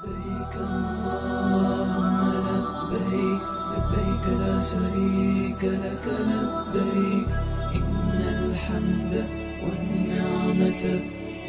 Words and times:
لبيك 0.00 0.54
اللهم 0.56 2.20
لبيك 2.46 3.42
لبيك 3.72 4.24
لا 4.40 4.54
شريك 4.60 5.62
لك 5.84 6.06
لبيك. 6.28 7.28
إن 7.78 8.20
الحمد 8.38 9.14
والنعمة 9.64 10.84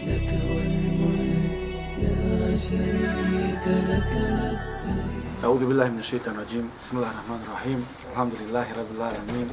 لك 0.08 0.29
والملك 0.52 1.60
لا 2.04 2.56
شريك 2.56 3.66
لك 3.90 4.12
لبيك. 4.40 5.44
أعوذ 5.44 5.65
بالله 5.65 5.88
من 5.90 5.99
الشيطان 5.99 6.36
الرجيم. 6.36 6.65
بسم 6.81 6.97
الله 6.97 7.12
الرحمن 7.12 7.42
الرحيم. 7.47 7.79
الحمد 8.12 8.33
لله 8.42 8.65
رب 8.79 8.92
العالمين. 8.97 9.47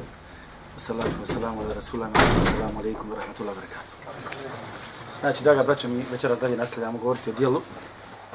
والصلاة 0.73 1.13
والسلام 1.19 1.53
على 1.59 1.71
رسول 1.79 2.03
الله. 2.03 2.11
السلام 2.47 2.73
عليكم 2.77 3.05
ورحمة 3.11 3.37
الله 3.39 3.53
وبركاته. 3.55 3.93
Znači, 5.21 5.43
draga 5.43 5.63
braća, 5.63 5.87
mi 5.87 6.03
večeras 6.11 6.39
dalje 6.39 6.57
nastavljamo 6.57 6.97
govoriti 6.97 7.29
o 7.29 7.33
dijelu, 7.33 7.61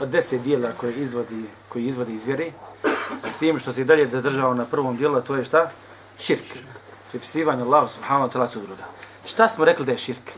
od 0.01 0.09
deset 0.09 0.43
dijela 0.43 0.73
koje 0.73 0.95
izvodi, 0.95 1.45
koji 1.69 1.85
izvodi 1.85 2.15
iz 2.15 2.25
vjere, 2.25 2.53
svim 3.39 3.59
što 3.59 3.73
se 3.73 3.81
i 3.81 3.85
dalje 3.85 4.07
zadržao 4.07 4.55
na 4.55 4.65
prvom 4.65 4.97
dijelu, 4.97 5.21
to 5.21 5.37
je 5.37 5.45
šta? 5.45 5.71
Širk. 6.19 6.45
Pripisivanje 7.11 7.63
Allahu 7.63 7.89
subhanahu 7.89 8.29
wa 8.29 8.33
ta'ala 8.33 8.47
sudruga. 8.47 8.85
Šta 9.25 9.49
smo 9.49 9.65
rekli 9.65 9.87
da 9.87 9.93
je 9.93 9.99
širk? 9.99 10.31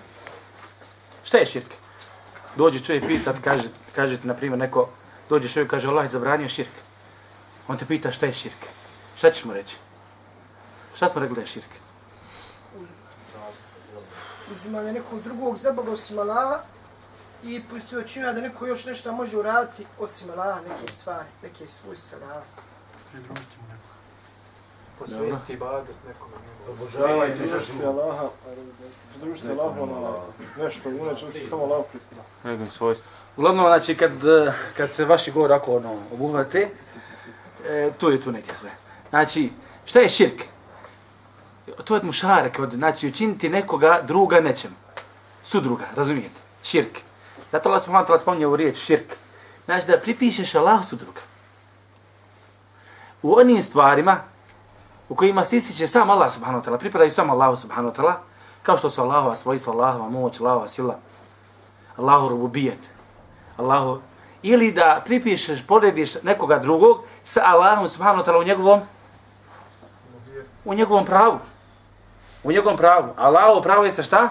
Šta 1.24 1.38
je 1.38 1.46
širk? 1.46 1.70
Dođe 2.56 2.80
čovjek 2.80 3.06
pitat, 3.06 3.36
kaže, 3.44 3.68
kažete, 3.94 4.28
na 4.28 4.34
primjer, 4.34 4.58
neko, 4.58 4.88
dođe 5.28 5.48
čovjek 5.48 5.70
kaže, 5.70 5.88
Allah 5.88 6.04
je 6.04 6.08
zabranio 6.08 6.48
širk. 6.48 6.72
On 7.68 7.78
te 7.78 7.86
pita 7.86 8.12
šta 8.12 8.26
je 8.26 8.32
širk. 8.32 8.68
Šta 9.16 9.30
ćeš 9.30 9.44
mu 9.44 9.52
reći? 9.52 9.76
Šta 10.96 11.08
smo 11.08 11.20
rekli 11.20 11.34
da 11.34 11.40
je 11.40 11.46
širk? 11.46 11.86
uzimanje 14.52 14.92
nekog 14.92 15.22
drugog 15.22 15.56
za 15.56 15.72
Boga 15.72 15.92
osim 15.92 16.18
Allaha 16.18 16.60
i 17.46 17.62
pustio 17.70 18.02
činja 18.02 18.32
da 18.32 18.40
neko 18.40 18.66
još 18.66 18.86
nešto 18.86 19.12
može 19.12 19.38
uraditi 19.38 19.86
osim 19.98 20.30
Allaha, 20.30 20.60
neke 20.68 20.92
stvari, 20.92 21.28
neke 21.42 21.66
svojstva 21.66 22.18
da 22.18 22.42
pridružiti 23.12 23.56
mu 23.60 23.68
nekog. 23.68 23.90
Posvetiti 24.98 25.52
ibadet 25.52 25.96
nekome. 26.08 26.34
Obožavaj, 26.70 27.36
pridružiti 27.36 27.84
Allaha, 27.84 28.28
pridružiti 29.12 29.48
Allahu 29.48 29.86
na 29.86 30.64
nešto, 30.64 30.90
inače 30.90 31.30
što 31.30 31.48
samo 31.48 31.62
Allah 31.62 31.84
pripada. 31.90 32.22
Nekom 32.44 32.70
svojstvo. 32.70 33.12
Uglavnom, 33.36 33.66
znači, 33.66 33.96
kad, 33.96 34.12
eh, 34.24 34.52
kad 34.76 34.90
se 34.90 35.04
vaši 35.04 35.30
govor 35.30 35.52
ako 35.52 35.76
ono, 35.76 35.98
obuhvate, 36.12 36.68
e, 37.68 37.90
tu 37.98 38.10
je 38.10 38.20
tu 38.20 38.32
negdje 38.32 38.54
sve. 38.54 38.70
Znači, 39.10 39.50
šta 39.84 40.00
je 40.00 40.08
širk? 40.08 40.42
To 41.84 41.94
je 41.94 42.00
od 42.00 42.04
mušarek, 42.04 42.58
od, 42.58 42.72
znači, 42.72 43.08
učiniti 43.08 43.48
nekoga 43.48 44.00
druga 44.02 44.40
nečem. 44.40 44.70
Sudruga, 45.42 45.84
razumijete? 45.96 46.40
Širk. 46.62 46.98
Zato 47.52 47.68
Allah 47.68 47.82
subhanahu 47.82 48.04
wa 48.04 48.08
ta'ala 48.08 48.20
spominje 48.20 48.46
u 48.46 48.56
riječ 48.56 48.76
širk. 48.78 49.16
Znači, 49.64 49.86
da 49.86 49.98
pripišeš 49.98 50.54
Allah 50.54 50.84
sudruga. 50.84 51.20
U 53.22 53.38
onim 53.38 53.62
stvarima 53.62 54.18
u 55.08 55.14
kojima 55.14 55.44
se 55.44 55.56
ističe 55.56 55.86
sam 55.86 56.10
Allah 56.10 56.32
subhanahu 56.32 56.62
wa 56.62 56.68
ta'ala, 56.68 56.78
pripadaju 56.78 57.10
sam 57.10 57.30
Allah 57.30 57.58
subhanahu 57.58 57.94
wa 57.94 57.96
ta'ala, 57.96 58.14
kao 58.62 58.76
što 58.76 58.90
su 58.90 59.02
Allahova 59.02 59.36
svojstva, 59.36 59.72
Allahova 59.72 60.08
moć, 60.08 60.40
Allahova 60.40 60.68
sila, 60.68 60.98
Allahu 61.96 62.28
rububijet, 62.28 62.78
Allahu, 63.56 64.00
ili 64.42 64.72
da 64.72 65.02
pripišeš, 65.04 65.66
porediš 65.66 66.22
nekoga 66.22 66.58
drugog 66.58 67.02
sa 67.24 67.40
Allahom 67.44 67.88
subhanahu 67.88 68.22
wa 68.22 68.26
ta'ala 68.26 68.40
u 68.40 68.44
njegovom 68.44 68.80
u 70.64 70.74
njegovom 70.74 71.04
pravu. 71.06 71.38
U 72.42 72.52
njegovom 72.52 72.76
pravu. 72.76 73.08
Allahovo 73.16 73.60
pravo 73.60 73.84
je 73.84 73.92
sa 73.92 74.02
šta? 74.02 74.28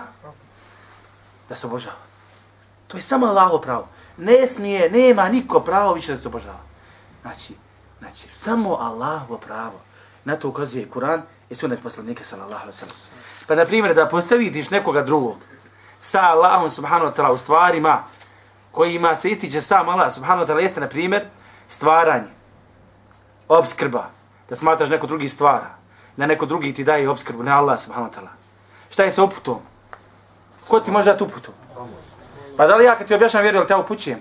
Da 1.49 1.55
se 1.55 1.67
obožava. 1.67 1.95
To 2.87 2.97
je 2.97 3.01
samo 3.01 3.25
Allahovo 3.25 3.61
pravo. 3.61 3.87
Ne 4.17 4.47
smije, 4.47 4.89
nema 4.89 5.29
niko 5.29 5.59
pravo 5.59 5.93
više 5.93 6.11
da 6.11 6.17
se 6.17 6.27
obožava. 6.27 6.59
Znači, 7.21 7.53
znači 7.99 8.27
samo 8.33 8.75
Allahovo 8.75 9.37
pravo. 9.37 9.81
Na 10.25 10.35
to 10.35 10.49
ukazuje 10.49 10.89
Kur'an 10.89 11.21
i 11.49 11.55
sunet 11.55 11.83
poslanika 11.83 12.23
sallallahu 12.23 12.61
alaihi 12.61 12.77
sallam. 12.77 12.95
Pa, 13.47 13.55
na 13.55 13.65
primjer, 13.65 13.95
da 13.95 14.07
postavitiš 14.07 14.69
nekoga 14.69 15.01
drugog 15.01 15.37
sa 15.99 16.21
Allahom 16.21 16.69
subhanahu 16.69 17.11
wa 17.11 17.15
ta'ala 17.15 17.33
u 17.33 17.37
stvarima 17.37 18.03
kojima 18.71 19.15
se 19.15 19.29
ističe 19.29 19.61
sam 19.61 19.89
Allah 19.89 20.11
subhanahu 20.13 20.45
wa 20.45 20.47
ta'ala 20.47 20.61
jeste, 20.61 20.81
na 20.81 20.87
primjer, 20.87 21.25
stvaranje, 21.67 22.27
obskrba, 23.47 24.09
da 24.49 24.55
smatraš 24.55 24.89
neko 24.89 25.07
drugi 25.07 25.29
stvara, 25.29 25.75
da 26.17 26.25
neko 26.25 26.45
drugi 26.45 26.73
ti 26.73 26.83
daje 26.83 27.09
obskrbu, 27.09 27.43
ne 27.43 27.51
Allah 27.51 27.79
subhanahu 27.79 28.11
wa 28.11 28.15
ta'ala. 28.15 28.29
Šta 28.89 29.03
je 29.03 29.11
sa 29.11 29.23
uputom? 29.23 29.59
Ko 30.67 30.79
ti 30.79 30.91
može 30.91 31.11
dati 31.11 31.23
uputu? 31.23 31.51
Pa 32.57 32.67
da 32.67 32.75
li 32.75 32.85
ja 32.85 32.97
kad 32.97 33.07
ti 33.07 33.13
objašnjam 33.13 33.43
vjeru, 33.43 33.57
ali 33.57 33.67
te 33.67 33.73
ja 33.73 33.77
upućujem? 33.77 34.19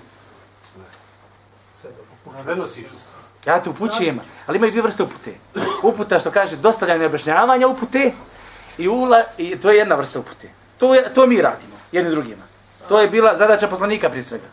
Prenosiš. 2.45 2.87
Ja 3.47 3.62
te 3.62 3.71
upućujem, 3.71 4.21
ali 4.47 4.56
imaju 4.56 4.71
dvije 4.71 4.83
vrste 4.83 5.03
upute. 5.03 5.34
Uputa 5.83 6.19
što 6.19 6.31
kaže 6.31 6.56
dostavljanje 6.56 7.06
objašnjavanja 7.06 7.67
upute 7.69 8.12
i, 8.78 8.89
ula, 8.89 9.23
i 9.39 9.56
to 9.56 9.71
je 9.71 9.78
jedna 9.78 9.94
vrsta 9.94 10.21
upute. 10.21 10.49
To, 10.78 10.94
je, 10.94 11.15
to 11.15 11.27
mi 11.27 11.43
radimo, 11.43 11.77
jedni 11.93 12.11
drugima. 12.11 12.43
To 12.89 13.00
je 13.00 13.09
bila 13.09 13.37
zadaća 13.37 13.69
poslanika 13.69 14.09
prije 14.09 14.23
svega. 14.23 14.47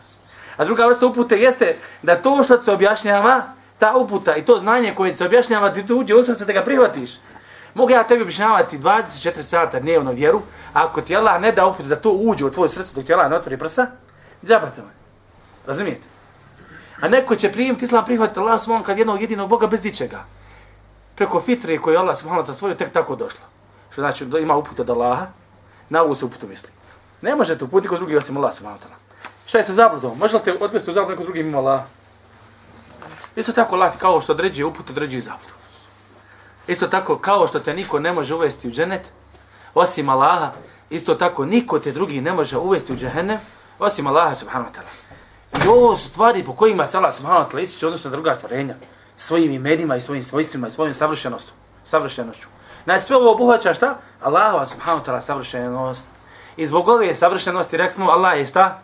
A 0.56 0.64
druga 0.64 0.86
vrsta 0.86 1.06
upute 1.06 1.36
jeste 1.36 1.76
da 2.02 2.16
to 2.16 2.42
što 2.42 2.62
se 2.62 2.72
objašnjava, 2.72 3.42
ta 3.78 3.96
uputa 3.96 4.36
i 4.36 4.44
to 4.44 4.58
znanje 4.58 4.94
koje 4.94 5.16
se 5.16 5.26
objašnjava, 5.26 5.72
ti 5.72 5.86
tu 5.86 5.96
uđe 5.96 6.14
u 6.14 6.24
srce 6.24 6.44
da 6.44 6.52
ga 6.52 6.62
prihvatiš. 6.62 7.10
Mogu 7.74 7.90
ja 7.90 8.04
tebi 8.04 8.22
objašnjavati 8.22 8.78
24 8.78 9.42
sata 9.42 9.80
dnevno 9.80 10.12
vjeru, 10.12 10.42
a 10.72 10.84
ako 10.84 11.00
ti 11.00 11.16
Allah 11.16 11.40
ne 11.40 11.52
da 11.52 11.66
uputu 11.66 11.88
da 11.88 11.96
to 11.96 12.10
uđe 12.10 12.44
u 12.44 12.50
tvoje 12.50 12.68
srce 12.68 12.94
dok 12.94 13.04
ti 13.04 13.14
Allah 13.14 13.30
ne 13.30 13.36
otvori 13.36 13.58
prsa, 13.58 13.86
džabate 14.44 14.82
me. 14.82 14.88
Razumijete? 15.66 16.06
A 17.00 17.08
neko 17.08 17.36
će 17.36 17.52
primiti 17.52 17.84
islam 17.84 18.04
prihvatiti 18.04 18.40
Allah 18.40 18.60
svom 18.60 18.82
kad 18.82 18.98
jednog 18.98 19.20
jedinog 19.20 19.48
Boga 19.48 19.66
bez 19.66 19.84
ičega. 19.84 20.24
Preko 21.14 21.40
fitre 21.40 21.78
koje 21.78 21.94
je 21.94 21.98
Allah 21.98 22.16
subhanahu 22.18 22.46
wa 22.46 22.54
ta'ala 22.54 22.76
tek 22.76 22.92
tako 22.92 23.16
došlo. 23.16 23.40
Što 23.90 24.00
znači 24.00 24.24
da 24.24 24.38
ima 24.38 24.56
uputa 24.56 24.82
od 24.82 24.90
Allaha, 24.90 25.26
na 25.88 26.02
ovu 26.02 26.14
se 26.14 26.24
uputu 26.24 26.46
misli. 26.48 26.70
Ne 27.22 27.36
možete 27.36 27.64
uputiti 27.64 27.88
kod 27.88 27.98
drugi 27.98 28.16
osim 28.16 28.36
Allah 28.36 28.54
subhanahu 28.54 28.82
wa 28.82 28.86
ta'ala. 28.86 29.28
Šta 29.46 29.58
je 29.58 29.64
sa 29.64 29.72
zabludom? 29.72 30.18
Može 30.18 30.36
li 30.36 30.42
te 30.42 30.52
odvesti 30.60 30.90
u 30.90 30.92
zabludu 30.92 31.10
neko 31.10 31.24
drugi 31.24 31.42
mimo 31.42 31.58
Allah? 31.58 31.82
Isto 33.36 33.52
tako 33.52 33.74
Allah 33.74 33.96
kao 33.98 34.20
što 34.20 34.32
određuje 34.32 34.66
uput, 34.66 34.90
određuje 34.90 35.18
i 35.18 35.22
zabludu. 35.22 35.61
Isto 36.66 36.86
tako 36.86 37.18
kao 37.18 37.46
što 37.46 37.60
te 37.60 37.74
niko 37.74 37.98
ne 37.98 38.12
može 38.12 38.34
uvesti 38.34 38.68
u 38.68 38.70
dženet, 38.70 39.08
osim 39.74 40.08
Allaha, 40.08 40.52
isto 40.90 41.14
tako 41.14 41.44
niko 41.44 41.78
te 41.78 41.92
drugi 41.92 42.20
ne 42.20 42.32
može 42.32 42.58
uvesti 42.58 42.92
u 42.92 42.96
džehennem, 42.96 43.38
osim 43.78 44.06
Allaha 44.06 44.34
subhanahu 44.34 44.70
wa 44.70 44.74
ta'ala. 44.74 45.64
I 45.64 45.68
ovo 45.68 45.96
su 45.96 46.08
stvari 46.08 46.44
po 46.44 46.54
kojima 46.54 46.86
se 46.86 46.96
Allah 46.96 47.14
subhanahu 47.14 47.44
wa 47.44 47.50
ta'ala 47.50 47.62
ističe 47.62 47.86
odnosno 47.86 48.10
na 48.10 48.16
druga 48.16 48.34
stvorenja, 48.34 48.74
svojim 49.16 49.52
imenima 49.52 49.96
i 49.96 50.00
svojim 50.00 50.22
svojstvima 50.22 50.68
i 50.68 50.70
svojim 50.70 50.94
savršenostom, 50.94 51.54
savršenošću. 51.84 52.48
Znači 52.84 53.04
sve 53.06 53.16
ovo 53.16 53.32
obuhvaća 53.32 53.74
šta? 53.74 53.98
Allahova 54.20 54.66
subhanahu 54.66 55.04
wa 55.04 55.10
ta'ala 55.10 55.20
savršenost. 55.20 56.06
I 56.56 56.66
zbog 56.66 56.88
ove 56.88 57.14
savršenosti 57.14 57.76
rekli 57.76 57.94
smo 57.94 58.10
Allah 58.10 58.38
je 58.38 58.46
šta? 58.46 58.80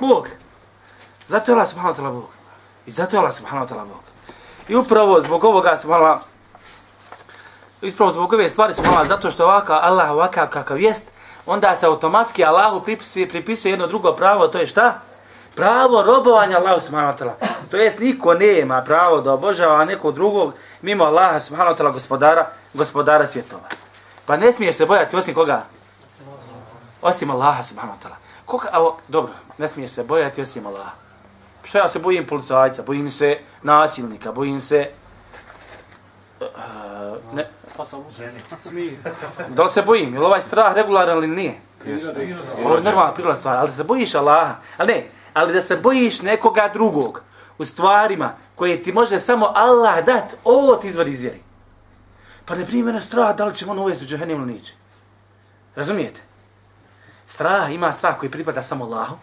Bog. 0.00 0.28
Zato 1.26 1.52
je 1.52 1.54
Allah 1.54 1.68
subhanahu 1.68 1.94
wa 1.94 2.00
ta'ala 2.00 2.12
Bog. 2.12 2.28
I 2.86 2.90
zato 2.90 3.16
je 3.16 3.20
Allah 3.20 3.34
subhanahu 3.34 3.66
wa 3.66 3.70
ta'ala 3.70 3.84
Bog. 3.84 4.13
I 4.68 4.76
upravo 4.76 5.20
zbog 5.20 5.44
ovoga 5.44 5.76
subhanahu 5.76 6.20
Ispravo 7.82 8.12
zbog 8.12 8.32
ove 8.32 8.48
stvari 8.48 8.74
subhanahu 8.74 9.06
zato 9.06 9.30
što 9.30 9.44
ovaka 9.44 9.78
Allah 9.82 10.10
ovakav 10.10 10.48
kakav 10.48 10.80
jest, 10.80 11.10
onda 11.46 11.76
se 11.76 11.86
automatski 11.86 12.44
Allahu 12.44 12.80
pripisuje, 12.80 13.28
pripisuje 13.28 13.72
jedno 13.72 13.86
drugo 13.86 14.12
pravo, 14.12 14.48
to 14.48 14.58
je 14.58 14.66
šta? 14.66 15.00
Pravo 15.54 16.02
robovanja 16.02 16.58
Allahu 16.58 16.80
subhanahu 16.80 17.12
wa 17.12 17.18
ta'ala. 17.18 17.32
To 17.70 17.76
jest 17.76 17.98
niko 17.98 18.34
nema 18.34 18.82
pravo 18.82 19.20
da 19.20 19.32
obožava 19.32 19.84
nekog 19.84 20.14
drugog 20.14 20.52
mimo 20.82 21.04
Allaha 21.04 21.40
subhanahu 21.40 21.76
wa 21.76 21.78
ta'ala 21.78 21.92
gospodara, 21.92 22.46
gospodara 22.74 23.26
svjetova. 23.26 23.62
Pa 24.26 24.36
ne 24.36 24.52
smiješ 24.52 24.76
se 24.76 24.86
bojati 24.86 25.16
osim 25.16 25.34
koga? 25.34 25.62
Osim 27.02 27.30
Allaha 27.30 27.62
subhanahu 27.62 27.98
wa 27.98 28.02
ta'ala. 28.02 28.16
Koga, 28.46 28.68
ovo, 28.72 28.96
dobro, 29.08 29.32
ne 29.58 29.68
smiješ 29.68 29.90
se 29.90 30.04
bojati 30.04 30.42
osim 30.42 30.66
Allaha. 30.66 31.03
Što 31.64 31.78
ja 31.78 31.88
se 31.88 31.98
bojim 31.98 32.26
policajca, 32.26 32.82
bojim 32.82 33.10
se 33.10 33.38
nasilnika, 33.62 34.32
bojim 34.32 34.60
se... 34.60 34.90
Uh, 36.40 36.46
ne, 37.34 37.48
da 39.48 39.62
li 39.62 39.70
se 39.70 39.82
bojim? 39.82 40.14
Je 40.14 40.20
li 40.20 40.26
ovaj 40.26 40.40
strah 40.40 40.74
regularan 40.74 41.18
ili 41.18 41.26
nije? 41.26 41.60
Ovo 42.64 42.74
je 42.74 42.82
normalna 42.82 43.14
priroda 43.14 43.36
stvar, 43.36 43.56
ali 43.56 43.68
da 43.68 43.72
se 43.72 43.84
bojiš 43.84 44.14
Allaha. 44.14 44.54
Ali 44.76 44.92
ne, 44.92 45.06
ali 45.34 45.52
da 45.52 45.62
se 45.62 45.76
bojiš 45.76 46.22
nekoga 46.22 46.70
drugog 46.72 47.22
u 47.58 47.64
stvarima 47.64 48.32
koje 48.54 48.82
ti 48.82 48.92
može 48.92 49.20
samo 49.20 49.52
Allah 49.54 50.04
dat, 50.04 50.34
ovo 50.44 50.76
ti 50.76 50.88
izvadi 50.88 51.10
izvjeri. 51.10 51.42
Pa 52.44 52.54
ne 52.54 52.66
primjer 52.66 53.02
strah, 53.02 53.36
da 53.36 53.44
li 53.44 53.54
ćemo 53.54 53.72
ono 53.72 53.82
uvesti 53.82 54.04
u 54.04 54.08
džahenim 54.08 54.42
ili 54.42 54.52
niće. 54.52 54.74
Razumijete? 55.76 56.20
Strah 57.26 57.74
ima 57.74 57.92
strah 57.92 58.18
koji 58.18 58.30
pripada 58.30 58.62
samo 58.62 58.84
Allahu. 58.84 59.16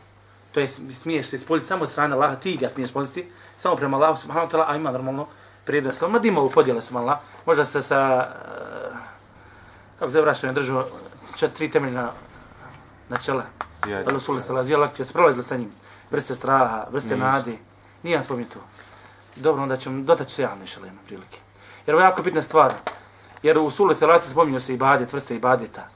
To 0.53 0.59
je 0.59 0.68
smiješ 0.68 1.25
se 1.25 1.36
ispoljiti 1.36 1.68
samo 1.68 1.83
od 1.83 1.89
strane 1.89 2.15
Allaha, 2.15 2.36
ti 2.36 2.57
ga 2.57 2.69
smiješ 2.69 2.89
ispoljiti 2.89 3.31
samo 3.57 3.75
prema 3.75 3.98
Allahu 3.98 4.18
subhanahu 4.18 4.51
wa 4.51 4.57
ta'ala, 4.57 4.65
a 4.68 4.75
ima 4.75 4.92
normalno 4.92 5.27
prijednost. 5.65 6.00
Samo 6.00 6.19
da 6.19 6.27
ima 6.27 6.42
u 6.42 6.50
podjele 6.50 6.81
su 6.81 6.98
Allah. 6.98 7.19
Možda 7.45 7.65
se 7.65 7.81
sa, 7.81 8.27
uh, 8.92 8.98
kako 10.00 10.12
se 10.12 10.21
vraćaju, 10.21 10.53
držu 10.53 10.81
četiri 11.36 11.71
temeljna 11.71 12.12
načela. 13.09 13.44
Allah 14.07 14.21
suli 14.21 14.44
tala, 14.44 14.63
zijela, 14.63 14.88
će 14.88 15.03
se 15.03 15.13
prolaziti 15.13 15.44
sa 15.44 15.57
njim. 15.57 15.69
vrste 16.12 16.36
straha, 16.36 16.88
vrste 16.92 17.15
Nisu. 17.15 17.25
nade. 17.25 17.57
Nije. 18.03 18.21
Dobro, 19.36 19.63
onda 19.63 19.77
ćemo, 19.77 20.03
dotaći 20.03 20.36
se 20.36 20.42
ja 20.42 20.56
jednom 20.65 21.06
prilike. 21.06 21.38
Jer 21.86 21.95
ovo 21.95 22.03
je 22.03 22.07
jako 22.07 22.24
bitna 22.24 22.42
stvar. 22.42 22.74
Jer 23.44 23.57
u 23.57 23.69
sulu 23.69 23.94
telaci 23.94 24.30
spominju 24.30 24.59
se 24.59 24.74
ibadet, 24.74 25.13
vrste 25.13 25.36
ibadeta. 25.36 25.88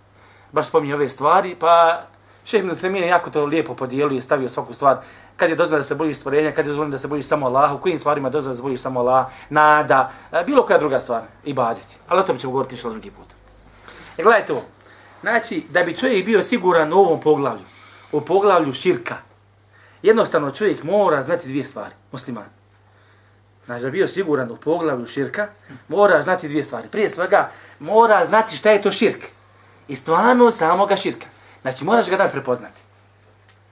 Baš 0.52 0.68
spominju 0.68 0.96
ove 0.96 1.10
stvari, 1.10 1.56
pa 1.56 2.02
Šeh 2.45 2.59
Ibn 2.59 2.69
Taymiyyah 2.69 3.01
je 3.01 3.07
jako 3.07 3.30
to 3.30 3.45
lijepo 3.45 3.75
podijelio 3.75 4.18
i 4.18 4.21
stavio 4.21 4.50
svaku 4.50 4.74
stvar. 4.74 4.97
Kad 5.38 5.50
je 5.50 5.56
dozvoljeno 5.56 5.81
da 5.81 5.88
se 5.88 5.95
bojiš 5.95 6.18
stvorenja, 6.18 6.51
kad 6.51 6.65
je 6.65 6.69
dozvoljeno 6.69 6.92
da 6.92 6.97
se 6.97 7.07
bojiš 7.07 7.25
samo 7.25 7.45
Allah, 7.45 7.74
u 7.74 7.77
kojim 7.77 8.00
stvarima 8.00 8.27
je 8.27 8.31
dozvoljeno 8.31 8.53
da 8.53 8.57
se 8.57 8.63
bojiš 8.63 8.81
samo 8.81 9.00
Allah, 9.00 9.25
nada, 9.50 10.12
e, 10.31 10.44
bilo 10.44 10.65
koja 10.65 10.80
druga 10.80 11.00
stvar, 11.00 11.21
ibadeti. 11.44 11.97
Ali 12.07 12.19
o 12.19 12.24
tome 12.24 12.39
ćemo 12.39 12.51
govoriti 12.51 12.77
što 12.77 12.89
drugi 12.89 13.12
put. 13.12 13.25
E, 14.18 14.24
gledajte 14.24 14.53
ovo. 14.53 14.63
Znači, 15.21 15.63
da 15.69 15.83
bi 15.83 15.97
čovjek 15.97 16.25
bio 16.25 16.42
siguran 16.42 16.94
u 16.94 16.97
ovom 16.97 17.19
poglavlju, 17.21 17.65
u 18.12 18.21
poglavlju 18.21 18.74
širka, 18.74 19.15
jednostavno 20.01 20.51
čovjek 20.51 20.83
mora 20.83 21.24
znati 21.24 21.47
dvije 21.47 21.65
stvari, 21.65 21.95
musliman. 22.12 22.50
Znači, 23.65 23.81
da 23.81 23.89
bi 23.89 23.97
bio 23.97 24.07
siguran 24.07 24.51
u 24.51 24.56
poglavlju 24.56 25.06
širka, 25.06 25.47
mora 25.88 26.21
znati 26.21 26.47
dvije 26.47 26.63
stvari. 26.63 26.88
Prije 26.92 27.09
svega, 27.09 27.51
mora 27.80 28.25
znati 28.25 28.57
šta 28.57 28.71
je 28.71 28.81
to 28.81 28.92
širk. 28.92 29.25
I 29.88 29.95
stvarno 29.95 30.51
samoga 30.51 30.95
širka. 30.95 31.35
Znači, 31.66 31.84
moraš 31.84 32.10
ga 32.10 32.18
da 32.18 32.28
prepoznati. 32.28 32.82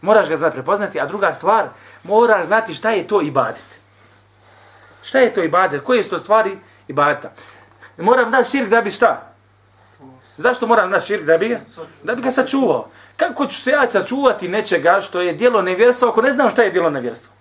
Moraš 0.01 0.29
ga 0.29 0.37
znati 0.37 0.53
prepoznati, 0.53 0.99
a 0.99 1.05
druga 1.05 1.33
stvar, 1.33 1.67
moraš 2.03 2.45
znati 2.45 2.73
šta 2.73 2.89
je 2.89 3.07
to 3.07 3.21
ibadet. 3.21 3.65
Šta 5.03 5.19
je 5.19 5.33
to 5.33 5.43
ibadet? 5.43 5.83
Koje 5.83 6.03
su 6.03 6.09
to 6.09 6.19
stvari 6.19 6.57
ibadeta? 6.87 7.31
Moram 7.97 8.29
znati 8.29 8.49
širk 8.49 8.69
da 8.69 8.81
bi 8.81 8.91
šta? 8.91 9.33
Zašto 10.37 10.67
moram 10.67 10.89
znati 10.89 11.05
širk 11.05 11.23
da 11.23 11.37
bi 11.37 11.49
ga? 11.49 11.59
Da 12.03 12.15
bi 12.15 12.21
ga 12.21 12.31
sačuvao. 12.31 12.89
Kako 13.17 13.45
ću 13.45 13.61
se 13.61 13.71
ja 13.71 13.89
sačuvati 13.89 14.47
nečega 14.47 15.01
što 15.01 15.21
je 15.21 15.33
dijelo 15.33 15.61
nevjerstva 15.61 16.09
ako 16.09 16.21
ne 16.21 16.31
znam 16.31 16.49
šta 16.49 16.63
je 16.63 16.71
dijelo 16.71 16.89
nevjerstva? 16.89 17.33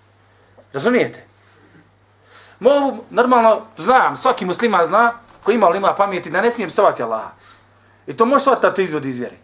Razumijete? 0.72 1.24
Mogu, 2.60 3.04
normalno, 3.10 3.60
znam, 3.76 4.16
svaki 4.16 4.44
muslima 4.44 4.84
zna, 4.84 5.12
ko 5.42 5.52
ima 5.52 5.76
ima 5.76 5.94
pameti, 5.94 6.30
da 6.30 6.40
ne 6.40 6.50
smijem 6.50 6.70
psovati 6.70 7.02
Allaha. 7.02 7.30
I 8.06 8.16
to 8.16 8.26
može 8.26 8.40
shvatiti 8.42 8.66
da 8.66 8.74
to 8.74 8.80
izvodi 8.80 9.08
iz 9.08 9.18
vjere. 9.18 9.36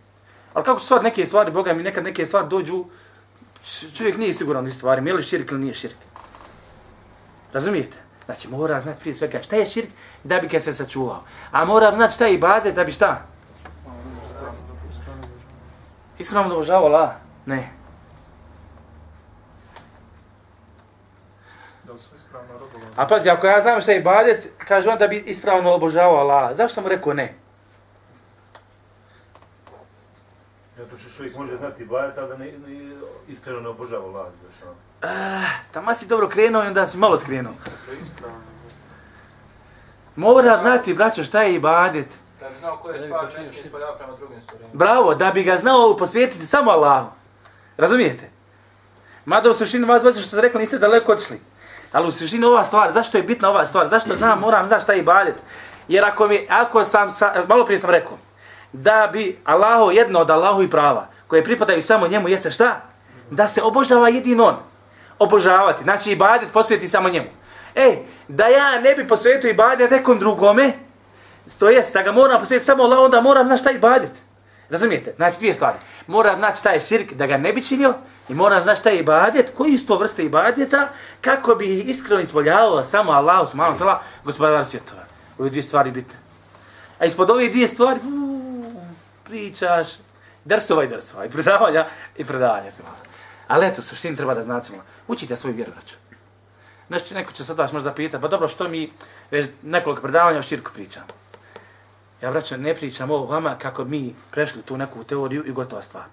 Ali 0.58 0.64
kako 0.64 0.80
stvar, 0.80 1.02
neke 1.02 1.26
stvari, 1.26 1.50
Boga 1.50 1.72
mi 1.72 1.82
nekad 1.82 2.04
neke 2.04 2.26
stvari 2.26 2.48
dođu, 2.48 2.84
čovjek 3.94 4.16
nije 4.16 4.34
siguran 4.34 4.66
u 4.66 4.70
stvari, 4.70 5.06
je 5.06 5.14
li 5.14 5.22
širk 5.22 5.50
ili 5.50 5.60
nije 5.60 5.74
širk. 5.74 5.96
Razumijete? 7.52 7.96
Znači 8.24 8.48
mora 8.48 8.80
znati 8.80 9.00
prije 9.00 9.14
svega 9.14 9.42
šta 9.42 9.56
je 9.56 9.66
širk 9.66 9.88
da 10.24 10.38
bi 10.38 10.48
ga 10.48 10.60
se 10.60 10.72
sačuvao. 10.72 11.22
A 11.50 11.64
mora 11.64 11.94
znati 11.94 12.14
šta 12.14 12.26
je 12.26 12.34
ibadet 12.34 12.74
da 12.74 12.84
bi 12.84 12.92
šta? 12.92 13.26
Ispravno 16.18 16.54
obožavao 16.54 16.86
Allah? 16.86 17.10
Ne. 17.46 17.70
Da 21.84 21.92
ispravno? 22.16 22.54
A 22.96 23.06
pazi, 23.06 23.30
ako 23.30 23.46
ja 23.46 23.60
znam 23.60 23.80
šta 23.80 23.92
je 23.92 23.98
ibadet, 23.98 24.48
kaže 24.58 24.90
on 24.90 24.98
da 24.98 25.08
bi 25.08 25.16
ispravno 25.16 25.74
obožavao 25.74 26.16
Allah. 26.16 26.56
Zašto 26.56 26.74
sam 26.74 26.84
mu 26.84 26.88
rekao 26.88 27.14
ne? 27.14 27.47
Zato 30.78 30.98
što 30.98 31.16
čovjek 31.16 31.36
može 31.36 31.56
znati 31.56 31.82
ibadet, 31.82 32.18
ali 32.18 32.28
da 32.28 32.36
ne, 32.36 32.44
ne, 32.44 32.96
iskreno 33.28 33.60
ne 33.60 33.68
obožava 33.68 34.04
Allah. 34.04 34.26
Znaš, 34.40 34.62
ono. 34.62 34.74
Ah, 35.02 35.48
tamo 35.72 35.94
si 35.94 36.06
dobro 36.06 36.28
krenuo 36.28 36.64
i 36.64 36.66
onda 36.66 36.86
si 36.86 36.98
malo 36.98 37.18
skrenuo. 37.18 37.52
Je. 37.90 37.98
Mora 40.16 40.58
znati, 40.58 40.94
braćo, 40.94 41.24
šta 41.24 41.42
je 41.42 41.54
ibadet. 41.54 42.06
Da 42.40 42.48
bi 42.48 42.58
znao 42.58 42.76
koje 42.76 43.00
stvari 43.00 43.26
ne 43.26 43.44
smije 43.44 43.64
ispoljava 43.64 43.96
prema 43.96 44.16
drugim 44.16 44.42
stvarima. 44.42 44.70
Bravo, 44.72 45.14
da 45.14 45.30
bi 45.30 45.42
ga 45.42 45.56
znao 45.56 45.96
posvijetiti 45.96 46.46
samo 46.46 46.70
Allahu. 46.70 47.10
Razumijete? 47.76 48.30
Mada 49.24 49.50
u 49.50 49.54
suštini 49.54 49.84
vas 49.84 50.00
dvojice 50.00 50.20
što 50.20 50.28
ste 50.28 50.40
rekli 50.40 50.60
niste 50.60 50.78
daleko 50.78 51.12
otišli. 51.12 51.40
Ali 51.92 52.08
u 52.08 52.10
suštini 52.10 52.44
ova 52.44 52.64
stvar, 52.64 52.92
zašto 52.92 53.18
je 53.18 53.22
bitna 53.22 53.50
ova 53.50 53.66
stvar? 53.66 53.88
Zašto 53.88 54.16
znam, 54.16 54.40
moram 54.40 54.66
znati 54.66 54.82
šta 54.82 54.92
je 54.92 54.98
ibadet? 54.98 55.34
Jer 55.88 56.04
ako 56.04 56.28
mi, 56.28 56.46
ako 56.50 56.84
sam, 56.84 57.10
sa, 57.10 57.44
malo 57.48 57.64
prije 57.64 57.78
sam 57.78 57.90
rekao, 57.90 58.18
da 58.72 59.10
bi 59.12 59.38
Allaho, 59.44 59.90
jedno 59.90 60.20
od 60.20 60.30
Allahu 60.30 60.62
i 60.62 60.70
prava, 60.70 61.06
koje 61.26 61.44
pripadaju 61.44 61.82
samo 61.82 62.08
njemu, 62.08 62.28
jeste 62.28 62.50
šta? 62.50 62.80
Da 63.30 63.48
se 63.48 63.62
obožava 63.62 64.08
jedin 64.08 64.40
on. 64.40 64.56
Obožavati, 65.18 65.82
znači 65.82 66.12
ibadet 66.12 66.52
posvjeti 66.52 66.88
samo 66.88 67.08
njemu. 67.08 67.28
Ej, 67.74 67.98
da 68.28 68.46
ja 68.46 68.80
ne 68.80 68.94
bi 68.94 69.08
posvetio 69.08 69.50
ibadet 69.50 69.90
nekom 69.90 70.18
drugome, 70.18 70.72
to 71.58 71.68
jest 71.68 71.94
da 71.94 72.02
ga 72.02 72.12
moram 72.12 72.40
posvetiti 72.40 72.66
samo 72.66 72.82
Allah, 72.82 72.98
onda 72.98 73.20
moram 73.20 73.48
na 73.48 73.56
šta 73.56 73.70
ibadet. 73.70 74.12
Razumijete? 74.70 75.12
Znači 75.16 75.38
dvije 75.38 75.54
stvari. 75.54 75.78
Moram 76.06 76.38
znati 76.38 76.58
šta 76.58 76.70
je 76.70 76.80
širk 76.80 77.12
da 77.12 77.26
ga 77.26 77.36
ne 77.36 77.52
bi 77.52 77.64
činio 77.64 77.94
i 78.28 78.34
moram 78.34 78.62
znati 78.62 78.80
šta 78.80 78.90
je 78.90 78.98
ibadet, 78.98 79.52
koji 79.56 79.78
su 79.78 79.86
to 79.86 79.98
vrste 79.98 80.24
ibadeta, 80.24 80.88
kako 81.20 81.54
bi 81.54 81.78
iskreno 81.78 82.20
ispoljavao 82.20 82.84
samo 82.84 83.12
Allah, 83.12 83.50
subhanahu 83.50 83.78
wa 83.78 83.84
ta'ala, 83.84 83.96
gospodar 84.24 84.66
svjetova. 84.66 85.02
Ove 85.38 85.50
dvije 85.50 85.62
stvari 85.62 85.90
bitne. 85.90 86.14
A 86.98 87.04
ispod 87.04 87.30
ove 87.30 87.48
dvije 87.48 87.68
stvari, 87.68 88.00
uu, 88.04 88.37
pričaš, 89.28 89.88
drsova 90.44 90.84
i 90.84 90.88
drsova, 90.88 91.24
i 91.24 91.30
predavanja, 91.30 91.86
i 92.16 92.24
predavanja 92.24 92.70
se 92.70 92.82
Ali 93.48 93.66
eto, 93.66 93.82
suštini 93.82 94.16
treba 94.16 94.34
da 94.34 94.42
znate, 94.42 94.72
učite 95.08 95.36
svoju 95.36 95.54
vjeru, 95.54 95.72
braću. 95.72 95.96
Znači, 96.88 97.14
neko 97.14 97.32
će 97.32 97.44
sad 97.44 97.58
vas 97.58 97.72
možda 97.72 97.94
pitati, 97.94 98.22
pa 98.22 98.28
dobro, 98.28 98.48
što 98.48 98.68
mi 98.68 98.92
već 99.30 99.48
nekoliko 99.62 100.02
predavanja 100.02 100.38
o 100.38 100.42
širku 100.42 100.70
pričamo? 100.74 101.06
Ja, 102.22 102.30
braćo, 102.30 102.56
ne 102.56 102.74
pričam 102.74 103.10
ovo 103.10 103.24
vama 103.24 103.54
kako 103.58 103.84
mi 103.84 104.14
prešli 104.30 104.62
tu 104.62 104.76
neku 104.76 105.04
teoriju 105.04 105.44
i 105.46 105.52
gotova 105.52 105.82
stvar. 105.82 106.04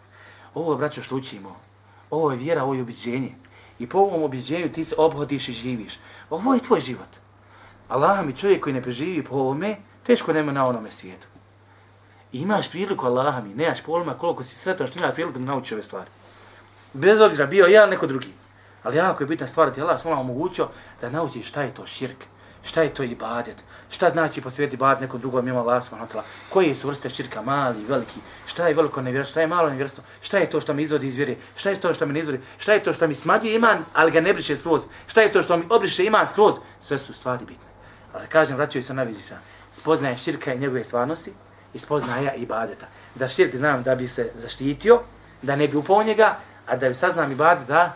Ovo, 0.53 0.75
braćo, 0.75 1.03
što 1.03 1.15
učimo, 1.15 1.59
ovo 2.09 2.31
je 2.31 2.37
vjera, 2.37 2.63
ovo 2.63 2.73
je 2.73 2.81
objeđenje. 2.81 3.35
I 3.79 3.89
po 3.89 3.99
ovom 3.99 4.23
objeđenju 4.23 4.71
ti 4.71 4.83
se 4.83 4.95
obhodiš 4.97 5.49
i 5.49 5.53
živiš. 5.53 5.99
Ovo 6.29 6.53
je 6.53 6.59
tvoj 6.59 6.79
život. 6.79 7.09
Allah 7.87 8.25
mi 8.25 8.35
čovjek 8.35 8.63
koji 8.63 8.73
ne 8.73 8.81
preživi 8.81 9.23
po 9.23 9.35
ovome, 9.35 9.75
teško 10.03 10.33
nema 10.33 10.51
na 10.51 10.67
onome 10.67 10.91
svijetu. 10.91 11.27
I 12.35 12.39
imaš 12.41 12.69
priliku, 12.69 13.05
Allah 13.05 13.43
mi, 13.43 13.53
nemaš 13.53 13.81
pojma 13.81 14.13
koliko 14.13 14.43
si 14.43 14.55
sretan 14.55 14.87
što 14.87 14.99
imaš 14.99 15.13
priliku 15.13 15.39
da 15.39 15.45
nauči 15.45 15.73
ove 15.73 15.83
stvari. 15.83 16.09
Bez 16.93 17.21
obzira 17.21 17.45
bio 17.45 17.65
ja 17.65 17.85
neko 17.85 18.07
drugi. 18.07 18.33
Ali 18.83 18.97
jako 18.97 19.23
je 19.23 19.27
bitna 19.27 19.47
stvar 19.47 19.67
da 19.67 19.73
ti 19.73 19.81
Allah 19.81 20.01
svala 20.01 20.19
omogućio 20.19 20.67
da 21.01 21.09
naučiš 21.09 21.47
šta 21.47 21.61
je 21.61 21.73
to 21.73 21.85
širk, 21.85 22.25
šta 22.63 22.81
je 22.81 22.93
to 22.93 23.03
ibadet, 23.03 23.63
šta 23.89 24.09
znači 24.09 24.41
posvijeti 24.41 24.75
ibadet 24.75 25.01
nekom 25.01 25.21
drugom 25.21 25.45
mimo 25.45 25.59
Allah 25.59 25.83
smo 25.83 25.97
wa 25.97 26.21
koje 26.49 26.75
su 26.75 26.87
vrste 26.87 27.09
širka, 27.09 27.41
mali, 27.41 27.85
veliki, 27.87 28.19
šta 28.45 28.67
je 28.67 28.73
veliko 28.73 29.01
nevjerstvo, 29.01 29.31
šta 29.31 29.41
je 29.41 29.47
malo 29.47 29.69
nevjerstvo, 29.69 30.03
šta 30.21 30.37
je 30.37 30.49
to 30.49 30.61
što 30.61 30.73
mi 30.73 30.81
izvodi 30.81 31.07
iz 31.07 31.17
vjere, 31.17 31.35
šta 31.55 31.69
je 31.69 31.79
to 31.79 31.93
što 31.93 32.05
mi 32.05 32.13
ne 32.13 32.19
izvodi, 32.19 32.39
šta 32.57 32.73
je 32.73 32.83
to 32.83 32.93
što 32.93 33.07
mi 33.07 33.13
smanjuje 33.13 33.55
iman, 33.55 33.85
ali 33.93 34.11
ga 34.11 34.21
ne 34.21 34.33
briše 34.33 34.55
skroz, 34.55 34.81
šta 35.07 35.21
je 35.21 35.31
to 35.31 35.43
što 35.43 35.57
mi 35.57 35.65
obriše 35.69 36.05
iman 36.05 36.27
skroz, 36.27 36.55
sve 36.79 36.97
su 36.97 37.13
stvari 37.13 37.45
bitne. 37.45 37.67
Ali 38.13 38.27
kažem, 38.27 38.57
vraćaju 38.57 38.83
se 38.83 38.93
na 38.93 39.03
vidi 39.03 39.21
sa, 39.21 39.37
spoznaje 39.71 40.17
širka 40.17 40.53
i 40.53 40.59
njegove 40.59 40.83
stvarnosti 40.83 41.31
i 41.75 41.79
spoznaja 41.79 42.33
ibadeta. 42.33 42.87
Da 43.15 43.27
širk 43.27 43.55
znam 43.55 43.83
da 43.83 43.95
bi 43.95 44.07
se 44.07 44.31
zaštitio, 44.35 45.01
da 45.41 45.55
ne 45.55 45.67
bi 45.67 45.77
upao 45.77 46.03
njega, 46.03 46.37
a 46.65 46.75
da 46.75 46.89
bi 46.89 46.95
saznam 46.95 47.31
ibadet 47.31 47.67
da, 47.67 47.95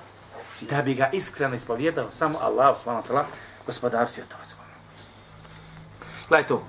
da 0.62 0.82
bi 0.82 0.94
ga 0.94 1.10
iskreno 1.14 1.56
ispovjedao 1.56 2.12
samo 2.12 2.40
Allah 2.42 2.78
subhanahu 2.78 3.08
wa 3.08 3.12
ta'ala, 3.12 3.24
gospodar 3.66 4.10
svjetova 4.10 4.44
subhanahu. 4.44 4.80
Gledaj 6.28 6.48
to. 6.48 6.64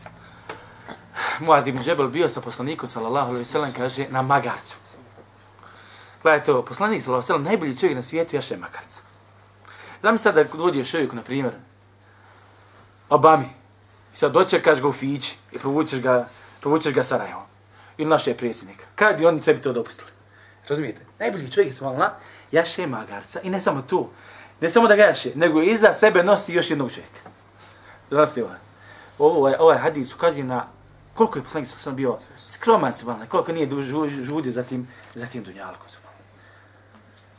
Muad 1.41 1.67
ibn 1.67 1.83
Džebel 1.83 2.09
bio 2.09 2.29
sa 2.29 2.41
poslanikom, 2.41 2.89
sallallahu 2.89 3.31
alaihi 3.31 3.45
sallam, 3.45 3.73
kaže, 3.73 4.07
na 4.11 4.23
magarcu. 4.23 4.77
Gledaj 6.23 6.45
to, 6.45 6.65
poslanik, 6.65 7.03
sallallahu 7.03 7.19
alaihi 7.19 7.27
sallam, 7.27 7.43
najbolji 7.43 7.77
čovjek 7.77 7.97
na 7.97 8.03
svijetu 8.03 8.37
jaše 8.37 8.57
magarca. 8.57 9.01
Znam 10.01 10.19
sad 10.19 10.35
da 10.35 10.45
dođe 10.45 10.85
čovjek, 10.85 11.13
na 11.13 11.23
primjer, 11.23 11.53
Obami, 13.11 13.49
i 14.15 14.17
sad 14.17 14.33
dočekaš 14.33 14.81
ga 14.81 14.89
u 14.89 14.93
Fići 14.93 15.37
i 15.53 15.59
provučeš 15.59 16.01
ga, 16.01 16.29
povučeš 16.61 16.95
ga 16.95 17.03
Sarajevo. 17.03 17.47
Ili 17.99 18.11
naše 18.11 18.35
predsjednika. 18.35 18.85
Kada 18.95 19.17
bi 19.17 19.27
oni 19.27 19.43
sebi 19.43 19.61
to 19.61 19.73
dopustili? 19.73 20.11
Razumijete? 20.69 21.01
Najbolji 21.19 21.51
čovjek 21.51 21.75
su 21.75 21.87
Allah, 21.87 22.11
jaše 22.53 22.87
magarca 22.87 23.41
i 23.43 23.51
ne 23.51 23.61
samo 23.61 23.83
tu. 23.83 24.09
Ne 24.61 24.71
samo 24.71 24.89
da 24.89 24.97
ga 24.97 25.03
jaše, 25.03 25.33
nego 25.35 25.63
iza 25.63 25.93
sebe 25.93 26.23
nosi 26.23 26.55
još 26.55 26.71
jednog 26.71 26.91
čovjeka. 26.91 27.21
Znaš 28.11 28.37
li 28.37 28.43
ovaj? 28.43 28.59
Ovo 29.19 29.49
je, 29.49 29.61
ovaj 29.61 29.79
hadis 29.79 30.15
ukazuje 30.15 30.45
na 30.45 30.67
koliko 31.15 31.39
je 31.39 31.43
poslanik 31.43 31.69
sam 31.69 31.97
bio 31.97 32.19
skroman 32.49 32.93
se 32.93 33.07
valna, 33.07 33.27
koliko 33.27 33.53
nije 33.53 33.69
žudio 34.25 34.53
za 34.53 34.63
tim, 34.63 34.89
za 35.15 35.27
tim 35.27 35.45
dunjalkom. 35.45 35.87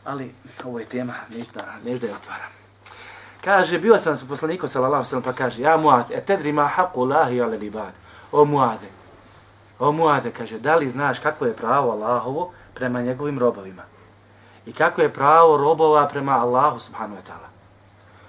Ali 0.05 0.31
ovo 0.63 0.79
je 0.79 0.85
tema, 0.85 1.13
nežda, 1.29 1.65
nežda 1.85 2.07
je 2.07 2.13
otvaram. 2.13 2.51
Kaže, 3.43 3.79
bio 3.79 3.97
sam 3.97 4.17
sa 4.17 4.25
poslanikom 4.25 4.69
sallallahu 4.69 5.05
sallam 5.05 5.23
pa 5.23 5.33
kaže, 5.33 5.61
ja 5.61 5.77
Muad, 5.77 6.05
etedri 6.11 6.25
tedri 6.25 6.51
ma 6.51 6.67
haqu 6.67 7.09
lahi 7.09 7.41
ala 7.41 7.55
libad. 7.55 7.93
O 8.31 8.45
Muade, 8.45 8.87
o 9.81 9.91
Muade, 9.91 10.31
kaže, 10.31 10.59
da 10.59 10.75
li 10.75 10.89
znaš 10.89 11.19
kako 11.19 11.45
je 11.45 11.55
pravo 11.55 11.91
Allahovo 11.91 12.51
prema 12.73 13.01
njegovim 13.01 13.39
robovima? 13.39 13.83
I 14.65 14.73
kako 14.73 15.01
je 15.01 15.13
pravo 15.13 15.57
robova 15.57 16.07
prema 16.07 16.31
Allahu 16.31 16.79
subhanahu 16.79 17.21
wa 17.21 17.25
ta'ala? 17.25 17.49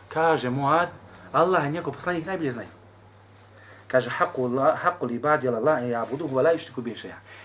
Kaže 0.09 0.51
Muad, 0.51 0.89
Allah 1.33 1.67
i 1.67 1.71
njegov 1.71 1.93
poslanik 1.93 2.27
najbolje 2.27 2.53
znaju. 2.53 2.69
Kaže, 3.89 4.11
haku 4.11 5.07
li 5.07 5.15
ibadi 5.15 5.49
ala 5.49 5.59
Allah 5.59 5.85
i 5.85 5.95
abuduhu 5.95 6.37
wa 6.37 6.43
la 6.43 6.51
yushriku 6.53 6.81
bi. 6.81 6.97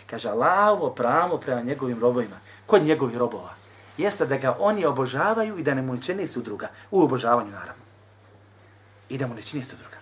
Kaže, 0.08 0.30
Allahovo 0.30 0.90
pravo 0.90 1.38
prema 1.38 1.62
njegovim 1.62 2.00
robovima. 2.00 2.36
Kod 2.66 2.84
njegovih 2.84 3.18
robova. 3.18 3.54
jeste 3.98 4.26
da 4.26 4.38
ga 4.38 4.56
oni 4.60 4.86
obožavaju 4.86 5.58
i 5.58 5.64
da 5.64 5.74
ne 5.74 5.82
mu 5.82 5.98
čini 5.98 6.28
su 6.28 6.42
druga. 6.42 6.68
U 6.92 7.04
obožavanju, 7.04 7.52
naravno. 7.52 7.84
I 9.10 9.18
da 9.18 9.28
mu 9.28 9.36
ne 9.36 9.42
čini 9.42 9.64
su 9.64 9.76
druga. 9.76 9.98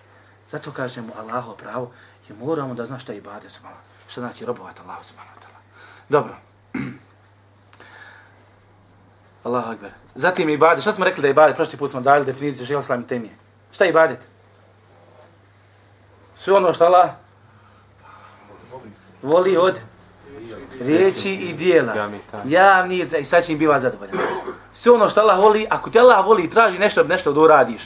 Zato 0.48 0.70
kažemo 0.70 1.12
Allahovo 1.18 1.56
pravo 1.56 1.90
i 2.28 2.32
moramo 2.32 2.74
da 2.74 2.86
zna 2.86 2.98
šta 2.98 3.12
je 3.12 3.18
ibade 3.18 3.50
su 3.50 3.62
Šta 4.08 4.20
znači 4.20 4.44
robovati 4.44 4.80
Allahu 4.84 5.04
subhanahu 5.04 5.36
wa 5.38 5.42
ta'ala. 5.42 5.60
Dobro. 6.08 6.34
Allahu 9.44 9.70
akbar. 9.70 9.90
Zatim 10.14 10.48
ibadet. 10.48 10.82
Šta 10.82 10.92
smo 10.92 11.04
rekli 11.04 11.22
da 11.22 11.28
je 11.28 11.30
ibadet? 11.30 11.56
Prošli 11.56 11.78
put 11.78 11.90
smo 11.90 12.00
dali 12.00 12.24
definiciju 12.24 12.66
šeha 12.66 12.80
islam 12.80 13.00
i 13.00 13.06
temije. 13.06 13.34
Šta 13.72 13.84
je 13.84 13.90
ibadet? 13.90 14.18
Sve 16.34 16.54
ono 16.54 16.72
što 16.72 16.84
Allah 16.84 17.10
voli 19.22 19.56
od 19.56 19.80
riječi 20.80 21.32
i 21.32 21.52
dijela. 21.52 22.10
Javni 22.44 23.06
i 23.18 23.24
sad 23.24 23.44
će 23.44 23.52
im 23.52 23.58
biva 23.58 23.80
zadovoljan. 23.80 24.16
Sve 24.72 24.92
ono 24.92 25.08
što 25.08 25.20
Allah 25.20 25.38
voli, 25.38 25.66
ako 25.70 25.90
te 25.90 25.98
Allah 25.98 26.26
voli 26.26 26.42
i 26.42 26.50
traži 26.50 26.78
nešto, 26.78 27.04
nešto 27.04 27.32
da 27.32 27.40
uradiš. 27.40 27.82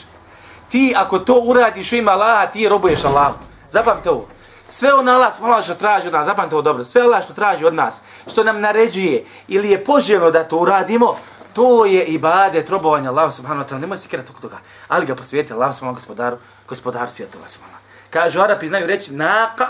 Ti 0.69 0.93
ako 0.97 1.19
to 1.19 1.39
uradiš 1.45 1.91
u 1.91 1.95
ima 1.95 2.11
Allaha, 2.11 2.51
ti 2.51 2.69
robuješ 2.69 3.05
Allah. 3.05 3.33
Zapamte 3.69 4.09
ovo. 4.09 4.27
Sve 4.71 4.93
ono 4.93 5.11
Allah, 5.11 5.35
subhanahu 5.35 5.63
što 5.63 5.73
traži 5.75 6.07
od 6.07 6.13
nas, 6.13 6.25
zapamte 6.25 6.55
ovo 6.55 6.61
dobro, 6.61 6.83
sve 6.83 7.01
Allah 7.01 7.23
što 7.23 7.33
traži 7.33 7.65
od 7.65 7.73
nas, 7.73 8.01
što 8.27 8.43
nam 8.43 8.61
naređuje 8.61 9.25
ili 9.47 9.69
je 9.69 9.83
poželjno 9.83 10.31
da 10.31 10.43
to 10.43 10.57
uradimo, 10.57 11.17
to 11.53 11.85
je 11.85 12.05
ibadet 12.05 12.69
robovanja 12.69 13.09
Allah 13.09 13.33
subhanahu 13.33 13.65
wa 13.65 13.69
ta'ala. 13.69 13.79
Nemoj 13.81 13.97
se 13.97 14.09
kirati 14.09 14.31
oko 14.31 14.41
toga. 14.41 14.57
Ali 14.87 15.05
ga 15.05 15.15
posvijeti 15.15 15.53
Allah 15.53 15.75
subhanahu 15.75 15.95
gospodaru, 15.95 16.37
gospodaru 16.67 17.11
svjetova 17.11 17.47
subhanahu. 17.47 17.81
Kažu 18.09 18.41
Arapi 18.41 18.67
znaju 18.67 18.87
reći 18.87 19.13
naka 19.13 19.67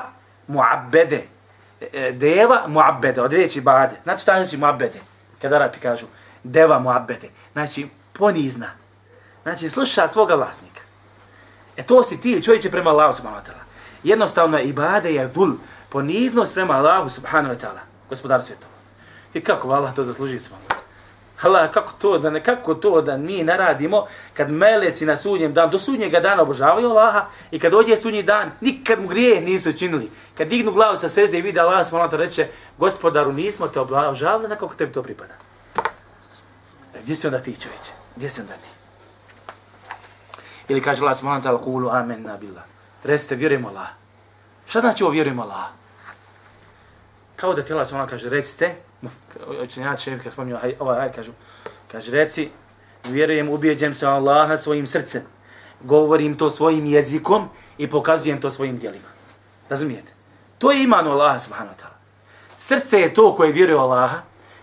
muabbede. 0.48 1.24
E, 1.82 1.88
e, 1.94 2.12
deva 2.12 2.64
muabbede, 2.68 3.22
od 3.22 3.34
riječi 3.34 3.62
bade. 3.62 3.96
Znači 4.04 4.22
šta 4.22 4.36
znači 4.36 4.58
muabbede? 4.58 5.00
Kada 5.42 5.56
Arapi 5.56 5.80
kažu 5.80 6.06
deva 6.44 6.80
muabbede. 6.80 7.30
Znači 7.54 7.88
ponizna. 8.14 8.70
Znači 9.44 9.70
sluša 9.70 10.08
svoga 10.08 10.36
vlasnika. 10.36 10.82
E 11.78 11.84
to 11.84 12.04
si 12.04 12.22
ti 12.22 12.44
čovječe 12.44 12.72
prema 12.72 12.90
Allahu 12.90 13.14
subhanahu 13.14 13.44
wa 13.46 13.50
ta'ala. 13.50 13.61
Jednostavno 14.04 14.60
ibade 14.60 15.14
je 15.14 15.30
vul, 15.36 15.54
poniznost 15.90 16.54
prema 16.54 16.74
Allahu 16.74 17.10
subhanahu 17.10 17.56
wa 17.56 17.60
ta'ala. 17.60 17.80
Gospodar 18.10 18.44
svjetova. 18.44 18.74
I 19.34 19.42
kako 19.42 19.72
Allah 19.72 19.96
to 19.96 20.04
zasluži 20.04 20.40
smo? 20.40 20.58
Allah, 21.42 21.72
kako 21.72 21.94
to 21.94 22.18
da 22.18 22.30
ne, 22.30 22.44
kako 22.44 22.74
to 22.76 23.02
da 23.02 23.18
mi 23.18 23.44
ne 23.44 23.58
radimo 23.58 24.06
kad 24.34 24.52
meleci 24.52 25.06
na 25.06 25.18
sudnjem 25.18 25.54
dan, 25.54 25.70
do 25.70 25.80
sudnjega 25.80 26.20
dana 26.20 26.42
obožavaju 26.42 26.90
Allaha 26.90 27.26
i 27.52 27.60
kad 27.60 27.72
dođe 27.72 27.98
sudnji 27.98 28.24
dan, 28.24 28.52
nikad 28.62 29.02
mu 29.02 29.08
grije 29.08 29.42
nisu 29.42 29.74
činili. 29.74 30.12
Kad 30.38 30.48
dignu 30.48 30.72
glavu 30.72 30.98
sa 30.98 31.10
sežde 31.10 31.40
i 31.40 31.42
vide 31.42 31.60
Allah, 31.60 31.88
smo 31.88 32.08
to 32.08 32.18
reče, 32.18 32.48
gospodaru, 32.78 33.34
nismo 33.34 33.68
te 33.68 33.80
obožavali, 33.80 34.48
na 34.48 34.56
kako 34.56 34.76
tebi 34.76 34.94
to 34.94 35.04
pripada. 35.04 35.34
E, 36.96 37.02
gdje 37.02 37.16
si 37.16 37.28
onda 37.28 37.40
ti 37.40 37.56
čovječe? 37.62 37.92
Gdje 38.16 38.30
si 38.30 38.42
onda 38.42 38.54
ti? 38.54 38.70
Ili 40.68 40.82
kaže 40.82 41.02
Allah, 41.02 41.18
smo 41.18 41.42
ta'ala, 41.44 41.62
kulu 41.62 41.90
amen 41.90 42.24
na 42.24 42.38
billah. 42.38 42.64
Reste, 43.04 43.36
vjerujemo 43.36 43.68
Allah. 43.68 43.88
Šta 44.66 44.80
znači 44.80 45.04
ovo 45.04 45.12
vjerujemo 45.12 45.42
Allah? 45.42 45.66
Kao 47.36 47.54
da 47.54 47.62
ti 47.62 47.74
Allah, 47.74 47.88
ona 47.94 48.08
kaže, 48.08 48.30
recite, 48.30 48.76
učenjaci 49.64 50.04
šefi 50.04 50.24
kad 50.24 50.34
spominju 50.34 50.56
ovaj, 50.56 50.76
ovaj 50.80 51.00
ajed 51.00 51.16
kažu, 51.16 51.32
kaže 51.92 52.12
reci, 52.12 52.50
vjerujem, 53.10 53.50
ubijeđem 53.50 53.94
se 53.94 54.08
Allaha 54.08 54.58
svojim 54.58 54.88
srcem, 54.88 55.22
govorim 55.82 56.38
to 56.38 56.50
svojim 56.50 56.86
jezikom 56.86 57.50
i 57.78 57.90
pokazujem 57.90 58.42
to 58.42 58.52
svojim 58.52 58.78
dijelima. 58.78 59.08
Razumijete? 59.70 60.14
To 60.58 60.72
je 60.72 60.84
iman 60.84 61.08
Allaha 61.08 61.40
subhanahu 61.40 61.76
wa 61.76 61.82
ta'ala. 61.82 61.98
Srce 62.58 63.00
je 63.00 63.14
to 63.14 63.36
koje 63.36 63.52
vjeruje 63.52 63.80
Allaha, 63.80 64.22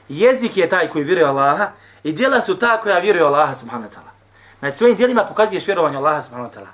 jezik 0.08 0.56
je 0.56 0.68
taj 0.68 0.88
koji 0.88 1.04
vjeruje 1.04 1.26
Allaha 1.26 1.70
i 2.02 2.12
djela 2.12 2.40
su 2.40 2.58
ta 2.58 2.80
koja 2.80 2.98
vjeruje 2.98 3.24
Allaha 3.24 3.54
subhanahu 3.54 3.90
wa 3.90 3.94
ta'ala. 3.94 4.12
Znači 4.58 4.76
svojim 4.76 4.96
dijelima 4.96 5.24
pokazuješ 5.24 5.66
vjerovanje 5.66 5.96
Allaha 5.96 6.20
subhanahu 6.20 6.52
wa 6.52 6.58
ta'ala. 6.58 6.70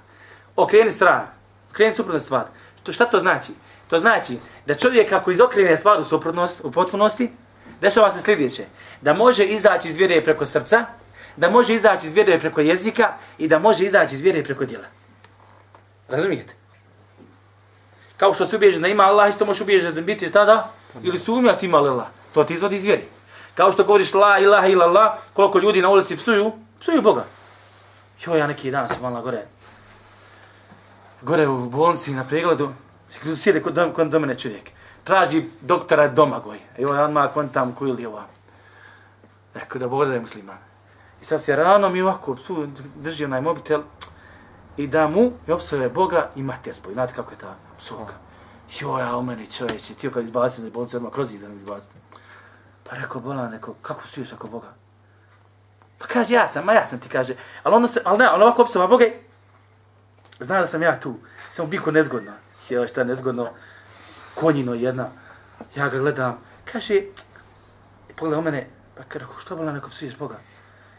Okreni 0.56 0.90
stranu, 0.90 1.26
okreni 1.75 1.93
suprotnu 1.93 2.21
stvar. 2.21 2.45
To, 2.83 2.93
šta 2.93 3.04
to 3.04 3.19
znači? 3.19 3.52
To 3.90 3.99
znači 3.99 4.38
da 4.66 4.75
čovjek 4.75 5.12
ako 5.12 5.31
izokrene 5.31 5.76
stvar 5.76 6.00
u 6.00 6.04
suprotnost, 6.04 6.61
u 6.64 6.71
potpunosti, 6.71 7.31
dešava 7.81 8.11
se 8.11 8.21
sljedeće. 8.21 8.64
Da 9.00 9.14
može 9.14 9.45
izaći 9.45 9.88
iz 9.88 9.97
vjere 9.97 10.21
preko 10.25 10.47
srca, 10.47 10.87
da 11.37 11.50
može 11.50 11.75
izaći 11.75 12.07
iz 12.07 12.12
vjere 12.12 12.38
preko 12.38 12.61
jezika 12.61 13.12
i 13.38 13.49
da 13.49 13.59
može 13.59 13.85
izaći 13.85 14.14
iz 14.14 14.21
vjere 14.21 14.45
preko 14.45 14.64
djela. 14.64 14.85
Razumijete? 16.09 16.54
Kao 18.16 18.35
što 18.35 18.47
se 18.47 18.57
ubježe 18.57 18.81
da 18.81 18.88
ima 18.88 19.02
Allah, 19.02 19.31
isto 19.31 19.45
može 19.45 19.62
ubježe 19.62 19.93
da 19.93 20.00
biti 20.00 20.31
tada, 20.31 20.71
ili 21.02 21.19
sumnjati 21.19 21.66
ima 21.66 21.78
Allah. 21.78 22.07
To 22.35 22.45
ti 22.45 22.54
izvodi 22.54 22.76
iz 22.76 22.85
vjere. 22.85 23.02
Kao 23.54 23.73
što 23.73 23.85
govoriš 23.85 24.14
la 24.14 24.38
ilaha 24.38 24.66
ila 24.66 24.87
Allah, 24.87 25.12
koliko 25.33 25.59
ljudi 25.59 25.83
na 25.83 25.88
ulici 25.88 26.16
psuju, 26.16 26.52
psuju 26.81 27.02
Boga. 27.02 27.25
Jo, 28.26 28.37
ja 28.37 28.47
neki 28.47 28.71
dan 28.71 28.88
sam 28.88 29.02
malo 29.02 29.23
gore, 29.23 29.43
gore 31.25 31.49
u 31.49 31.69
bolnici 31.69 32.12
na 32.12 32.25
pregledu, 32.25 32.73
sjede 33.37 33.62
kod, 33.62 33.75
dom, 33.75 33.93
kod 33.93 34.09
domene 34.09 34.38
čovjek 34.38 34.71
traži 35.04 35.45
doktora 35.61 36.09
Domagoj. 36.09 36.59
Evo 36.78 36.95
ja 36.95 37.04
odmah 37.04 37.33
kontam 37.35 37.73
koji 37.73 37.93
li 37.93 38.07
ova. 38.07 38.25
Rekao 39.54 39.78
da 39.78 39.88
Bog 39.88 40.07
da 40.07 40.14
je 40.14 40.21
musliman. 40.21 40.59
I 41.23 41.25
sad 41.25 41.43
se 41.43 41.57
rano 41.57 41.88
mi 41.88 42.02
ovako 42.02 42.35
psu, 42.35 42.66
drži 42.97 43.25
onaj 43.25 43.40
mobitel 43.40 43.83
i 44.76 44.87
da 44.87 45.09
mu 45.09 45.33
i 45.49 45.52
opsove 45.52 45.88
Boga 45.88 46.31
i 46.37 46.43
mater 46.43 46.75
spoj. 46.75 46.93
Znate 46.93 47.14
kako 47.14 47.33
je 47.33 47.38
ta 47.38 47.57
psovka? 47.78 48.14
Joj, 48.81 49.02
a 49.02 49.16
u 49.16 49.23
meni 49.23 49.50
čovječi, 49.50 49.95
ti 49.95 50.11
kad 50.11 50.25
izbacim 50.25 50.66
iz 50.66 50.73
bolnice, 50.73 50.97
odmah 50.97 51.12
kroz 51.12 51.28
zidan 51.28 51.54
izbacim. 51.54 51.93
Pa 52.85 52.97
rekao 52.97 53.21
Bolan, 53.21 53.52
rekao, 53.52 53.75
kako 53.83 54.07
suješ 54.07 54.33
ako 54.33 54.49
Boga? 54.49 54.75
Pa 55.99 56.07
kaže, 56.07 56.35
ja 56.35 56.49
sam, 56.49 56.64
ma 56.64 56.73
ja 56.73 56.85
sam 56.85 57.00
ti 57.00 57.09
kaže. 57.09 57.35
Ali 57.62 57.75
ono 57.75 57.88
se, 57.88 58.00
ali 58.04 58.19
ne, 58.19 58.31
ono 58.31 58.45
ovako 58.45 58.62
opsova 58.62 58.87
Boga 58.87 59.04
zna 60.44 60.60
da 60.60 60.66
sam 60.66 60.82
ja 60.82 61.00
tu. 61.00 61.14
Samo 61.50 61.68
biko 61.68 61.90
nezgodno. 61.90 62.32
Sjela 62.60 62.86
šta 62.86 63.04
nezgodno 63.04 63.48
konjino 64.34 64.74
jedna. 64.74 65.08
Ja 65.76 65.88
ga 65.88 65.98
gledam, 65.98 66.38
kaže, 66.64 67.02
pogleda 68.16 68.38
u 68.38 68.42
mene, 68.42 68.66
pa 68.96 69.02
kaže, 69.08 69.24
što 69.40 69.56
bila 69.56 69.72
neko 69.72 69.90
psuješ 69.90 70.16
Boga? 70.16 70.36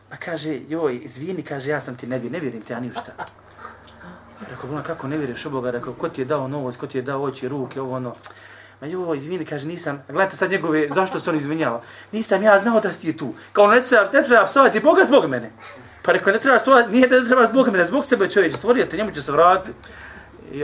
Pa 0.09 0.17
kaže, 0.17 0.59
joj, 0.67 0.99
izvini, 1.03 1.43
kaže, 1.43 1.69
ja 1.69 1.81
sam 1.81 1.95
ti 1.95 2.07
ne, 2.07 2.19
ne 2.19 2.39
vjerim 2.39 2.61
ti, 2.61 2.73
ja 2.73 2.79
ni 2.79 2.91
šta. 2.91 3.11
Rekao, 4.49 4.69
bila, 4.69 4.83
kako 4.83 5.07
ne 5.07 5.17
vjeruješ 5.17 5.45
u 5.45 5.49
Boga? 5.49 5.71
Rekao, 5.71 5.93
ko 5.93 6.09
ti 6.09 6.21
je 6.21 6.25
dao 6.25 6.47
novost, 6.47 6.79
ko 6.79 6.87
ti 6.87 6.97
je 6.97 7.01
dao 7.01 7.23
oči, 7.23 7.47
ruke, 7.47 7.81
ovo 7.81 7.95
ono. 7.95 8.15
Ma 8.81 8.87
joj, 8.87 9.17
izvini, 9.17 9.45
kaže, 9.45 9.67
nisam, 9.67 10.03
gledajte 10.07 10.35
sad 10.35 10.51
njegove, 10.51 10.87
zašto 10.93 11.19
se 11.19 11.29
on 11.29 11.35
izvinjava? 11.35 11.81
Nisam 12.11 12.43
ja 12.43 12.59
znao 12.59 12.79
da 12.79 12.93
si 12.93 13.17
tu. 13.17 13.33
Kao, 13.53 13.67
ne 13.67 13.81
treba, 13.81 14.11
ne 14.11 14.23
treba 14.23 14.45
psovati 14.45 14.79
Boga 14.79 15.05
zbog 15.05 15.29
mene. 15.29 15.51
Pa 16.05 16.11
rekao, 16.11 16.33
ne 16.33 16.39
treba 16.39 16.57
psovati, 16.57 16.91
nije 16.91 17.07
da 17.07 17.25
trebaš 17.25 17.49
zbog 17.49 17.67
mene, 17.67 17.85
zbog 17.85 18.05
sebe 18.05 18.29
čovječ, 18.29 18.55
stvorio 18.55 18.85
te, 18.85 18.97
njemu 18.97 19.11
će 19.11 19.21
se 19.21 19.31
vratiti 19.31 19.71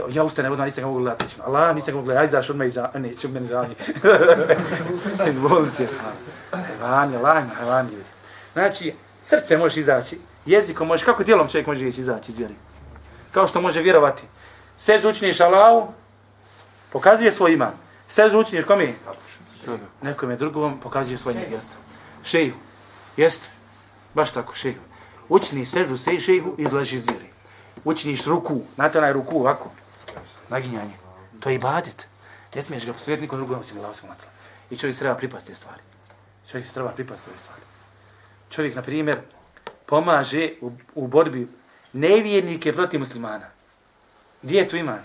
ja 0.09 0.23
ustane, 0.23 0.51
odmah 0.51 0.65
nisam 0.65 0.81
ga 0.81 0.87
mogu 0.87 0.99
gledati. 0.99 1.35
Allah, 1.43 1.75
nisam 1.75 1.91
ga 1.91 1.95
mogu 1.95 2.05
gledati, 2.05 2.23
ja 2.23 2.27
izaš 2.27 2.49
odmah 2.49 2.67
iz 2.67 2.73
džami, 2.73 2.99
neću 2.99 3.29
meni 3.29 3.47
džami. 3.47 3.75
iz 5.29 5.37
bolnice 5.37 5.87
sam. 5.87 6.11
Hajvani, 6.79 7.15
Allah, 7.15 7.43
hajvani 7.57 7.91
ljudi. 7.91 8.09
Znači, 8.53 8.93
srce 9.21 9.57
možeš 9.57 9.77
izaći, 9.77 10.19
jezikom 10.45 10.87
možeš, 10.87 11.03
kako 11.05 11.23
dijelom 11.23 11.47
čovjek 11.47 11.67
može 11.67 11.87
izaći 11.87 12.31
iz 12.31 12.37
vjeri? 12.37 12.53
Kao 13.31 13.47
što 13.47 13.61
može 13.61 13.81
vjerovati. 13.81 14.23
Sežu 14.77 15.09
učiniš 15.09 15.39
Allahu, 15.39 15.93
pokazuje 16.91 17.31
svoj 17.31 17.53
iman. 17.53 17.73
Sežu 18.07 18.39
učiniš 18.39 18.65
kome? 18.65 18.93
Nekom 20.01 20.29
je 20.29 20.35
drugom, 20.35 20.79
pokazuje 20.79 21.17
svoj 21.17 21.33
nevjerstvo. 21.33 21.79
Šeju. 22.23 22.53
Jest? 23.17 23.49
Baš 24.13 24.31
tako, 24.31 24.55
šeju. 24.55 24.90
Učini 25.31 25.65
seždu 25.65 25.97
se 25.97 26.19
šehu, 26.19 26.55
izlaži 26.57 26.95
iz 26.95 27.05
vjeri 27.07 27.31
učiniš 27.83 28.25
ruku, 28.25 28.61
znate 28.75 28.97
onaj 28.97 29.13
ruku 29.13 29.39
ovako, 29.39 29.71
naginjanje, 30.49 30.93
to 31.39 31.49
je 31.49 31.55
ibadet. 31.55 32.07
Ne 32.55 32.61
smiješ 32.61 32.85
ga 32.85 32.93
posvjetiti 32.93 33.21
nikom 33.21 33.39
drugom 33.39 33.59
osim 33.59 33.77
Allahu 33.77 33.95
subhanahu 33.95 34.21
I 34.69 34.77
čovjek 34.77 34.95
se 34.95 34.99
treba 34.99 35.15
pripasti 35.15 35.51
te 35.51 35.55
stvari. 35.55 35.81
Čovjek 36.51 36.67
se 36.67 36.73
treba 36.73 36.89
pripasti 36.89 37.29
ove 37.29 37.39
stvari. 37.39 37.61
Čovjek, 38.49 38.75
na 38.75 38.81
primjer, 38.81 39.17
pomaže 39.85 40.49
u, 40.61 40.71
u 40.95 41.07
borbi 41.07 41.47
nevjernike 41.93 42.73
protiv 42.73 42.99
muslimana. 42.99 43.45
Gdje 44.41 44.57
je 44.57 44.67
tu 44.67 44.75
iman? 44.77 44.99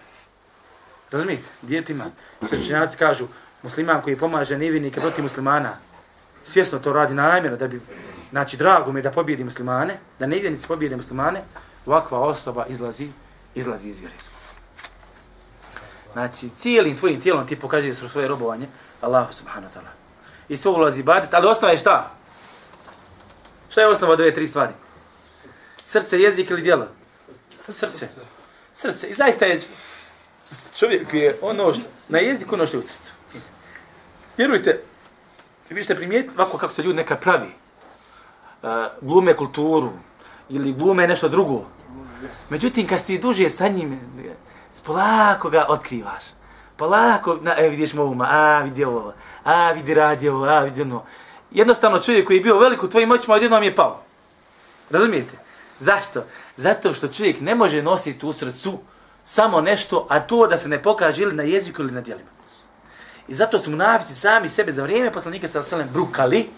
Razumijete? 1.11 1.49
Gdje 1.63 1.77
je 1.77 1.85
tu 1.85 1.93
iman? 1.93 2.11
Srečenjaci 2.49 2.97
kažu, 2.97 3.27
musliman 3.63 4.03
koji 4.03 4.19
pomaže 4.19 4.59
nevjernike 4.59 5.01
protiv 5.01 5.25
muslimana, 5.25 5.77
svjesno 6.47 6.79
to 6.79 6.93
radi 6.93 7.15
namjerno 7.15 7.57
da 7.57 7.69
bi, 7.69 7.81
znači, 8.31 8.57
drago 8.57 8.93
mi 8.93 9.03
da 9.03 9.11
pobjedi 9.11 9.45
muslimane, 9.45 9.99
da 10.19 10.27
nevjernici 10.27 10.69
pobjede 10.69 10.97
muslimane, 10.97 11.43
ovakva 11.87 12.21
osoba 12.21 12.67
izlazi, 12.69 13.09
izlazi 13.55 13.89
iz 13.89 13.99
vjere. 13.99 14.15
Znači, 16.13 16.49
cijelim 16.57 16.97
tvojim 16.97 17.21
tijelom 17.21 17.47
ti 17.47 17.61
pokazuje 17.61 17.95
svoje 17.95 18.29
robovanje 18.29 18.67
Allahu 19.01 19.33
subhanahu 19.33 19.73
wa 19.73 19.79
ta'ala. 19.79 19.93
I 20.49 20.57
sve 20.57 20.71
ulazi 20.71 21.01
ibadet, 21.01 21.35
ali 21.35 21.47
osnova 21.47 21.73
je 21.73 21.79
šta? 21.79 22.11
Šta 23.69 23.81
je 23.81 23.89
osnova 23.89 24.17
dve, 24.17 24.35
tri 24.35 24.47
stvari? 24.47 24.73
Srce, 25.85 26.21
jezik 26.21 26.51
ili 26.51 26.63
djelo? 26.63 26.87
Srce. 27.59 28.09
Srce. 28.75 29.09
I 29.09 29.15
zaista 29.15 29.47
je 29.47 29.61
čovjek 30.77 31.15
je 31.15 31.39
ono 31.43 31.75
što, 31.75 31.83
na 32.09 32.19
jeziku 32.19 32.55
ono 32.55 32.67
što 32.67 32.77
je 32.77 32.79
u 32.79 32.83
srcu. 32.83 33.11
Vjerujte, 34.37 34.83
Ti 35.69 35.75
vi 35.75 35.83
ćete 35.83 35.97
primijeti 35.97 36.31
ovako 36.35 36.59
kako 36.59 36.73
se 36.73 36.83
ljudi 36.83 36.97
neka 36.97 37.17
pravi. 37.17 37.51
Uh, 38.63 38.69
glume 39.01 39.35
kulturu 39.35 39.91
ili 40.49 40.73
glume 40.73 41.09
nešto 41.09 41.29
drugo. 41.29 41.65
Međutim, 42.49 42.87
kad 42.87 43.01
si 43.01 43.19
duže 43.19 43.51
sa 43.51 43.69
njim, 43.69 44.01
polako 44.85 45.51
ga 45.51 45.67
otkrivaš. 45.69 46.23
Polako, 46.77 47.39
na, 47.43 47.55
e, 47.59 47.69
vidiš 47.69 47.93
moma, 47.93 48.29
a, 48.31 48.63
vidi 48.63 48.85
ovo, 48.85 49.13
a, 49.45 49.73
vidi 49.73 49.95
radi 49.95 50.29
ovo, 50.29 50.45
a, 50.45 50.61
vidi 50.61 50.83
ono. 50.83 51.05
Jednostavno 51.51 51.99
čovjek 51.99 52.27
koji 52.27 52.37
je 52.37 52.43
bio 52.43 52.59
velik 52.59 52.83
u 52.83 52.89
tvojim 52.89 53.11
očima, 53.11 53.35
odjednom 53.35 53.63
je 53.63 53.75
pao. 53.75 54.03
Razumijete? 54.91 55.39
Zašto? 55.79 56.25
Zato 56.57 56.95
što 56.95 57.09
čovjek 57.09 57.41
ne 57.41 57.55
može 57.55 57.83
nositi 57.83 58.27
u 58.27 58.33
srcu 58.33 58.79
samo 59.25 59.61
nešto, 59.61 60.07
a 60.11 60.21
to 60.21 60.47
da 60.47 60.59
se 60.59 60.69
ne 60.69 60.83
pokaže 60.83 61.23
ili 61.23 61.35
na 61.35 61.43
jeziku 61.43 61.83
ili 61.83 61.93
na 61.93 62.01
dijelima. 62.01 62.36
I 63.29 63.35
zato 63.35 63.59
su 63.59 63.71
munafici 63.71 64.15
sami 64.15 64.49
sebe 64.49 64.73
za 64.73 64.83
vrijeme 64.83 65.13
poslanika 65.13 65.49
sa 65.49 65.63
selem 65.63 65.89
brukali, 65.93 66.49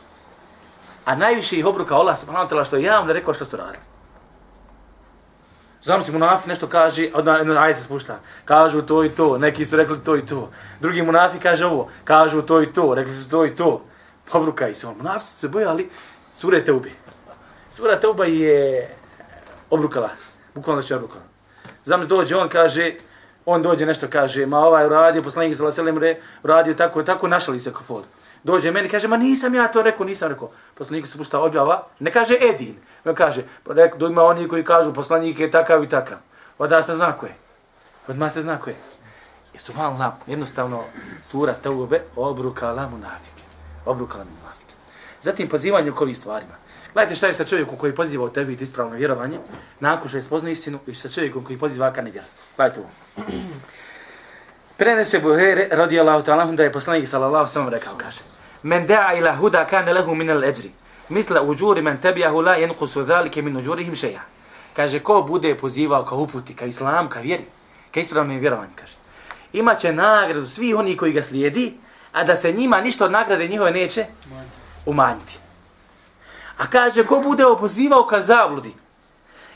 a 1.04 1.14
najviše 1.14 1.56
ih 1.56 1.66
obruka 1.66 1.96
Allah 1.96 2.18
subhanahu 2.18 2.48
wa 2.48 2.50
ta'ala 2.50 2.64
što 2.64 2.76
je 2.76 2.82
javno 2.82 3.12
rekao 3.12 3.34
što 3.34 3.44
su 3.44 3.56
radili. 3.56 3.84
Znam 5.82 6.02
si 6.02 6.12
munafik 6.12 6.46
nešto 6.46 6.66
kaže, 6.66 7.10
odna, 7.14 7.42
no, 7.44 7.54
ajde 7.58 7.78
se 7.78 7.84
spušta, 7.84 8.20
kažu 8.44 8.82
to 8.82 9.04
i 9.04 9.08
to, 9.08 9.38
neki 9.38 9.64
su 9.64 9.76
rekli 9.76 10.04
to 10.04 10.16
i 10.16 10.26
to. 10.26 10.50
Drugi 10.80 11.02
munafik 11.02 11.42
kaže 11.42 11.66
ovo, 11.66 11.88
kažu 12.04 12.42
to 12.42 12.62
i 12.62 12.72
to, 12.72 12.94
rekli 12.94 13.12
su 13.12 13.28
to 13.28 13.44
i 13.46 13.54
to. 13.54 13.84
Obruka 14.32 14.74
se 14.74 14.86
on. 14.86 14.96
Munafici 14.96 15.32
se 15.32 15.48
bojali 15.48 15.90
sure 16.30 16.64
Teubi. 16.64 16.92
Sura 17.72 18.00
Teuba 18.00 18.24
je 18.24 18.88
obrukala, 19.70 20.10
bukvalno 20.54 20.82
će 20.82 20.96
obrukala. 20.96 21.22
Znam 21.84 22.08
dođe, 22.08 22.36
on 22.36 22.48
kaže, 22.48 22.94
on 23.50 23.62
dođe 23.62 23.86
nešto 23.86 24.06
kaže, 24.10 24.46
ma 24.46 24.58
ovaj 24.58 24.86
uradio, 24.86 25.22
poslanik 25.22 25.56
sa 25.56 25.64
Laselem 25.64 25.98
uradio 26.42 26.74
tako, 26.74 27.02
tako, 27.02 27.28
našali 27.28 27.58
se 27.58 27.72
kofod. 27.72 28.04
Dođe 28.42 28.70
meni, 28.70 28.88
kaže, 28.88 29.08
ma 29.08 29.16
nisam 29.16 29.54
ja 29.54 29.68
to 29.68 29.82
rekao, 29.82 30.06
nisam 30.06 30.28
rekao. 30.28 30.50
Poslanik 30.74 31.06
se 31.06 31.18
pušta 31.18 31.40
objava, 31.40 31.86
ne 31.98 32.12
kaže 32.12 32.36
Edin, 32.50 32.76
on 33.04 33.14
kaže, 33.14 33.42
pa 33.64 33.72
rek, 33.72 33.94
ima 34.00 34.22
oni 34.22 34.48
koji 34.48 34.64
kažu, 34.64 34.92
poslanik 34.92 35.40
je 35.40 35.50
takav 35.50 35.84
i 35.84 35.88
takav. 35.88 36.18
Odmah 36.58 36.84
se 36.84 36.94
zna 36.94 37.12
ko 37.16 37.26
je. 37.26 37.34
Odmah 38.08 38.32
se 38.32 38.42
zna 38.42 38.58
ko 38.60 38.70
je. 38.70 38.76
I 39.54 39.58
su 39.58 39.72
malo 39.76 40.12
jednostavno 40.26 40.84
sura 41.22 41.52
Taube 41.52 42.02
obrukala 42.16 42.88
munafike. 42.88 43.42
Obrukala 43.86 44.24
munafike. 44.24 44.74
Zatim 45.20 45.48
pozivanje 45.48 45.90
u 45.90 45.94
ovih 46.00 46.18
stvarima. 46.18 46.54
Gledajte 46.94 47.16
šta 47.16 47.26
je 47.26 47.34
sa 47.34 47.44
čovjekom 47.44 47.76
koji 47.78 47.94
poziva 47.94 48.24
u 48.24 48.28
tebi 48.28 48.56
ispravno 48.60 48.96
vjerovanje, 48.96 49.38
nakon 49.80 50.08
što 50.08 50.18
je 50.18 50.22
spozna 50.22 50.50
istinu, 50.50 50.78
i 50.86 50.94
sa 50.94 51.08
čovjekom 51.08 51.44
koji 51.44 51.58
poziva 51.58 51.92
ka 51.92 52.02
nevjerstvu. 52.02 52.42
Gledajte 52.56 52.80
ovo. 52.80 52.90
Prenese 54.76 55.18
Buhere, 55.18 55.68
radijallahu 55.70 56.24
ta'ala, 56.24 56.54
da 56.56 56.62
je 56.62 56.72
poslanik 56.72 57.08
sallallahu 57.08 57.48
sallam 57.48 57.68
rekao, 57.68 57.94
kaže, 57.96 58.20
Men 58.62 58.86
da'a 58.86 59.18
ila 59.18 59.36
huda 59.36 59.66
kane 59.66 59.92
lehu 59.92 60.14
min 60.14 60.30
al 60.30 60.42
ajri 60.42 60.70
mitla 61.08 61.42
uđuri 61.42 61.82
men 61.82 62.00
tebijahu 62.00 62.40
la 62.40 62.54
jenkusu 62.54 63.02
dhalike 63.02 63.42
min 63.42 63.56
uđurihim 63.56 63.94
šeja. 63.96 64.20
Kaže, 64.76 65.00
ko 65.00 65.22
bude 65.22 65.54
pozivao 65.54 66.04
ka 66.04 66.14
uputi, 66.14 66.54
ka 66.54 66.64
islam, 66.66 67.08
ka 67.08 67.20
vjeri, 67.20 67.44
ka 67.94 68.00
ispravnom 68.00 68.38
vjerovanju, 68.38 68.70
kaže. 68.74 68.92
Imaće 69.52 69.92
nagradu 69.92 70.46
svi 70.46 70.74
oni 70.74 70.96
koji 70.96 71.12
ga 71.12 71.22
slijedi, 71.22 71.74
a 72.12 72.24
da 72.24 72.36
se 72.36 72.52
njima 72.52 72.80
ništa 72.80 73.04
od 73.04 73.12
nagrade 73.12 73.48
njihove 73.48 73.70
neće 73.70 74.06
umanjiti. 74.86 75.38
A 76.58 76.66
kaže, 76.66 77.06
ko 77.06 77.20
bude 77.20 77.46
opozivao 77.46 78.06
ka 78.06 78.20
zabludi, 78.20 78.74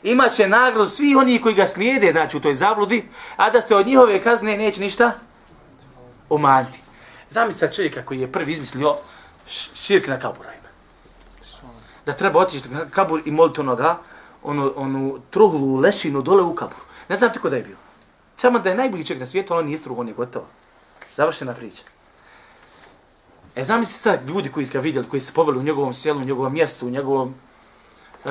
imaće 0.03 0.49
nagradu 0.49 0.89
svi 0.89 1.15
oni 1.17 1.43
koji 1.43 1.55
ga 1.55 1.67
slijede, 1.67 2.13
znači 2.13 2.37
u 2.37 2.41
toj 2.41 2.55
zabludi, 2.55 3.09
a 3.37 3.51
da 3.51 3.61
se 3.61 3.77
od 3.77 3.87
njihove 3.87 4.23
kazne 4.23 4.57
neće 4.57 4.81
ništa 4.81 5.13
umanjiti. 6.29 6.79
Zamisla 7.31 7.69
čovjeka 7.69 8.03
koji 8.03 8.21
je 8.21 8.33
prvi 8.33 8.53
izmislio 8.53 8.97
širk 9.75 10.07
na 10.07 10.19
kaburajima. 10.19 10.63
da 12.07 12.13
treba 12.13 12.41
otići 12.41 12.69
na 12.69 12.81
kabur 12.91 13.23
i 13.25 13.31
moliti 13.31 13.61
onoga, 13.61 13.99
onu, 14.43 14.73
onu 14.77 15.19
truhlu 15.31 15.77
lešinu 15.77 16.23
dole 16.23 16.43
u 16.43 16.55
kaburu. 16.55 16.83
Ne 17.09 17.17
znam 17.17 17.33
ti 17.33 17.39
ko 17.39 17.51
da 17.51 17.57
je 17.57 17.63
bio. 17.63 17.77
Samo 18.37 18.59
da 18.59 18.71
je 18.71 18.77
najbolji 18.77 19.05
čovjek 19.05 19.21
na 19.21 19.27
svijetu, 19.27 19.55
on 19.55 19.67
nije 19.67 19.79
struh, 19.79 19.99
on 19.99 20.09
je 20.09 20.15
gotovo. 20.15 20.47
Završena 21.17 21.55
priča. 21.55 21.83
E 23.57 23.65
zamisli 23.65 23.95
sad 23.95 24.29
ljudi 24.29 24.49
koji 24.49 24.67
su 24.67 24.73
ga 24.73 24.81
vidjeli, 24.81 25.09
koji 25.09 25.21
se 25.21 25.33
poveli 25.33 25.59
u 25.59 25.63
njegovom 25.63 25.93
sjelu, 25.93 26.21
u 26.21 26.25
njegovom 26.25 26.53
mjestu, 26.53 26.87
u 26.87 26.91
njegovom... 26.91 27.35
Uh, 28.25 28.31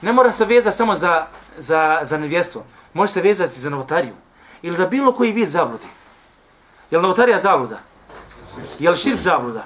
ne 0.00 0.12
mora 0.12 0.32
se 0.32 0.44
vezati 0.44 0.76
samo 0.76 0.94
za, 0.94 1.26
za, 1.58 2.00
za 2.02 2.18
nevjerstvo. 2.18 2.64
Može 2.92 3.12
se 3.12 3.20
vezati 3.20 3.60
za 3.60 3.70
novotariju. 3.70 4.14
Ili 4.62 4.76
za 4.76 4.86
bilo 4.86 5.12
koji 5.12 5.32
vid 5.32 5.48
zabludi. 5.48 5.86
Je 6.90 6.98
li 6.98 7.02
novotarija 7.02 7.38
zabluda? 7.38 7.78
Je 8.78 8.90
li 8.90 8.96
širk 8.96 9.20
zabluda? 9.20 9.64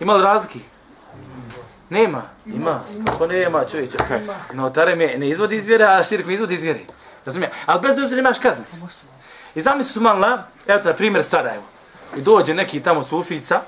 Ima 0.00 0.14
li 0.14 0.22
razlike? 0.22 0.58
Nema, 1.90 2.22
ima. 2.46 2.80
To 3.18 3.26
nema, 3.26 3.64
čovječe. 3.64 3.98
No, 4.52 4.70
tare 4.70 4.96
me 4.96 5.14
ne 5.18 5.28
izvodi 5.28 5.56
iz 5.56 5.66
vjere, 5.66 5.84
a 5.84 6.02
širk 6.02 6.26
me 6.26 6.34
izvodi 6.34 6.54
iz 6.54 6.62
vjere. 6.62 6.80
Razumije? 7.24 7.50
Ali 7.66 7.80
bez 7.80 7.98
obzira 7.98 8.20
imaš 8.20 8.38
kazne. 8.38 8.64
I 9.54 9.60
zamisli 9.60 9.92
su 9.92 10.00
malo, 10.00 10.38
evo 10.66 10.80
na 10.84 10.92
primjer 10.92 11.24
Sarajevo. 11.24 11.64
I 12.16 12.20
dođe 12.20 12.54
neki 12.54 12.80
tamo 12.80 13.02
sufica, 13.02 13.60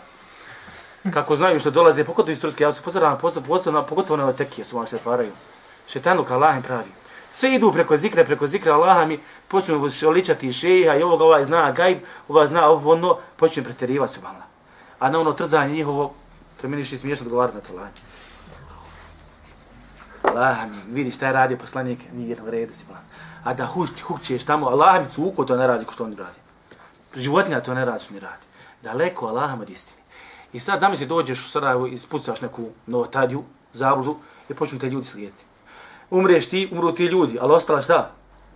kako 1.12 1.36
znaju 1.36 1.60
što 1.60 1.70
dolaze, 1.70 2.04
pogotovo 2.04 2.32
iz 2.32 2.40
Turske, 2.40 2.64
ja 2.64 2.72
se 2.72 2.82
pozdravljam, 2.82 3.18
pogotovo, 3.18 3.82
pogotovo 3.82 4.16
na 4.16 4.32
tekije 4.32 4.64
su 4.64 4.78
vaše 4.78 4.96
otvaraju. 4.96 5.32
Šetanluk 5.88 6.30
Allah 6.30 6.64
pravi. 6.64 6.90
Sve 7.30 7.54
idu 7.54 7.72
preko 7.72 7.96
zikre, 7.96 8.24
preko 8.24 8.46
zikre 8.46 8.72
Allaha 8.72 9.04
mi 9.04 9.20
počnu 9.48 9.88
ličati 10.10 10.52
šeha 10.52 10.94
i 10.94 11.02
ovoga 11.02 11.24
ovaj 11.24 11.44
zna 11.44 11.72
gajb, 11.72 11.98
ovaj 12.28 12.46
zna 12.46 12.66
ovo 12.66 12.92
ono, 12.92 13.18
počnu 13.36 13.64
pretjerivati 13.64 14.12
se 14.12 14.20
malo. 14.20 14.42
A 14.98 15.10
na 15.10 15.20
ono 15.20 15.32
trzanje 15.32 15.74
njihovo, 15.74 16.14
to 16.60 16.68
mi 16.68 16.76
ništa 16.76 16.96
smiješno 16.96 17.26
odgovarati 17.26 17.56
na 17.56 17.60
to 17.60 17.74
lanje. 17.74 18.00
Allah 20.22 20.70
mi, 20.70 20.94
vidi 20.94 21.10
šta 21.10 21.26
je 21.26 21.32
radio 21.32 21.56
poslanik, 21.56 21.98
nije 22.12 22.42
u 22.42 22.50
redu 22.50 22.74
si 22.74 22.84
plan. 22.84 23.02
A 23.44 23.54
da 23.54 23.66
huk, 23.66 23.88
hukćeš 24.02 24.44
tamo, 24.44 24.66
Allah 24.66 25.02
mi 25.02 25.10
cuko 25.10 25.44
to 25.44 25.56
ne 25.56 25.66
radi 25.66 25.84
ko 25.84 25.92
što 25.92 26.04
oni 26.04 26.16
radi. 26.16 26.38
Životinja 27.14 27.60
to 27.60 27.74
ne 27.74 27.84
radi 27.84 28.04
što 28.04 28.14
oni 28.14 28.20
radi. 28.20 28.46
Daleko 28.82 29.26
Allah 29.26 29.60
od 29.60 29.70
istine. 29.70 30.03
I 30.54 30.60
sad 30.60 30.80
zamisli 30.80 31.06
dođeš 31.06 31.46
u 31.46 31.48
Sarajevo 31.48 31.86
i 31.86 31.98
spucaš 31.98 32.40
neku 32.40 32.68
novotadiju, 32.86 33.44
zabludu 33.72 34.16
i 34.48 34.54
počnu 34.54 34.78
te 34.78 34.90
ljudi 34.90 35.06
slijediti. 35.06 35.44
Umreš 36.10 36.48
ti, 36.48 36.68
umru 36.72 36.92
ti 36.92 37.04
ljudi, 37.04 37.38
ali 37.40 37.52
ostala 37.52 37.82
šta? 37.82 38.10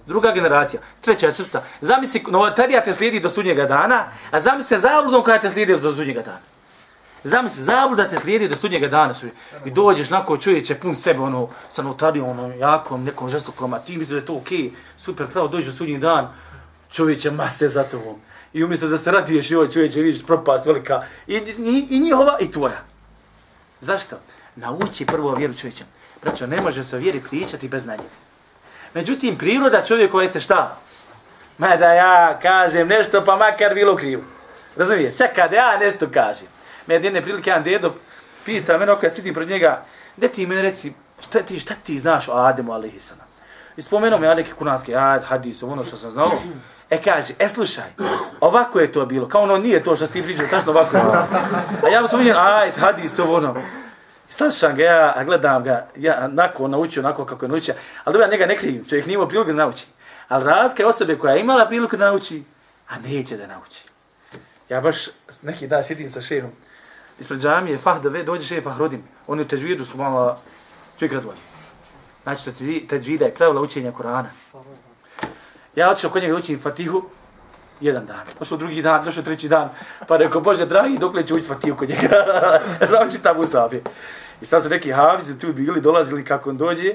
Druga 0.07 0.33
generacija, 0.33 0.83
treća 1.01 1.31
četvrta. 1.31 1.63
Zamisli, 1.81 2.23
novotadija 2.29 2.83
te 2.83 2.93
slijedi 2.93 3.21
do 3.21 3.29
sudnjega 3.29 3.65
dana, 3.65 4.05
a 4.31 4.41
zamisli 4.41 4.79
zabludom 4.79 5.23
koja 5.23 5.41
te 5.41 5.51
slijedi 5.51 5.77
do 5.81 5.93
sudnjega 5.93 6.23
dana. 6.23 6.39
Zamisli, 7.25 7.63
zabluda 7.63 8.09
te 8.09 8.17
slijedi 8.17 8.49
do 8.49 8.57
sudnjega 8.57 8.89
dana. 8.89 9.15
I 9.65 9.71
dođeš 9.71 10.11
nako 10.11 10.37
čovječe 10.37 10.75
pun 10.75 10.97
sebe, 10.97 11.21
ono, 11.21 11.49
sa 11.69 11.83
notarijom, 11.83 12.29
ono, 12.29 12.55
jakom, 12.55 13.05
nekom 13.05 13.29
žestokom, 13.29 13.75
a 13.75 13.79
ti 13.79 13.99
misli 13.99 14.15
da 14.15 14.21
je 14.21 14.27
to 14.27 14.35
okej, 14.35 14.59
okay, 14.59 14.71
super, 14.97 15.27
pravo 15.27 15.49
dođeš 15.49 15.67
do 15.67 15.73
sudnjeg 15.73 16.01
dan, 16.01 16.29
čovječe 16.91 17.31
mase 17.31 17.69
za 17.69 17.83
tobom. 17.83 18.17
I 18.53 18.65
umjesto 18.65 18.89
da 18.89 18.99
se 18.99 19.11
radiješ, 19.11 19.51
joj, 19.51 19.71
čovječe, 19.71 20.01
vidiš 20.01 20.27
propast 20.27 20.67
velika, 20.67 21.03
i, 21.27 21.35
i, 21.35 21.87
i 21.91 22.01
njihova, 22.01 22.37
i 22.41 22.51
tvoja. 22.51 22.81
Zašto? 23.81 24.17
Nauči 24.57 25.07
prvo 25.07 25.35
vjeru 25.35 25.55
čovječe. 25.55 25.85
Braćo, 26.23 26.47
ne 26.47 26.61
može 26.61 26.85
se 26.85 26.97
o 26.97 26.99
vjeri 26.99 27.21
pričati 27.31 27.69
bez 27.69 27.83
znanja. 27.83 28.03
Međutim, 28.95 29.39
priroda 29.39 29.85
čovjekova 29.85 30.23
jeste 30.23 30.41
šta? 30.41 30.79
Ma 31.59 31.77
da 31.77 31.93
ja 31.93 32.39
kažem 32.43 32.89
nešto, 32.89 33.25
pa 33.25 33.37
makar 33.37 33.75
bilo 33.75 33.97
krivo. 33.97 34.23
Razumije? 34.77 35.15
Čekaj 35.17 35.49
da 35.49 35.57
ja 35.57 35.79
nešto 35.79 36.09
kažem 36.11 36.47
me 36.89 36.95
jedne 36.95 37.23
prilike 37.23 37.51
jedan 37.51 37.63
dedo 37.63 37.95
pita 38.45 38.79
mene 38.79 38.95
kada 38.95 39.11
sitim 39.11 39.35
pred 39.35 39.49
njega, 39.49 39.83
gdje 40.17 40.33
ti 40.33 40.47
mene 40.47 40.63
reci, 40.63 40.93
šta 41.21 41.43
ti, 41.43 41.61
šta 41.61 41.75
ti 41.85 41.99
znaš 41.99 42.29
o 42.29 42.33
Ademu 42.33 42.73
alaihissalam? 42.73 43.27
I 43.77 43.83
spomenuo 43.83 44.19
me 44.19 44.27
ja 44.27 44.35
neke 44.35 44.53
kuranski 44.53 44.95
ajed, 44.95 45.23
hadis, 45.23 45.63
ono 45.63 45.85
što 45.85 45.97
sam 45.97 46.11
znao. 46.11 46.33
E 46.91 47.03
kaže, 47.03 47.35
e 47.39 47.49
slušaj, 47.49 47.91
ovako 48.41 48.81
je 48.81 48.93
to 48.93 49.07
bilo, 49.07 49.29
kao 49.29 49.43
ono 49.43 49.59
nije 49.59 49.83
to 49.83 49.97
što 49.97 50.07
ti 50.07 50.23
pričao, 50.23 50.47
tačno 50.51 50.73
ovako 50.73 50.97
je 50.97 51.03
bilo. 51.03 51.27
A 51.85 51.89
ja 51.89 52.01
mu 52.01 52.19
vidio, 52.19 52.35
aj, 52.39 52.71
hadis, 52.71 53.19
ono. 53.19 53.57
I 54.31 54.33
slušam 54.33 54.77
ga, 54.77 54.83
ja 54.83 55.25
gledam 55.25 55.65
ga, 55.65 55.87
ja 55.97 56.21
onako 56.25 56.69
naučio, 56.69 57.03
onako 57.03 57.25
kako 57.25 57.45
je 57.45 57.49
naučio, 57.49 57.75
ali 58.05 58.13
dobro, 58.13 58.27
ja 58.27 58.31
njega 58.31 58.47
ne 58.47 58.57
krivim, 58.57 58.85
čovjek 58.89 59.07
nije 59.07 59.15
imao 59.15 59.29
priliku 59.29 59.51
da 59.51 59.57
nauči. 59.57 59.87
Ali 60.29 60.45
razlika 60.45 60.83
je 60.83 60.87
osobe 60.87 61.19
koja 61.19 61.35
je 61.35 61.41
imala 61.41 61.67
priliku 61.67 61.97
da 61.97 62.11
nauči, 62.11 62.43
a 62.89 62.99
neće 62.99 63.37
da 63.37 63.47
nauči. 63.47 63.85
Ja 64.69 64.81
baš 64.81 64.97
neki 65.43 65.67
dan 65.67 65.85
sjedim 65.85 66.11
sa 66.11 66.21
šehom, 66.21 66.51
ispred 67.19 67.41
džamije 67.41 67.79
Fahdove, 67.79 68.23
dođe 68.23 68.47
šeje 68.47 68.61
Fahrodim. 68.61 69.03
Oni 69.27 69.43
u 69.43 69.49
teđvidu 69.49 69.85
su 69.85 69.99
malo 69.99 70.41
čovjek 70.99 71.13
razvoli. 71.13 71.39
Znači, 72.23 72.45
to 72.45 72.51
teđvida 72.89 73.25
je 73.25 73.35
pravila 73.35 73.63
učenja 73.63 73.93
Korana. 73.93 74.31
Ja 75.79 75.91
otišao 75.91 76.11
kod 76.11 76.23
njega 76.23 76.37
učim 76.37 76.59
Fatihu, 76.61 77.03
jedan 77.81 78.07
dan. 78.07 78.27
Došao 78.39 78.59
drugi 78.59 78.83
dan, 78.83 79.05
došao 79.05 79.23
treći 79.23 79.49
dan. 79.49 79.69
Pa 80.09 80.17
rekao, 80.17 80.41
Bože, 80.41 80.67
dragi, 80.67 80.99
dok 80.99 81.15
li 81.15 81.27
ću 81.27 81.35
učiti 81.35 81.49
Fatihu 81.49 81.77
kod 81.77 81.89
njega? 81.89 82.09
Znam 82.91 83.11
čitam 83.11 83.39
u 83.39 83.47
sabi. 83.47 83.83
I 84.41 84.47
sad 84.47 84.63
su 84.63 84.69
neki 84.69 84.93
hafizi 84.93 85.39
tu 85.39 85.53
bili, 85.53 85.81
dolazili 85.81 86.25
kako 86.25 86.51
on 86.51 86.57
dođe. 86.57 86.95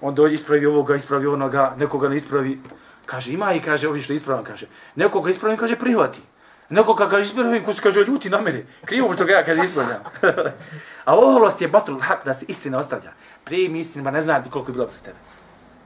On 0.00 0.14
dođe, 0.14 0.34
ispravi 0.34 0.66
ovoga, 0.66 0.96
ispravi 0.96 1.26
onoga, 1.26 1.74
nekoga 1.78 2.08
ne 2.08 2.16
ispravi. 2.16 2.60
Kaže, 3.06 3.32
ima 3.32 3.52
i 3.54 3.60
kaže, 3.60 3.88
ovi 3.88 4.02
što 4.02 4.12
ispravan, 4.12 4.44
kaže. 4.44 4.66
Nekoga 4.96 5.30
ispravi, 5.30 5.56
kaže, 5.56 5.76
prihvati. 5.76 6.20
Neko 6.68 6.94
kad 6.94 7.10
kaže 7.10 7.22
ispravljam, 7.22 7.64
ko 7.64 7.72
se 7.72 7.82
kaže 7.82 8.04
ljuti 8.04 8.30
na 8.30 8.40
mene. 8.40 8.66
Krivo 8.84 9.14
što 9.14 9.24
ga 9.24 9.32
ja 9.32 9.44
kaže 9.44 9.60
ispravljam. 9.64 10.02
A 11.08 11.16
oholost 11.16 11.60
je 11.60 11.68
batul 11.68 12.00
hak 12.00 12.24
da 12.24 12.34
se 12.34 12.44
istina 12.48 12.78
ostavlja. 12.78 13.12
Primi 13.44 13.78
istinu, 13.78 14.04
ba 14.04 14.10
ne 14.10 14.22
znam 14.22 14.42
koliko 14.50 14.70
je 14.70 14.72
bilo 14.72 14.86
pred 14.86 15.00
tebe. 15.02 15.16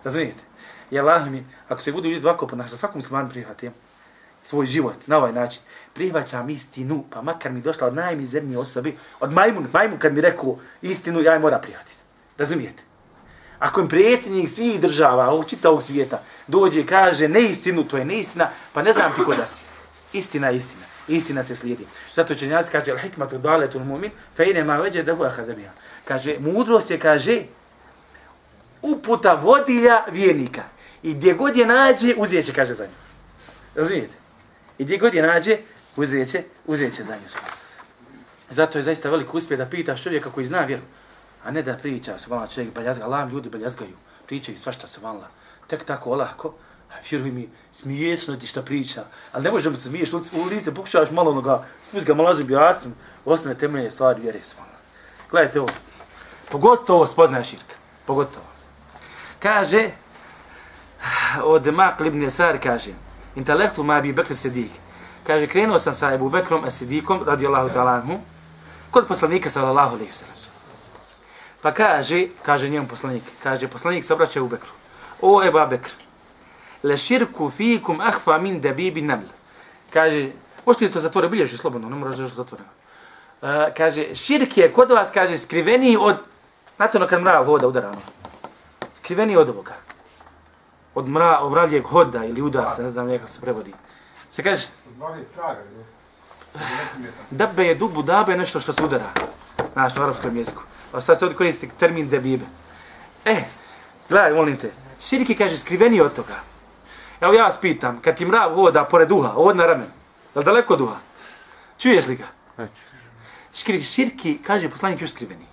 Razumijete? 0.04 0.51
I 0.92 0.98
Allah 0.98 1.30
mi, 1.30 1.44
ako 1.68 1.80
se 1.80 1.92
budu 1.92 2.08
ljudi 2.08 2.26
ovako 2.26 2.46
ponašali, 2.46 2.78
svakom 2.78 2.98
musliman 2.98 3.28
prihvati 3.28 3.70
svoj 4.42 4.66
život 4.66 5.06
na 5.06 5.16
ovaj 5.16 5.32
način, 5.32 5.62
prihvaćam 5.92 6.50
istinu, 6.50 7.04
pa 7.10 7.22
makar 7.22 7.52
mi 7.52 7.60
došla 7.60 7.86
od 7.86 7.94
najmizernije 7.94 8.58
osobe, 8.58 8.92
od 9.20 9.32
majmun, 9.32 9.66
majmun 9.72 9.98
kad 9.98 10.12
mi 10.12 10.20
rekao 10.20 10.58
istinu, 10.82 11.20
ja 11.20 11.32
je 11.32 11.38
mora 11.38 11.58
prihvatiti. 11.58 12.02
Razumijete? 12.38 12.82
Ako 13.58 13.80
im 13.80 13.88
prijetnjih 13.88 14.50
svih 14.50 14.80
država, 14.80 15.30
ovog 15.30 15.48
čitavog 15.48 15.82
svijeta, 15.82 16.22
dođe 16.46 16.80
i 16.80 16.86
kaže 16.86 17.28
neistinu, 17.28 17.84
to 17.84 17.96
je 17.96 18.04
neistina, 18.04 18.50
pa 18.72 18.82
ne 18.82 18.92
znam 18.92 19.12
ti 19.14 19.24
ko 19.24 19.34
da 19.34 19.46
si. 19.46 19.62
Istina 20.12 20.48
je 20.48 20.56
istina. 20.56 20.82
Istina 21.08 21.42
se 21.42 21.56
slijedi. 21.56 21.86
Zato 22.14 22.34
će 22.34 22.62
kaže, 22.72 22.92
al-hikmatu 22.92 23.38
daletul 23.38 23.82
mu'min, 23.82 24.10
fe 24.36 24.50
ine 24.50 24.64
ma 24.64 24.76
veđe 24.76 25.02
da 25.02 25.14
hu. 25.14 25.24
Kaže, 26.04 26.36
mudrost 26.38 26.90
je, 26.90 26.98
kaže, 26.98 27.42
uputa 28.82 29.34
vodilja 29.34 30.04
vjernika. 30.10 30.62
I 31.02 31.14
gdje 31.14 31.34
god 31.34 31.56
je 31.56 31.66
nađe, 31.66 32.14
uzijet 32.16 32.46
će, 32.46 32.52
kaže 32.52 32.74
za 32.74 32.84
nju. 32.84 32.92
Razumijete? 33.74 34.14
I 34.78 34.84
gdje 34.84 34.98
god 34.98 35.14
je 35.14 35.22
nađe, 35.22 35.58
uzijet 35.96 36.30
će, 36.30 36.42
uzijet 36.66 36.94
će 36.94 37.02
za 37.02 37.14
nju. 37.14 37.28
Zato 38.50 38.78
je 38.78 38.84
zaista 38.84 39.10
velik 39.10 39.34
uspjeh 39.34 39.58
da 39.58 39.66
pitaš 39.66 40.02
čovjeka 40.02 40.30
koji 40.30 40.46
zna 40.46 40.64
vjeru. 40.64 40.82
A 41.44 41.50
ne 41.50 41.62
da 41.62 41.76
priča, 41.76 42.18
se 42.18 42.26
vala 42.30 42.48
čovjek 42.48 42.74
baljazga, 42.74 43.04
Allah 43.04 43.32
ljudi 43.32 43.48
baljazgaju. 43.48 43.96
Pričaju 44.26 44.58
svašta 44.58 44.86
se 44.86 45.00
vala. 45.00 45.28
Tek 45.66 45.84
tako 45.84 46.10
olako, 46.10 46.54
a 46.90 46.94
vjeruj 47.10 47.30
mi, 47.30 47.48
smiješno 47.72 48.36
ti 48.36 48.46
šta 48.46 48.62
priča. 48.62 49.04
Ali 49.32 49.44
ne 49.44 49.50
možemo 49.50 49.76
se 49.76 49.82
smiješ, 49.82 50.12
u 50.12 50.44
lice 50.50 50.74
pokušavaš 50.74 51.10
malo 51.10 51.30
onoga, 51.30 51.66
spust 51.80 52.06
ga 52.06 52.14
malo 52.14 52.34
zubi 52.34 52.52
jasnom, 52.52 52.94
osnovne 53.24 53.58
temelje 53.58 53.90
stvari 53.90 54.20
vjere 54.20 54.38
se 54.42 54.54
vala. 54.58 54.72
Gledajte 55.30 55.60
ovo. 55.60 55.68
Pogotovo 56.50 57.06
spoznaje 57.06 57.44
širka. 57.44 57.74
Pogotovo. 58.06 58.46
Kaže, 59.38 59.90
od 61.42 61.66
Makl 61.66 62.06
ibn 62.06 62.30
Sar 62.30 62.58
kaže, 62.58 62.90
intelektu 63.36 63.82
ma 63.84 64.00
bi 64.00 64.12
Bekr 64.12 64.34
Sidik. 64.34 64.70
Kaže, 65.26 65.46
krenuo 65.46 65.78
sam 65.78 65.92
sa 65.92 66.14
Ebu 66.14 66.28
Bekrom 66.28 66.70
Sidikom, 66.70 67.22
radijallahu 67.26 67.68
ta'ala 67.68 68.02
anhu, 68.02 68.18
kod 68.90 69.06
poslanika 69.06 69.50
sallallahu 69.50 69.94
alaihi 69.94 70.12
sallam. 70.12 70.36
Pa 71.62 71.72
kaže, 71.72 72.26
kaže 72.42 72.68
njemu 72.68 72.88
poslanik, 72.88 73.22
kaže, 73.42 73.68
poslanik 73.68 74.04
se 74.04 74.14
obraća 74.14 74.42
u 74.42 74.48
Bekru. 74.48 74.70
O 75.20 75.42
Eba 75.44 75.66
Bekr, 75.66 75.90
le 76.82 76.96
širku 76.96 77.50
fikum 77.50 78.00
ahfa 78.00 78.38
min 78.38 78.60
debibi 78.60 79.02
naml. 79.02 79.26
Kaže, 79.92 80.32
možete 80.66 80.84
li 80.84 80.90
to 80.90 81.00
zatvore, 81.00 81.28
bilježi 81.28 81.56
slobodno, 81.56 81.88
ne 81.88 81.96
moraš 81.96 82.16
da 82.16 82.22
je 82.22 82.28
zatvoreno. 82.28 82.68
Uh, 83.42 83.48
kaže, 83.76 84.14
širk 84.14 84.56
je 84.56 84.72
kod 84.72 84.90
vas, 84.90 85.10
kaže, 85.14 85.38
skriveniji 85.38 85.96
od, 86.00 86.16
znate 86.76 86.98
ono 86.98 87.06
kad 87.06 87.22
mrav 87.22 87.44
hoda 87.44 87.68
udarano, 87.68 88.00
skriveniji 88.98 89.36
od 89.36 89.48
ovoga. 89.48 89.74
Od 90.94 91.08
mra, 91.08 91.48
mravljeg 91.50 91.84
hoda 91.84 92.24
ili 92.24 92.42
udarca, 92.42 92.82
ne 92.82 92.90
znam 92.90 93.06
nekako 93.06 93.30
se 93.30 93.40
prevodi. 93.40 93.72
Šta 94.32 94.42
kaže? 94.42 94.66
Od 94.88 94.98
mravljeg 94.98 95.28
traga, 95.34 95.60
Dabe 97.30 97.64
je 97.64 97.74
dubu, 97.74 98.02
dabe 98.02 98.32
je 98.32 98.38
nešto 98.38 98.60
što 98.60 98.72
se 98.72 98.84
udara. 98.84 99.12
Znaš, 99.72 99.96
u 99.96 100.02
arapskom 100.02 100.36
jeziku. 100.36 100.62
A 100.92 101.00
sad 101.00 101.18
se 101.18 101.24
ovdje 101.24 101.36
koristi 101.36 101.70
termin 101.78 102.08
debibe. 102.08 102.44
E, 103.24 103.44
gledaj, 104.08 104.32
molim 104.32 104.56
te. 104.56 104.70
Širki 105.00 105.34
kaže 105.34 105.56
skriveni 105.56 106.00
od 106.00 106.14
toga. 106.14 106.40
Evo 107.20 107.32
ja 107.32 107.44
vas 107.44 107.60
pitam, 107.60 108.00
kad 108.00 108.16
ti 108.16 108.26
mrav 108.26 108.54
hoda 108.54 108.84
pored 108.84 109.08
duha, 109.08 109.32
ovdje 109.36 109.54
na 109.54 109.66
ramen, 109.66 109.86
je 110.34 110.38
li 110.38 110.44
daleko 110.44 110.72
od 110.72 110.78
duha? 110.78 110.96
Čuješ 111.78 112.06
li 112.06 112.16
ga? 112.16 112.26
Širki, 113.52 113.84
širki 113.84 114.38
kaže 114.46 114.70
poslanik 114.70 115.00
još 115.00 115.10
skriveni. 115.10 115.46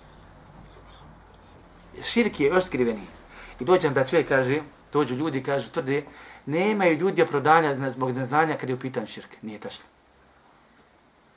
Širki 2.02 2.44
je 2.44 2.48
još 2.48 2.64
skriveni. 2.64 3.06
I 3.60 3.64
dođem 3.64 3.94
da 3.94 4.06
čovjek 4.06 4.28
kaže, 4.28 4.60
dođu 4.92 5.14
ljudi 5.14 5.38
i 5.38 5.42
kažu, 5.42 5.70
tvrde, 5.70 6.04
nemaju 6.46 6.96
ljudi 6.96 7.26
prodanja 7.26 7.90
zbog 7.90 8.12
neznanja 8.12 8.56
kad 8.56 8.68
je 8.68 8.74
u 8.74 8.78
pitanju 8.78 9.06
širk. 9.06 9.42
Nije 9.42 9.58
tačno. 9.58 9.84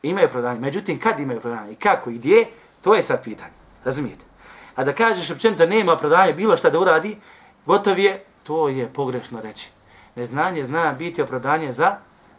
Imaju 0.03 0.29
prodanje. 0.29 0.59
Međutim, 0.59 0.99
kad 0.99 1.19
imaju 1.19 1.41
prodanje 1.41 1.71
i 1.71 1.75
kako 1.75 2.09
i 2.09 2.17
gdje, 2.17 2.45
to 2.81 2.93
je 2.93 3.01
sad 3.01 3.23
pitanje. 3.23 3.51
Razumijete? 3.85 4.25
A 4.75 4.83
da 4.83 4.93
kažeš 4.93 5.31
općenito 5.31 5.65
nema 5.65 5.93
opravdanja 5.93 6.33
bilo 6.33 6.57
šta 6.57 6.69
da 6.69 6.79
uradi, 6.79 7.17
gotov 7.65 7.99
je, 7.99 8.23
to 8.43 8.69
je 8.69 8.87
pogrešno 8.87 9.41
reći. 9.41 9.69
Neznanje 10.15 10.65
zna 10.65 10.93
biti 10.99 11.21
opravdanje 11.21 11.71
za, 11.71 11.95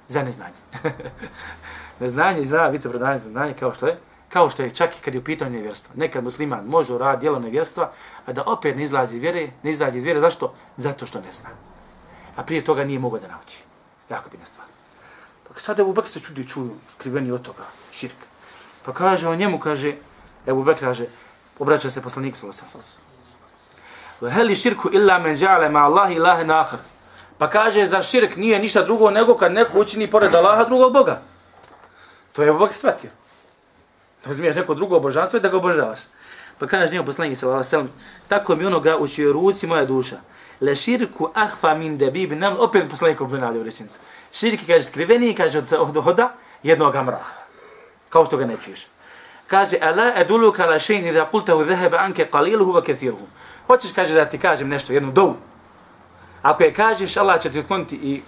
za 0.09 0.23
neznanje. 0.23 0.61
neznanje 2.01 2.45
zna 2.45 2.71
biti 2.71 2.89
opravdanje 2.89 3.19
za 3.19 3.27
neznanje 3.27 3.55
kao 3.55 3.75
što 3.75 3.87
je 3.87 3.99
kao 4.35 4.51
što 4.51 4.63
je 4.63 4.75
čak 4.75 4.97
i 4.99 5.01
kad 5.01 5.15
je 5.15 5.21
u 5.21 5.25
pitanju 5.25 5.51
nevjerstva. 5.51 5.95
Nekad 5.95 6.25
musliman 6.25 6.65
može 6.67 6.95
uraditi 6.95 7.21
djelo 7.21 7.39
nevjerstva, 7.39 7.91
a 8.27 8.33
da 8.33 8.43
opet 8.47 8.77
ne 8.77 8.83
izlazi 8.83 9.19
vjere, 9.19 9.51
ne 9.63 9.71
izlazi 9.71 9.99
iz 9.99 10.05
vjere. 10.05 10.21
Zašto? 10.21 10.55
Zato 10.77 11.07
što 11.07 11.21
ne 11.21 11.33
zna. 11.33 11.49
A 12.37 12.43
prije 12.43 12.65
toga 12.65 12.85
nije 12.85 12.99
mogao 12.99 13.21
da 13.21 13.29
nauči. 13.29 13.63
Jako 14.11 14.31
bi 14.31 14.39
stvar. 14.45 14.67
Pa 15.49 15.61
sad 15.61 15.81
Ebu 15.81 15.93
Bekr 15.93 16.09
se 16.09 16.21
čudi 16.21 16.49
čuju, 16.49 16.75
skriveni 16.93 17.31
od 17.31 17.43
toga, 17.43 17.63
širk. 17.93 18.27
Pa 18.83 18.93
kaže 18.93 19.29
on 19.29 19.39
njemu, 19.39 19.59
kaže, 19.59 19.95
Ebu 20.47 20.65
Bekr 20.65 20.81
kaže, 20.81 21.07
obraća 21.59 21.91
se 21.91 22.03
poslaniku 22.03 22.37
sallallahu 22.39 22.61
alejhi 22.63 22.77
ve 22.77 24.21
sellem. 24.21 24.35
Heli 24.35 24.57
širku 24.57 24.91
illa 24.93 25.19
men 25.19 25.37
ja'ala 25.37 25.71
ma 25.71 25.85
Allah 25.85 26.13
ilaha 26.13 26.61
akhar. 26.61 26.79
Pa 27.39 27.51
kaže 27.51 27.87
za 27.87 28.03
širk 28.03 28.37
nije 28.37 28.59
ništa 28.59 28.83
drugo 28.83 29.11
nego 29.11 29.37
kad 29.37 29.53
neko 29.53 29.81
učini 29.81 30.11
pored 30.11 30.35
Allaha 30.35 30.65
drugog 30.65 30.93
boga. 30.93 31.23
To 32.33 32.43
je 32.43 32.53
Bog 32.53 32.75
shvatio. 32.75 33.11
Razumiješ 34.27 34.57
neko 34.57 34.75
drugo 34.75 35.01
božanstvo 35.01 35.37
i 35.37 35.41
da 35.41 35.49
ga 35.49 35.57
obožavaš. 35.57 35.99
Pa 36.59 36.67
kaže 36.67 36.93
njemu 36.93 37.07
poslanik 37.07 37.39
sallallahu 37.39 37.59
alejhi 37.59 37.67
ve 37.67 37.71
sellem, 37.71 37.91
tako 38.29 38.57
mi 38.57 38.65
onoga 38.65 38.97
u 38.99 39.09
čijoj 39.09 39.33
ruci 39.33 39.67
moja 39.67 39.85
duša. 39.85 40.17
Le 40.61 40.77
širku 40.77 41.31
ahfa 41.35 41.75
min 41.75 41.99
dabib 41.99 42.33
nam 42.33 42.57
opet 42.59 42.91
poslanik 42.91 43.21
obnadio 43.21 43.63
rečenicu. 43.63 43.99
Širki 44.33 44.67
kaže 44.67 44.85
skriveni 44.85 45.35
kaže 45.35 45.59
od, 45.59 45.73
od 45.73 46.05
hoda 46.05 46.33
jednog 46.63 46.97
amra. 46.97 47.25
Kao 48.09 48.25
što 48.25 48.37
ga 48.37 48.47
ne 48.47 48.57
čuješ 48.65 48.87
kaže 49.47 49.79
ala 49.81 50.13
eduluka 50.17 50.67
la 50.67 50.79
shay'in 50.79 51.07
idha 51.07 51.29
qultahu 51.33 51.65
dhahaba 51.65 51.99
anka 51.99 52.25
qaliluhu 52.25 52.73
wa 52.73 52.83
kathiruhu 52.83 53.27
hoćeš 53.67 53.93
kaže 53.93 54.15
da 54.15 54.25
ti 54.25 54.39
kažem 54.39 54.69
nešto 54.69 54.93
jednu 54.93 55.13
dovu 55.13 55.37
ako 56.43 56.63
je 56.63 56.75
kažeš 56.75 57.17
Allah 57.17 57.43
će 57.43 57.51
ti 57.51 57.59
otkloniti 57.59 57.97
i 57.97 58.23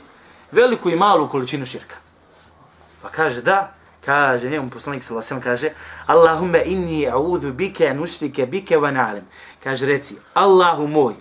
veliku 0.52 0.90
i 0.90 0.96
malu 0.96 1.28
količinu 1.28 1.66
širka 1.66 1.96
pa 3.02 3.08
kaže 3.08 3.42
da 3.42 3.72
kaže 4.06 4.50
njemu 4.50 4.70
poslanik 4.70 5.04
sallallahu 5.04 5.34
alejhi 5.34 5.44
kaže 5.44 5.70
Allahumma 6.06 6.58
inni 6.58 7.06
a'udhu 7.06 7.52
bika 7.52 7.84
an 7.84 8.02
ushrika 8.02 8.46
bika 8.46 8.74
wa 8.74 8.92
na'lam 8.92 9.24
kaže 9.64 9.86
reci 9.86 10.16
Allahu 10.34 10.86
moj 10.86 11.14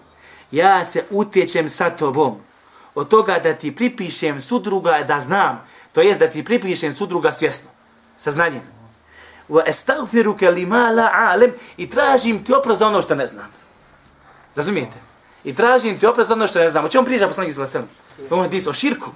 ja 0.52 0.86
se 0.86 1.04
utječem 1.10 1.70
sa 1.70 1.90
tobom 1.90 2.38
od 2.96 3.08
toga 3.08 3.40
da 3.40 3.54
ti 3.54 3.76
pripišem 3.76 4.42
sudruga 4.42 5.04
da 5.08 5.20
znam 5.20 5.68
to 5.92 6.02
jest 6.02 6.20
da 6.20 6.30
ti 6.30 6.44
pripišem 6.44 6.96
sudruga 6.96 7.34
svjesno 7.34 7.70
sa 8.18 8.32
znanjem 8.32 8.76
wa 9.50 9.62
astaghfiruka 9.70 10.50
lima 10.50 10.92
la 10.92 11.12
a'lam 11.14 11.52
i 11.78 11.90
tražim 11.90 12.44
ti 12.44 12.54
oprost 12.54 12.80
za 12.80 12.88
ono 12.88 13.02
što 13.02 13.16
ne 13.16 13.28
znam. 13.28 13.46
Razumijete? 14.56 14.98
I 15.44 15.56
tražim 15.56 16.00
ti 16.00 16.06
oprost 16.06 16.28
za 16.28 16.34
ono 16.34 16.48
što 16.48 16.60
ne 16.60 16.70
znam. 16.70 16.86
O 16.86 16.90
čemu 16.90 17.06
priča 17.06 17.28
poslanik 17.28 17.54
sallallahu 17.54 17.78
alejhi 17.78 18.50
ve 18.50 18.62
sellem? 18.62 18.70
O 18.70 18.74
širku. 18.74 19.12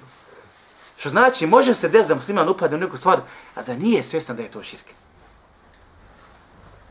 Što 0.99 1.09
znači 1.09 1.47
može 1.47 1.73
se 1.73 1.89
desiti 1.89 2.09
da 2.09 2.15
musliman 2.15 2.49
upadne 2.49 2.77
u 2.77 2.79
neku 2.79 2.97
stvar, 2.97 3.21
a 3.55 3.63
da 3.63 3.75
nije 3.75 4.03
svjestan 4.03 4.35
da 4.35 4.43
je 4.43 4.51
to 4.51 4.63
širk. 4.63 4.85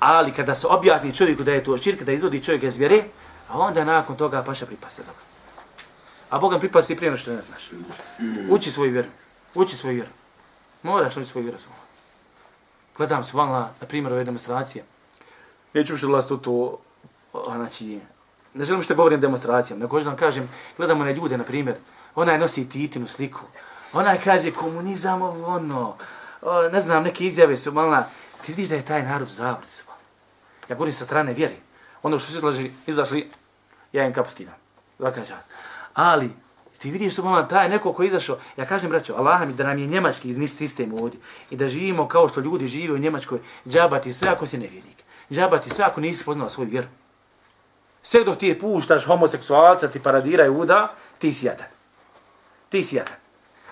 Ali 0.01 0.33
kada 0.33 0.55
se 0.55 0.67
objasni 0.67 1.15
čovjeku 1.15 1.43
da 1.43 1.53
je 1.53 1.65
to 1.65 1.77
širk, 1.77 2.03
da 2.03 2.13
izvodi 2.13 2.45
čovjek 2.45 2.63
iz 2.63 2.77
vjere, 2.77 3.05
a 3.49 3.59
onda 3.59 3.85
nakon 3.85 4.17
toga 4.17 4.43
paša 4.43 4.67
pripase 4.67 5.03
dobro. 5.03 5.23
A 6.31 6.39
Boga 6.39 6.57
i 6.89 6.97
prije 6.97 7.17
što 7.17 7.31
ne 7.31 7.43
znaš. 7.43 7.71
Uči 8.51 8.71
svoju 8.71 8.93
vjeru. 8.93 9.09
Uči 9.55 9.77
svoju 9.77 9.95
vjeru. 9.95 10.11
Moraš 10.83 11.17
učiti 11.17 11.31
svoju 11.31 11.45
vjeru. 11.45 11.59
Gledam 12.97 13.25
se 13.25 13.37
vanla, 13.37 13.71
na 13.81 13.87
primjer, 13.87 14.13
ove 14.13 14.25
demonstracije. 14.25 14.85
Neću 15.75 15.97
što 15.97 16.07
vlast 16.07 16.31
u 16.31 16.37
to, 16.39 16.79
znači, 17.57 18.01
ne 18.55 18.65
želim 18.65 18.83
što 18.83 18.95
govorim 18.95 19.21
demonstracijama, 19.21 19.83
nego 19.83 20.01
da 20.01 20.09
vam 20.09 20.17
kažem, 20.17 20.49
gledamo 20.77 21.05
na 21.05 21.11
ljude, 21.11 21.37
na 21.37 21.45
primjer, 21.45 21.77
ona 22.15 22.33
je 22.33 22.39
nosi 22.39 22.69
titinu 22.69 23.07
sliku, 23.07 23.41
ona 23.93 24.17
kaže 24.25 24.51
komunizam 24.51 25.23
ono, 25.23 25.97
o, 26.43 26.69
ne 26.69 26.81
znam, 26.81 27.03
neke 27.03 27.25
izjave 27.25 27.57
su 27.57 27.73
malo, 27.73 28.05
ti 28.43 28.53
vidiš 28.53 28.69
da 28.69 28.75
je 28.75 28.85
taj 28.85 29.03
narod 29.03 29.29
zavrti. 29.29 29.83
Ja 30.69 30.77
govorim 30.77 30.93
sa 30.93 31.05
strane 31.05 31.33
vjeri. 31.33 31.57
Ono 32.03 32.19
što 32.19 32.33
su 32.33 32.39
izlaži, 32.39 32.71
izašli, 32.87 33.31
ja 33.93 34.05
im 34.05 34.13
kapu 34.13 34.31
skidam. 34.31 34.55
Zvaka 34.99 35.25
čast. 35.25 35.49
Ali, 35.95 36.31
Ti 36.79 36.91
vidiš 36.91 37.13
što 37.13 37.23
malo 37.23 37.43
taj 37.43 37.69
neko 37.69 37.93
ko 37.93 38.03
je 38.03 38.07
izašao, 38.07 38.39
ja 38.57 38.65
kažem 38.65 38.91
braćo, 38.91 39.15
Allah 39.15 39.47
mi 39.47 39.53
da 39.55 39.65
nam 39.65 39.79
je 39.79 39.87
njemački 39.87 40.29
izni 40.29 40.49
sistem 40.49 40.95
ovdje 40.95 41.21
i 41.51 41.57
da 41.57 41.69
živimo 41.69 42.09
kao 42.09 42.29
što 42.29 42.41
ljudi 42.41 42.67
žive 42.67 42.95
u 42.95 42.99
Njemačkoj, 42.99 43.39
džabati 43.67 44.13
sve 44.13 44.29
ako 44.29 44.47
si 44.47 44.59
nevjernik. 44.59 44.97
Džabati 45.31 45.71
sve 45.71 45.85
ako 45.85 46.01
nisi 46.01 46.25
poznao 46.25 46.51
svoju 46.51 46.71
vjeru. 46.71 46.89
Sve 48.03 48.25
dok 48.25 48.39
ti 48.39 48.49
je 48.49 48.59
puštaš 48.59 49.07
homoseksualca, 49.07 49.89
ti 49.89 50.03
paradiraju 50.03 50.59
uda, 50.59 50.95
ti 51.19 51.33
si 51.33 51.47
jadan. 51.47 51.67
Ti 52.69 52.85
si 52.85 52.97
jadan. 52.97 53.18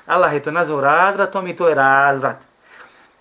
Allah 0.06 0.34
je 0.34 0.42
to 0.42 0.50
nazvao 0.50 0.80
razvratom 0.80 1.46
i 1.46 1.56
to 1.56 1.68
je 1.68 1.74
razvrat. 1.74 2.36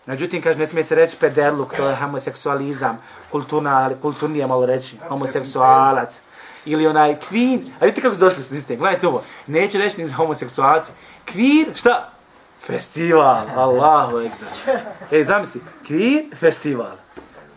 Međutim, 0.06 0.42
kaže, 0.42 0.60
ne 0.60 0.66
smije 0.66 0.84
se 0.84 0.96
reći 0.96 1.18
pederluk, 1.18 1.76
to 1.76 1.88
je 1.90 1.96
homoseksualizam, 1.96 2.98
kulturna, 3.32 3.90
kulturni 4.02 4.40
je 4.40 4.48
malo 4.48 4.66
reći, 4.66 4.98
homoseksualac. 5.08 6.22
Ili 6.66 6.88
onaj 6.88 7.20
kvin, 7.20 7.74
a 7.80 7.86
vidite 7.86 8.02
kako 8.02 8.14
su 8.14 8.20
došli 8.20 8.44
s 8.44 8.66
tim, 8.66 8.80
gledajte 8.80 9.08
ovo, 9.08 9.24
neće 9.48 9.78
reći 9.78 10.04
ni 10.04 10.12
homoseksualci. 10.12 10.92
Kvir, 11.26 11.68
šta? 11.76 12.10
Festival, 12.68 13.42
Allahu 13.56 14.20
ekber. 14.20 14.50
Ej, 15.12 15.24
zamisli, 15.24 15.62
kvir, 15.88 16.24
festival. 16.36 16.92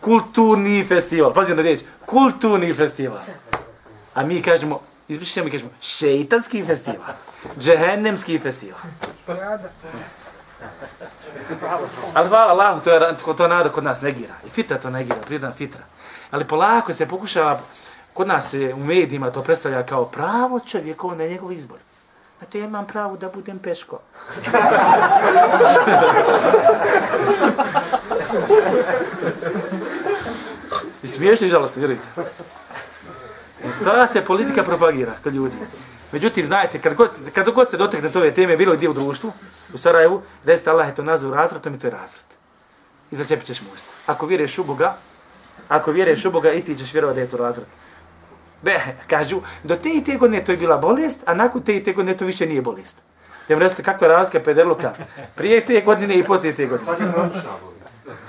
Kulturni 0.01 0.83
festival, 0.83 1.33
pazi 1.33 1.55
na 1.55 1.61
riječ, 1.61 1.79
kulturni 2.05 2.73
festival. 2.73 3.19
A 4.13 4.23
mi 4.23 4.41
kažemo, 4.41 4.79
izbrišemo 5.07 5.45
mi 5.45 5.51
kažemo, 5.51 5.69
šeitanski 5.81 6.63
festival, 6.63 7.13
džehennemski 7.59 8.39
festival. 8.39 8.79
Ali 12.13 12.27
hvala 12.27 12.51
Allahu, 12.51 12.79
to, 12.79 12.89
je, 12.91 13.17
to, 13.25 13.33
to 13.33 13.47
narod 13.47 13.71
kod 13.71 13.83
nas 13.83 14.01
negira. 14.01 14.33
I 14.45 14.49
fitra 14.49 14.77
to 14.77 14.89
negira, 14.89 15.17
prirodna 15.25 15.51
fitra. 15.51 15.81
Ali 16.31 16.45
polako 16.45 16.93
se 16.93 17.07
pokušava, 17.07 17.59
kod 18.13 18.27
nas 18.27 18.49
se 18.49 18.73
u 18.73 18.79
medijima 18.79 19.31
to 19.31 19.43
predstavlja 19.43 19.83
kao 19.83 20.05
pravo 20.05 20.59
čovjekovo 20.59 21.15
na 21.15 21.25
njegov 21.25 21.51
izbor. 21.51 21.77
Na 22.41 22.47
te 22.47 22.59
imam 22.59 22.87
pravo 22.87 23.17
da 23.17 23.29
budem 23.29 23.59
peško. 23.59 23.99
I 31.03 31.07
smiješno 31.07 31.47
i 31.47 31.49
žalostno, 31.49 31.79
vjerujte. 31.79 32.07
I 33.63 33.83
to 33.83 34.07
se 34.07 34.25
politika 34.25 34.63
propagira 34.63 35.11
kod 35.23 35.33
ljudi. 35.33 35.55
Međutim, 36.11 36.45
znajte, 36.45 36.81
kad 36.81 36.93
god, 36.93 37.09
kad 37.33 37.49
god 37.49 37.69
se 37.69 37.77
dotekne 37.77 38.09
ove 38.15 38.31
teme, 38.31 38.57
bilo 38.57 38.75
gdje 38.75 38.89
u 38.89 38.93
društvu, 38.93 39.31
u 39.73 39.77
Sarajevu, 39.77 40.21
recite 40.45 40.69
Allah 40.69 40.87
je 40.87 40.95
to 40.95 41.03
nazvao 41.03 41.35
razvratom 41.35 41.75
i 41.75 41.79
to 41.79 41.87
je 41.87 41.91
razvrat. 41.91 42.25
I 43.11 43.15
začepit 43.15 43.45
ćeš 43.45 43.61
mu 43.61 43.67
usta. 43.73 43.89
Ako 44.05 44.25
vjeruješ 44.25 44.57
u 44.57 44.63
Boga, 44.63 44.95
ako 45.67 45.91
vjeruješ 45.91 46.25
u 46.25 46.31
Boga 46.31 46.51
i 46.51 46.61
ti 46.61 46.77
ćeš 46.77 46.93
vjerovati 46.93 47.15
da 47.15 47.21
je 47.21 47.29
to 47.29 47.37
razvrat. 47.37 47.67
Be, 48.61 48.79
kažu, 49.07 49.41
do 49.63 49.75
te 49.75 49.89
i 49.89 50.03
te 50.03 50.17
godine 50.17 50.45
to 50.45 50.51
je 50.51 50.57
bila 50.57 50.77
bolest, 50.77 51.19
a 51.25 51.33
nakon 51.33 51.61
te 51.61 51.75
i 51.75 51.83
te 51.83 51.93
godine 51.93 52.17
to 52.17 52.25
više 52.25 52.45
nije 52.45 52.61
bolest. 52.61 52.97
Ja 53.47 53.55
vam 53.55 53.61
recite, 53.61 53.83
kakva 53.83 54.07
je 54.07 54.13
razlika 54.13 54.39
pederluka? 54.39 54.93
Prije 55.35 55.65
te 55.65 55.81
godine 55.81 56.19
i 56.19 56.23
poslije 56.23 56.55
te 56.55 56.65
godine. 56.65 56.91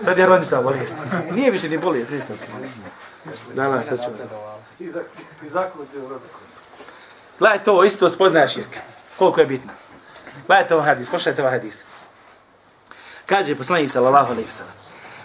Sad 0.05 0.19
je 0.19 0.27
ronična 0.27 0.63
bolest. 0.63 0.97
Nije 1.33 1.51
više 1.51 1.69
ni 1.69 1.79
bolest, 1.79 2.11
ništa 2.11 2.37
smo. 2.37 2.55
Da, 3.55 3.69
da, 3.69 3.83
sad 3.83 4.05
ću 4.05 4.11
vas. 4.11 4.21
I 5.43 5.49
zaključiti 5.49 5.99
u 5.99 6.09
roku. 6.09 6.50
Gledajte 7.41 7.71
ovo, 7.71 7.85
isto 7.85 8.09
spoznaja 8.11 8.49
širka. 8.49 8.81
Koliko 9.19 9.41
je 9.41 9.47
bitno. 9.47 9.73
Gledajte 10.47 10.75
ovo 10.75 10.85
hadis, 10.85 11.11
pošajte 11.11 11.43
ovo 11.43 11.49
ovaj 11.49 11.59
hadis. 11.59 11.85
Kaže 13.27 13.55
poslanik 13.55 13.91
sallallahu 13.91 14.33
alaihi 14.33 14.47
ve 14.47 14.53
sellem: 14.53 14.75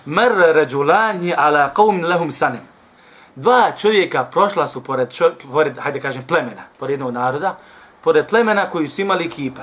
"Marra 0.05 0.53
rajulani 0.53 1.33
ala 1.37 1.73
qawmin 1.75 2.07
lahum 2.07 2.31
sanem." 2.31 2.61
Dva 3.35 3.71
čovjeka 3.71 4.23
prošla 4.23 4.67
su 4.67 4.83
pored, 4.83 5.11
čo, 5.11 5.31
pored 5.51 5.77
hajde 5.77 5.99
kažem, 5.99 6.23
plemena, 6.27 6.63
pored 6.79 6.91
jednog 6.91 7.11
naroda, 7.13 7.57
pored 8.01 8.27
plemena 8.27 8.69
koji 8.69 8.87
su 8.87 9.01
imali 9.01 9.29
kipa. 9.29 9.61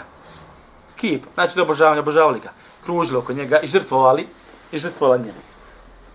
Kip, 0.96 1.24
znači 1.34 1.56
da 1.56 1.62
obožavanje, 1.62 2.00
obožavali 2.00 2.40
ga. 2.40 2.52
Kružili 2.84 3.18
oko 3.18 3.32
njega 3.32 3.58
i 3.60 3.66
žrtvovali, 3.66 4.28
i 4.72 4.78
žrtvovali 4.78 5.22
njega. 5.22 5.38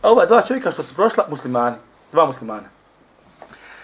A 0.02 0.12
ova 0.12 0.26
dva 0.26 0.42
čovjeka 0.42 0.72
što 0.72 0.84
su 0.84 0.96
prošla, 0.96 1.26
muslimani, 1.30 1.76
dva 2.12 2.26
muslimana. 2.26 2.70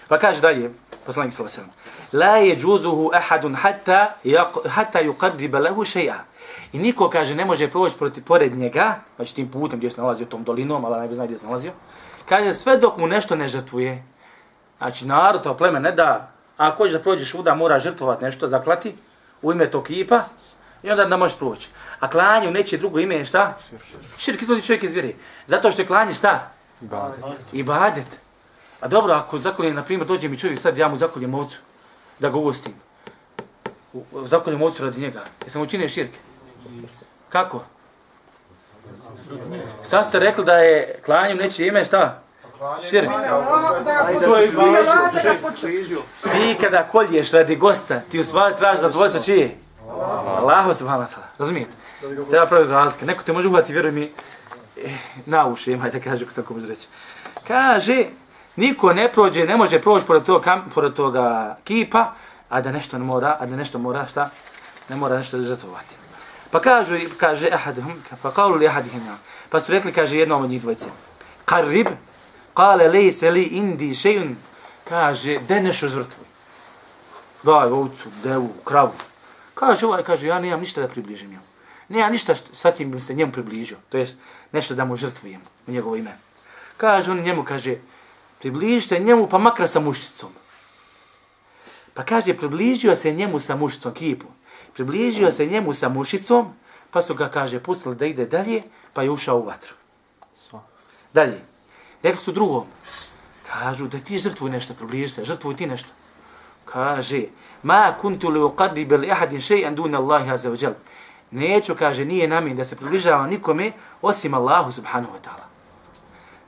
Pa 0.08 0.20
kaže 0.20 0.42
dalje, 0.42 0.72
poslanik 1.06 1.34
sallallahu 1.34 1.60
alejhi 1.60 1.72
ve 1.72 2.20
sellem: 2.20 2.22
"La 2.22 2.38
yajuzuhu 2.38 3.10
ahadun 3.14 3.56
hatta 3.56 4.16
yaq, 4.26 4.68
hatta 4.70 5.00
yuqarriba 5.00 5.60
lahu 5.60 5.82
shay'a." 5.82 6.16
I 6.74 6.80
niko 6.80 7.10
kaže 7.10 7.36
ne 7.36 7.46
može 7.46 7.72
proći 7.72 7.98
proti 7.98 8.22
pored 8.22 8.58
njega, 8.58 8.96
znači 9.16 9.36
tim 9.36 9.52
putem 9.52 9.80
gdje 9.80 9.92
se 9.92 10.02
nalazio 10.02 10.26
tom 10.26 10.44
dolinom, 10.44 10.86
ali 10.86 11.02
ne 11.02 11.08
bi 11.08 11.14
znao 11.14 11.28
gdje 11.28 11.38
se 11.38 11.46
nalazio. 11.46 11.72
Kaže 12.30 12.54
sve 12.54 12.78
dok 12.78 12.98
mu 12.98 13.08
nešto 13.08 13.36
ne 13.36 13.48
žrtvuje. 13.48 14.04
Znači 14.78 15.06
narod, 15.06 15.44
to 15.44 15.58
pleme 15.58 15.80
ne 15.80 15.92
da, 15.92 16.32
a 16.58 16.68
ako 16.68 16.78
hoćeš 16.78 16.94
da 16.94 17.00
prođeš 17.00 17.34
uda, 17.34 17.56
mora 17.56 17.80
žrtvovati 17.80 18.24
nešto, 18.24 18.48
zaklati 18.48 18.96
u 19.42 19.52
ime 19.52 19.72
tog 19.72 19.84
kipa 19.84 20.22
i 20.84 20.92
onda 20.92 21.06
da 21.06 21.18
možeš 21.18 21.38
proći. 21.38 21.70
A 22.00 22.10
klanje 22.10 22.48
u 22.48 22.52
neće 22.52 22.78
drugo 22.78 23.00
ime 23.00 23.16
je 23.16 23.26
šta? 23.26 23.58
Širk 24.18 24.42
izvodi 24.42 24.62
čovjek 24.62 24.84
iz 24.84 24.94
vjere. 24.94 25.14
Zato 25.48 25.72
što 25.72 25.82
je 25.82 25.88
klanje 25.88 26.14
šta? 26.14 26.52
Ibadet. 26.82 27.24
Ibadet. 27.54 28.23
A 28.84 28.88
dobro, 28.88 29.14
ako 29.14 29.38
zakoljem, 29.40 29.76
na 29.76 29.84
primjer, 29.84 30.08
dođe 30.08 30.28
mi 30.30 30.40
čovjek 30.40 30.60
sad, 30.60 30.78
ja 30.78 30.88
mu 30.88 30.98
zakoljem 30.98 31.34
ovcu, 31.34 31.58
da 32.20 32.30
ga 32.30 32.38
ugostim. 32.38 32.74
U- 33.94 34.04
Zakoljem 34.26 34.62
ovcu 34.62 34.84
radi 34.84 35.02
njega. 35.02 35.22
Jesam 35.46 35.62
učinio 35.62 35.88
širk? 35.88 36.12
Kako? 37.30 37.64
Sad 39.84 40.06
ste 40.08 40.20
rekli 40.20 40.46
da 40.46 40.54
je 40.54 41.00
klanjem 41.06 41.38
neće 41.38 41.68
ime 41.68 41.86
šta? 41.86 42.20
Širk. 42.90 43.10
To 44.26 44.38
je 44.38 44.52
da. 44.52 45.12
Ti 46.24 46.58
kada 46.62 46.84
kolješ 46.84 47.32
radi 47.32 47.56
gosta, 47.56 48.00
ti 48.00 48.20
u 48.20 48.24
stvari 48.24 48.56
tražiš 48.56 48.82
zadovoljstvo 48.82 49.22
čije? 49.22 49.56
Allahu 50.38 50.74
subhanahu 50.74 51.04
wa 51.04 51.16
ta'ala. 51.16 51.26
Razumijete? 51.40 51.72
Treba 52.30 52.46
praviti 52.46 52.72
razlike. 52.72 53.06
Neko 53.06 53.24
te 53.24 53.34
može 53.34 53.48
uhvati, 53.48 53.74
vjeruj 53.74 53.92
mi, 53.92 54.12
eh, 54.84 54.92
na 55.26 55.48
uši, 55.48 55.72
imajte, 55.72 56.02
kaže, 56.02 56.26
kako 56.26 56.36
tako 56.36 56.54
može 56.54 56.68
reći. 56.68 56.88
Kaže, 57.48 58.06
niko 58.56 58.94
ne 58.94 59.12
prođe, 59.12 59.46
ne 59.46 59.58
može 59.58 59.82
proći 59.82 60.06
pored 60.06 60.24
toga, 60.24 60.44
kam, 60.44 60.70
pored 60.74 60.94
toga 60.94 61.58
kipa, 61.64 62.14
a 62.50 62.62
da 62.62 62.72
nešto 62.72 62.98
ne 62.98 63.06
mora, 63.06 63.38
a 63.40 63.46
da 63.46 63.56
nešto 63.56 63.80
mora, 63.80 64.08
šta? 64.08 64.30
Ne 64.90 64.96
mora 64.96 65.18
nešto 65.18 65.38
da 65.38 65.44
žrtvovati. 65.44 65.96
Pa 66.52 66.62
kažu, 66.62 66.96
kaže, 67.18 67.50
ahaduhum, 67.52 68.04
pa 68.22 68.32
kaulu 68.32 68.56
li 68.56 68.68
ahadihim, 68.68 69.02
pa 69.50 69.60
su 69.60 69.72
rekli, 69.72 69.92
kaže, 69.94 70.18
jednom 70.18 70.44
od 70.44 70.50
njih 70.50 70.62
dvojice, 70.62 70.90
qarrib, 71.46 71.88
kale 72.54 72.88
lejse 72.88 73.32
li 73.32 73.44
indi 73.44 73.90
še'un, 73.96 74.36
kaže, 74.90 75.40
de 75.40 75.62
nešto 75.62 75.88
žrtvuj. 75.88 76.26
Daj 77.44 77.72
ovcu, 77.72 78.10
devu, 78.24 78.54
kravu. 78.64 78.94
Kaže 79.54 79.86
ovaj, 79.86 80.04
kaže, 80.04 80.28
ja 80.28 80.40
nemam 80.40 80.60
ništa 80.60 80.82
da 80.82 80.88
približim 80.88 81.30
njemu. 81.30 81.44
Nemam 81.90 82.12
ništa 82.12 82.36
što, 82.36 82.56
sa 82.56 82.72
čim 82.72 82.92
bi 82.92 83.00
se 83.00 83.14
njemu 83.14 83.32
približio. 83.32 83.78
To 83.90 83.98
je 83.98 84.08
nešto 84.52 84.76
da 84.76 84.86
mu 84.86 84.96
žrtvujem 84.96 85.42
u 85.68 85.72
njegovo 85.72 85.96
ime. 85.96 86.18
Kaže 86.78 87.12
on 87.12 87.20
njemu, 87.20 87.44
kaže, 87.44 87.76
približi 88.44 88.88
se 88.88 89.00
njemu 89.00 89.28
pa 89.28 89.38
makar 89.38 89.68
sa 89.68 89.80
mušicom. 89.80 90.30
Pa 91.94 92.04
kaže, 92.04 92.34
približio 92.34 92.96
se 92.96 93.14
njemu 93.14 93.40
sa 93.40 93.56
mušicom, 93.56 93.94
kipu. 93.94 94.28
Približio 94.74 95.32
se 95.32 95.46
njemu 95.46 95.74
sa 95.74 95.90
mušicom, 95.90 96.52
pa 96.92 97.02
su 97.02 97.16
ga, 97.16 97.30
kaže, 97.30 97.60
pustili 97.64 97.96
da 97.96 98.06
ide 98.06 98.26
dalje, 98.26 98.64
pa 98.94 99.04
je 99.04 99.12
ušao 99.12 99.40
u 99.40 99.46
vatru. 99.46 99.74
Dalje. 101.14 101.40
Rekli 102.04 102.20
su 102.20 102.32
drugom, 102.32 102.66
kažu 103.48 103.88
da 103.88 104.00
ti 104.00 104.20
žrtvuj 104.20 104.52
nešto, 104.52 104.74
približi 104.74 105.14
se, 105.14 105.26
žrtvuj 105.26 105.56
ti 105.56 105.68
nešto. 105.68 105.90
Kaže, 106.66 107.24
ma 107.64 107.96
kuntu 108.02 108.30
li 108.30 108.44
uqadribe 108.44 108.98
li 108.98 109.12
ahadin 109.12 109.40
še'an 109.40 109.76
duna 109.76 110.04
Allahi 110.04 110.32
azza 110.32 110.50
wa 110.50 110.64
jal. 110.64 110.76
Neću, 111.32 111.76
kaže, 111.80 112.06
nije 112.06 112.28
namin 112.28 112.56
da 112.60 112.66
se 112.66 112.76
približava 112.76 113.28
nikome 113.28 113.72
osim 114.02 114.34
Allahu 114.34 114.72
subhanahu 114.72 115.16
wa 115.16 115.24
ta'ala. 115.24 115.53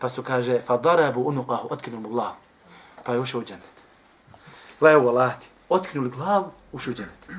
Pa 0.05 0.09
su, 0.09 0.23
kaže, 0.23 0.61
fa 0.61 0.77
darabu 0.77 1.23
unuqahu, 1.23 1.67
otkinu 1.69 1.99
mu 1.99 2.09
glavu. 2.09 2.37
Pa 3.03 3.13
je 3.13 3.19
ušao 3.19 3.41
u 3.41 3.43
džennet. 3.43 3.75
Gledaj 4.79 4.95
ovo, 4.95 5.11
lati. 5.11 5.47
Otkinuli 5.69 6.09
glavu, 6.09 6.51
ušao 6.71 6.91
u 6.91 6.95
džennet. 6.95 7.29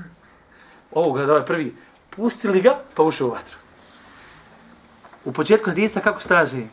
Ovo 0.90 1.12
gleda 1.12 1.32
ovaj 1.32 1.46
prvi. 1.46 1.76
Pustili 2.10 2.60
ga, 2.60 2.78
pa 2.94 3.02
ušao 3.02 3.26
u 3.26 3.30
vatru. 3.30 3.56
U 5.24 5.32
početku 5.32 5.70
hadisa 5.70 6.00
kako 6.00 6.20
staže? 6.20 6.66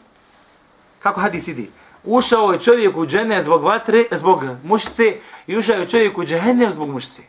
Kako 0.99 1.21
hadis 1.21 1.47
ide? 1.47 1.67
Ušao 2.03 2.51
je 2.51 2.59
čovjek 2.59 2.97
u 2.97 3.05
džene 3.05 3.41
zbog 3.43 3.63
vatre, 3.63 4.05
zbog 4.11 4.43
mušice 4.63 5.17
i 5.47 5.57
ušao 5.57 5.75
je 5.75 5.89
čovjek 5.89 6.17
u 6.17 6.25
džennet 6.25 6.73
zbog 6.73 6.89
mušice. 6.89 7.21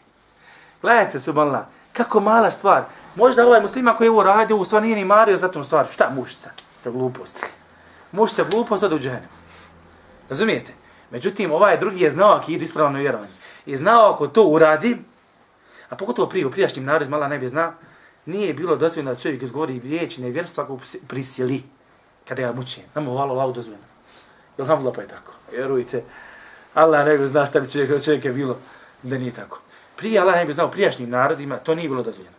Gledajte, 0.83 1.21
subhanallah, 1.21 1.67
kako 1.93 2.21
mala 2.21 2.51
stvar. 2.51 2.85
Možda 3.15 3.47
ovaj 3.47 3.61
muslima 3.61 3.97
koji 3.97 4.07
je 4.07 4.11
ovo 4.11 4.23
radio, 4.23 4.57
u 4.57 4.65
stvari 4.65 4.87
nije 4.87 4.97
ni 4.97 5.05
mario 5.05 5.37
za 5.37 5.49
tom 5.49 5.65
stvar. 5.65 5.87
Šta 5.93 6.11
mušica? 6.15 6.51
To 6.83 6.89
je 6.89 6.93
glupost. 8.15 8.39
Mušica 8.39 8.45
glupost 8.51 8.83
ode 8.83 8.95
u 8.95 8.99
džehennem. 8.99 9.31
Razumijete? 10.29 10.73
Međutim, 11.11 11.53
ovaj 11.53 11.79
drugi 11.79 12.05
je 12.05 12.11
znao 12.11 12.33
ako 12.33 12.53
ide 12.53 12.65
ispravno 12.65 12.99
vjerovanje. 12.99 13.33
I 13.67 13.77
znao 13.77 14.13
ako 14.13 14.27
to 14.27 14.45
uradi, 14.45 14.97
a 15.89 15.97
pogotovo 15.97 16.29
prije 16.29 16.47
u 16.47 16.51
prijašnjim 16.51 16.85
narodima, 16.85 17.17
mala 17.17 17.29
ne 17.29 17.39
bi 17.39 17.49
zna, 17.49 17.75
nije 18.27 18.55
bilo 18.55 18.77
dozvoljeno 18.77 19.15
da 19.15 19.21
čovjek 19.21 19.43
izgovori 19.43 19.81
riječi 19.81 20.23
nevjerstva 20.23 20.65
ako 20.65 20.79
prisili 21.09 21.63
kada 22.29 22.43
ga 22.43 22.53
muče. 22.53 22.81
Namo 22.95 23.13
hvala 23.13 23.33
Allah 23.33 23.55
dozvoljeno. 23.55 23.85
Jel 24.59 24.67
ham 24.67 24.81
pa 24.95 25.01
je 25.01 25.09
tako? 25.09 25.33
Vjerujte. 25.53 26.05
Allah 26.75 27.07
ne 27.07 27.19
bi 27.19 27.27
zna 27.27 27.47
šta 27.47 27.61
bi 27.61 27.71
čovjek, 27.71 28.05
čovjek 28.05 28.25
je 28.25 28.33
bilo 28.33 28.57
da 29.03 29.19
nije 29.19 29.33
tako. 29.33 29.61
Prije 29.97 30.21
Allah 30.21 30.35
ne 30.35 30.45
bi 30.45 30.53
znao 30.53 30.71
prijašnjim 30.71 31.11
narodima, 31.11 31.57
to 31.57 31.75
nije 31.75 31.89
bilo 31.89 32.03
dozvoljeno. 32.03 32.37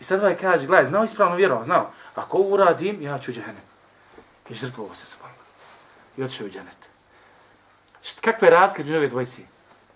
I 0.00 0.04
sad 0.04 0.20
ovaj 0.20 0.36
kaže, 0.36 0.66
gledaj, 0.66 0.84
znao 0.84 1.04
ispravno 1.04 1.36
vjerovao, 1.36 1.64
znao. 1.64 1.90
Ako 2.14 2.38
uradim, 2.38 3.02
ja 3.02 3.18
ću 3.18 3.30
u 3.30 3.34
džahenem. 3.34 3.73
I 4.48 4.54
žrtvovao 4.54 4.94
se 4.94 5.06
subhanallah. 5.06 5.46
I 6.16 6.22
otišao 6.22 6.46
u 6.46 6.50
džanet. 6.50 6.88
Kakva 8.20 8.46
je 8.48 8.52
razlika 8.52 8.82
među 8.82 8.96
ove 8.96 9.08
dvojci? 9.08 9.44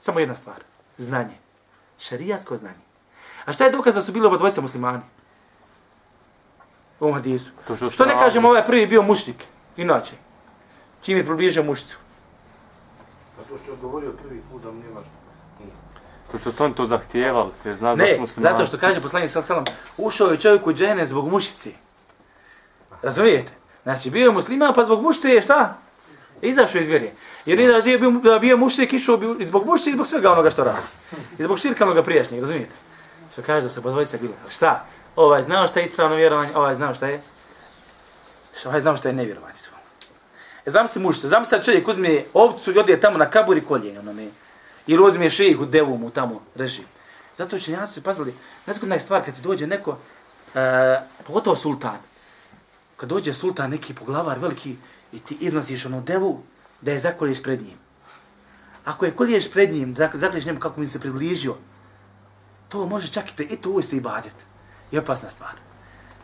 Samo 0.00 0.20
jedna 0.20 0.36
stvar. 0.36 0.56
Znanje. 0.96 1.34
Šarijatsko 1.98 2.56
znanje. 2.56 2.84
A 3.44 3.52
šta 3.52 3.64
je 3.64 3.70
dokaz 3.70 3.94
da 3.94 4.02
su 4.02 4.12
bili 4.12 4.26
oba 4.26 4.36
dvojica 4.36 4.60
muslimani? 4.60 5.02
U 7.00 7.04
ovom 7.04 7.14
hadisu. 7.14 7.50
To 7.66 7.76
što 7.76 7.90
Što 7.90 8.04
ne 8.04 8.12
su 8.12 8.18
kažemo 8.18 8.48
ovaj 8.48 8.64
prvi 8.64 8.86
bio 8.86 9.02
mušnik? 9.02 9.44
Inače. 9.76 10.16
Čim 11.02 11.16
je 11.16 11.24
približio 11.24 11.62
mušicu. 11.62 11.98
A 13.40 13.48
to 13.48 13.58
što 13.58 13.66
je 13.66 13.72
odgovorio 13.72 14.12
prvi 14.12 14.42
put 14.50 14.62
da 14.62 14.70
mu 14.70 14.78
nije 14.78 14.90
važno. 14.92 15.10
To 16.32 16.38
što 16.38 16.52
su 16.52 16.64
oni 16.64 16.74
to 16.74 16.86
zahtijevali, 16.86 17.50
jer 17.64 17.76
zna 17.76 17.96
da 17.96 18.04
Ne, 18.04 18.14
su 18.14 18.20
muslimani. 18.20 18.56
zato 18.56 18.66
što 18.66 18.78
kaže 18.78 19.00
poslanik 19.00 19.30
alejhi 19.30 19.38
ve 19.38 19.42
sellem, 19.42 19.64
ušao 19.98 20.28
je 20.28 20.40
čovjek 20.40 20.66
u 20.66 20.72
džene 20.72 21.06
zbog 21.06 21.28
mušice. 21.28 21.70
Razumijete? 23.02 23.52
Znači, 23.82 24.10
bio 24.10 24.24
je 24.24 24.30
musliman, 24.30 24.74
pa 24.74 24.84
zbog 24.84 25.02
mušice 25.02 25.28
je 25.28 25.42
šta? 25.42 25.78
Izašao 26.42 26.80
iz 26.80 26.88
vjere. 26.88 27.10
Jer 27.46 27.58
nije 27.58 27.82
da 27.82 27.90
je 27.90 27.98
bio, 27.98 28.10
da 28.10 28.38
bio 28.38 28.56
mušrik, 28.56 28.92
išao 28.92 29.16
bi 29.16 29.44
i 29.44 29.46
zbog 29.46 29.66
mušice 29.66 29.90
i 29.90 29.92
zbog 29.92 30.06
svega 30.06 30.32
onoga 30.32 30.50
što 30.50 30.64
radi. 30.64 30.86
I 31.38 31.42
zbog 31.42 31.58
širka 31.58 31.84
onoga 31.84 32.02
prijašnjeg, 32.02 32.40
razumijete? 32.40 32.74
Što 33.32 33.42
kaže 33.42 33.62
da 33.62 33.68
se 33.68 33.82
pozvojice 33.82 34.18
bile. 34.18 34.34
Ali 34.42 34.50
šta? 34.50 34.84
Ovaj 35.16 35.42
znao 35.42 35.68
šta 35.68 35.80
je 35.80 35.84
ispravno 35.84 36.16
vjerovanje, 36.16 36.50
ovaj 36.54 36.74
znao 36.74 36.94
šta 36.94 37.06
je? 37.06 37.20
Što 38.58 38.68
ovaj 38.68 38.80
znao 38.80 38.96
šta 38.96 39.08
je 39.08 39.14
nevjerovanje. 39.14 39.58
E, 40.66 40.70
znam 40.70 40.88
se 40.88 40.98
mušice, 40.98 41.28
znam 41.28 41.44
se 41.44 41.60
čovjek 41.62 41.88
uzme 41.88 42.24
ovcu 42.34 42.72
i 42.72 42.78
ode 42.78 43.00
tamo 43.00 43.18
na 43.18 43.30
kabur 43.30 43.56
i 43.56 43.60
kolje, 43.60 43.98
ono 43.98 44.12
ne. 44.12 44.28
Ili 44.86 45.02
uzme 45.02 45.30
šejihu, 45.30 45.64
devu 45.64 45.98
mu 45.98 46.10
tamo 46.10 46.40
reži. 46.54 46.82
Zato 47.36 47.56
učenjaci 47.56 47.92
su 47.92 48.02
pazili, 48.02 48.34
nezgodna 48.66 48.94
je 48.94 49.00
stvar 49.00 49.24
kad 49.24 49.34
ti 49.34 49.40
dođe 49.40 49.66
neko, 49.66 49.96
e, 50.54 51.00
pogotovo 51.26 51.56
sultan, 51.56 51.98
kad 52.98 53.08
dođe 53.08 53.34
sultan 53.34 53.70
neki 53.70 53.94
poglavar 53.94 54.38
veliki 54.38 54.76
i 55.12 55.18
ti 55.18 55.36
iznosiš 55.40 55.86
onu 55.86 56.00
devu, 56.02 56.42
da 56.80 56.92
je 56.92 57.00
zakolješ 57.00 57.42
pred 57.42 57.62
njim. 57.62 57.78
Ako 58.84 59.04
je 59.04 59.16
kolješ 59.16 59.50
pred 59.50 59.72
njim, 59.72 59.94
da 59.94 60.10
zaklješ 60.14 60.44
njemu 60.44 60.60
kako 60.60 60.80
mi 60.80 60.86
se 60.86 61.00
približio, 61.00 61.54
to 62.68 62.86
može 62.86 63.08
čak 63.08 63.30
i, 63.30 63.36
te, 63.36 63.42
i 63.42 63.56
to 63.56 63.70
uvijesti 63.70 63.96
i 63.96 64.00
badet. 64.00 64.34
I 64.90 64.98
opasna 64.98 65.30
stvar. 65.30 65.52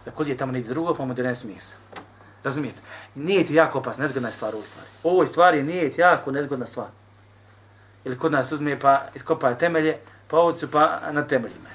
Zakolje 0.04 0.36
tamo 0.36 0.52
negdje 0.52 0.68
drugo, 0.68 0.94
pa 0.94 1.04
mu 1.04 1.14
da 1.14 1.22
ne. 1.22 1.34
Razumijete? 2.44 2.80
Nije 3.14 3.46
ti 3.46 3.54
jako 3.54 3.78
opasna, 3.78 4.02
nezgodna 4.02 4.28
je 4.28 4.32
stvar 4.32 4.54
u 4.54 4.56
ovoj 4.56 4.66
stvari. 4.66 4.88
U 5.02 5.08
ovoj 5.08 5.26
stvari 5.26 5.62
nije 5.62 5.90
ti 5.90 6.00
jako 6.00 6.30
nezgodna 6.30 6.66
stvar. 6.66 6.88
Ili 8.04 8.18
kod 8.18 8.32
nas 8.32 8.52
uzme 8.52 8.78
pa 8.78 9.06
iskopa 9.14 9.54
temelje, 9.54 9.98
pa 10.28 10.38
ovcu 10.38 10.70
pa 10.70 11.00
na 11.12 11.22
temeljima 11.22 11.73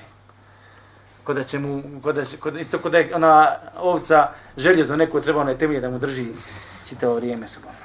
ko 1.30 1.34
da 1.34 1.44
će 1.44 1.60
mu, 1.60 1.84
kod 2.04 2.15
da 2.15 2.26
će, 2.26 2.38
ko, 2.38 2.50
isto 2.50 2.80
ko 2.80 2.89
da 2.89 2.98
je 2.98 3.15
ona 3.15 3.56
ovca 3.78 4.30
željezo 4.58 4.96
neko 4.96 5.20
treba 5.22 5.42
onaj 5.42 5.58
temelje 5.58 5.82
da 5.82 5.89
mu 5.89 6.00
drži 6.00 6.26
čitavo 6.88 7.15
vrijeme 7.15 7.48
sa 7.48 7.60
Bogom. 7.60 7.76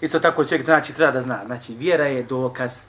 Isto 0.00 0.20
tako 0.20 0.44
čovjek 0.44 0.64
znači 0.64 0.92
treba 0.92 1.12
da 1.12 1.22
zna. 1.22 1.38
Znači 1.46 1.74
vjera 1.74 2.06
je 2.06 2.22
dokaz. 2.22 2.82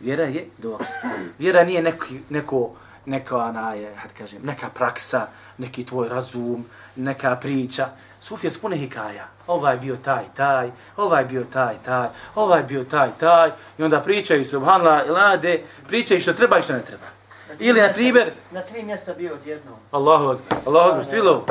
Vjera 0.00 0.24
je 0.24 0.46
dokaz. 0.58 0.94
Vjera 1.38 1.64
nije 1.64 1.82
neki, 1.82 2.20
neko, 2.30 2.70
neka, 3.06 3.36
ona 3.36 3.74
je, 3.74 3.94
had 3.94 4.10
kažem, 4.18 4.42
neka 4.42 4.68
praksa, 4.74 5.26
neki 5.58 5.86
tvoj 5.86 6.08
razum, 6.08 6.64
neka 6.96 7.36
priča. 7.36 7.88
Sufija 8.20 8.50
spune 8.50 8.76
pune 8.76 8.86
hikaja. 8.86 9.28
Ovaj 9.46 9.76
bio 9.76 9.96
taj, 9.96 10.24
taj, 10.34 10.70
ovaj 10.96 11.24
bio 11.24 11.44
taj, 11.44 11.74
taj, 11.84 12.08
ovaj 12.34 12.62
bio 12.62 12.84
taj, 12.84 13.10
taj. 13.20 13.50
I 13.78 13.82
onda 13.82 14.00
pričaju 14.00 14.44
subhanallah, 14.44 15.10
lade, 15.10 15.62
pričaju 15.86 16.20
što 16.20 16.32
treba 16.32 16.58
i 16.58 16.62
što 16.62 16.72
ne 16.72 16.82
treba. 16.82 17.23
Ili, 17.58 17.80
na 17.80 17.88
primjer, 17.92 18.32
Na 18.50 18.60
tri 18.60 18.82
mjesta 18.82 19.14
bio 19.14 19.34
odjednom. 19.34 19.74
Allahu 19.90 20.26
akbar, 20.28 20.58
Allahu 20.66 20.88
akbar, 20.88 21.04
svilo, 21.04 21.46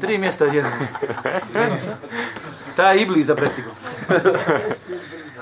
tri 0.00 0.18
mjesta 0.18 0.44
odjedno. 0.44 0.70
Ta 2.76 2.92
je 2.92 3.02
iblis 3.02 3.26
za 3.26 3.34
prestigom. 3.34 3.72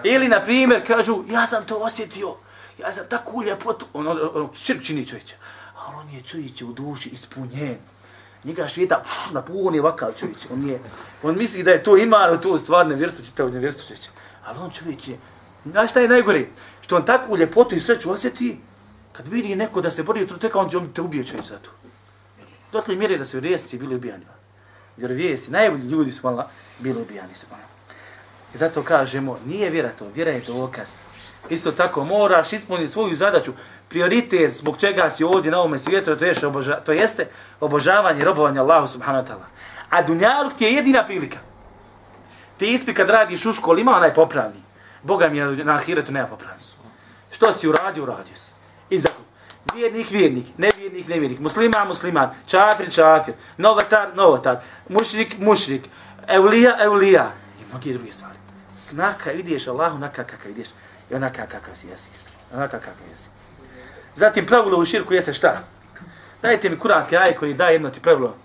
Ili, 0.04 0.28
na 0.28 0.40
primjer, 0.40 0.86
kažu, 0.86 1.24
ja 1.28 1.46
sam 1.46 1.64
to 1.64 1.76
osjetio, 1.76 2.34
ja 2.78 2.92
sam 2.92 3.04
takvu 3.08 3.42
ljepotu, 3.42 3.86
on, 3.92 4.08
on, 4.08 4.18
on 4.34 4.48
širk 4.54 4.82
čini 4.82 5.06
čovječe, 5.06 5.36
a 5.76 5.96
on 5.96 6.10
je 6.10 6.22
čovječe 6.22 6.64
u 6.64 6.72
duši 6.72 7.08
ispunjen. 7.08 7.76
Njega 8.44 8.68
šeta, 8.68 9.00
pff, 9.02 9.32
na 9.32 9.42
puni 9.42 9.80
vakal 9.80 10.12
čovječe, 10.18 10.48
on 10.52 10.68
je, 10.68 10.80
on 11.22 11.36
misli 11.38 11.62
da 11.62 11.70
je 11.70 11.82
to 11.82 11.96
iman, 11.96 12.40
to 12.40 12.58
stvar 12.58 12.86
nevjerstvo, 12.86 13.24
čitav 13.24 13.50
nevjerstvo 13.50 13.86
čovječe. 13.86 14.08
Ali 14.44 14.58
on 14.58 14.70
čovječe, 14.70 15.12
znaš 15.64 15.90
šta 15.90 16.00
je 16.00 16.08
najgore? 16.08 16.46
Što 16.80 16.96
on 16.96 17.04
takvu 17.04 17.36
ljepotu 17.36 17.74
i 17.74 17.80
sreću 17.80 18.10
osjeti, 18.10 18.58
kad 19.12 19.29
vidi 19.29 19.57
neko 19.57 19.81
da 19.81 19.90
se 19.90 20.03
bori, 20.03 20.27
to 20.27 20.37
teka 20.37 20.59
on, 20.59 20.70
on 20.77 20.92
te 20.92 21.01
ubije 21.01 21.25
će 21.25 21.37
za 21.42 21.59
to. 21.59 21.70
Dotle 22.72 22.96
mjere 22.96 23.18
da 23.18 23.25
su 23.25 23.37
vjerovjesnici 23.37 23.79
bili 23.79 23.94
ubijani. 23.94 24.25
Vjerovjesnici, 24.96 25.51
najbolji 25.51 25.85
ljudi 25.85 26.12
su 26.12 26.20
malo 26.22 26.44
bili 26.79 27.03
ubijani 27.03 27.35
su. 27.35 27.46
I 28.55 28.57
zato 28.57 28.83
kažemo, 28.83 29.38
nije 29.46 29.70
vjera 29.70 29.90
to, 29.98 30.09
vjera 30.14 30.31
je 30.31 30.40
dokaz. 30.40 30.90
Isto 31.51 31.72
tako, 31.72 32.05
moraš 32.05 32.53
ispuniti 32.53 32.92
svoju 32.92 33.14
zadaću, 33.14 33.53
prioritet 33.88 34.53
zbog 34.53 34.77
čega 34.77 35.11
si 35.11 35.25
ovdje 35.25 35.51
na 35.51 35.59
ovome 35.59 35.79
svijetu, 35.79 36.16
to, 36.16 36.25
je 36.25 36.35
oboža, 36.46 36.81
to 36.81 36.92
jeste 36.92 37.29
obožavanje 37.61 38.20
i 38.20 38.25
robovanje 38.25 38.61
Allahu 38.61 38.87
subhanahu 38.87 39.27
wa 39.27 39.31
ta'ala. 39.31 39.46
A 39.90 40.03
dunjaluk 40.03 40.53
ti 40.57 40.64
je 40.64 40.72
jedina 40.72 41.05
prilika. 41.05 41.38
Ti 42.59 42.72
ispi 42.72 42.94
kad 42.94 43.11
radiš 43.11 43.46
u 43.46 43.53
školi, 43.53 43.81
ima 43.81 43.96
onaj 43.96 44.14
popravni. 44.14 44.62
Boga 45.03 45.29
mi 45.29 45.38
je 45.38 45.64
na 45.64 45.75
ahiretu 45.75 46.12
nema 46.12 46.29
popravni. 46.29 46.62
Što 47.31 47.53
si 47.53 47.68
uradio, 47.68 48.03
uradio 48.03 48.37
si. 48.37 48.51
I 48.92 49.00
zato, 49.00 49.20
vjernik, 49.74 50.11
vjernik, 50.11 50.46
nevjernik, 50.59 51.09
nevjernik, 51.09 51.40
musliman, 51.40 51.88
musliman, 51.88 52.31
čafir, 52.46 52.90
čafir, 52.92 53.35
novatar, 53.57 54.16
novatar, 54.16 54.57
mušrik, 54.88 55.38
mušrik, 55.38 55.88
evlija, 56.28 56.76
evlija 56.81 57.33
i 57.61 57.70
mnogi 57.70 57.92
druge 57.92 58.12
stvari. 58.12 58.38
Naka 58.90 59.33
ideš 59.33 59.68
Allahu, 59.68 59.98
naka 59.98 60.24
kakav 60.24 60.50
ideš 60.50 60.68
i 61.11 61.14
onaka 61.14 61.46
kakav 61.46 61.74
si 61.74 61.88
jesi. 61.88 62.09
Onaka 62.55 62.78
kakav 62.78 63.09
jesi. 63.11 63.28
Zatim 64.14 64.46
pravilo 64.46 64.78
u 64.78 64.85
širku 64.85 65.14
jeste 65.14 65.33
šta? 65.33 65.61
Dajte 66.42 66.70
mi 66.70 66.78
kuranski 66.78 67.16
aj 67.16 67.35
koji 67.35 67.55
daje 67.55 67.74
jedno 67.74 67.90
ti 67.90 68.00
pravilo 68.00 68.37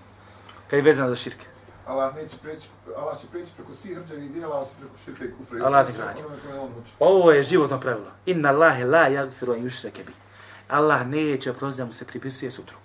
kad 0.70 0.78
je 0.78 0.82
vezano 0.82 1.08
za 1.08 1.16
širke. 1.16 1.46
Allah 1.86 2.14
neće 2.14 2.36
preći, 2.42 2.68
Allah 2.96 3.20
će 3.20 3.26
preći 3.26 3.52
preko 3.56 3.74
svih 3.74 3.96
hrđanih 3.96 4.30
dijela, 4.30 4.60
osim 4.60 4.74
preko 4.80 4.94
širka 5.04 5.24
i 5.24 5.32
kufra. 5.38 5.66
Allah 5.66 5.86
ti 5.86 5.92
građa. 5.96 6.22
Uči. 6.82 6.92
Ovo 6.98 7.32
je 7.32 7.42
životno 7.42 7.80
pravilo. 7.80 8.10
Inna 8.26 8.48
Allahe 8.48 8.84
la 8.84 9.08
yagfiru 9.08 9.52
an 9.52 9.60
yushrake 9.60 10.04
bi. 10.06 10.12
Allah 10.68 11.06
neće 11.06 11.50
oprostiti 11.50 11.82
da 11.82 11.86
mu 11.86 11.92
se 11.92 12.04
pripisuje 12.04 12.50
sutrug. 12.50 12.80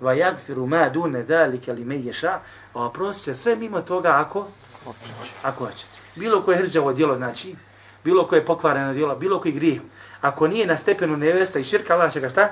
Va 0.00 0.14
yagfiru 0.14 0.66
ma 0.66 0.88
dune 0.88 1.22
dalike 1.22 1.72
li 1.72 1.84
meješa, 1.84 2.28
yasha. 2.28 2.38
A 2.74 2.84
oprost 2.84 3.24
će 3.24 3.34
sve 3.34 3.56
mimo 3.56 3.80
toga 3.80 4.12
ako 4.16 4.46
ako 5.42 5.64
hoće. 5.64 5.86
Bilo 6.16 6.42
koje 6.42 6.58
hrđavo 6.58 6.92
djelo 6.92 7.16
znači, 7.16 7.54
bilo 8.04 8.26
koje 8.26 8.44
pokvareno 8.44 8.92
djelo, 8.92 9.16
bilo 9.16 9.40
koji 9.40 9.52
grijeh. 9.52 9.80
Ako 10.20 10.48
nije 10.48 10.66
na 10.66 10.76
stepenu 10.76 11.16
nevesta 11.16 11.58
i 11.58 11.64
širka, 11.64 11.94
Allah 11.94 12.12
će 12.12 12.20
ga 12.20 12.28
šta? 12.28 12.50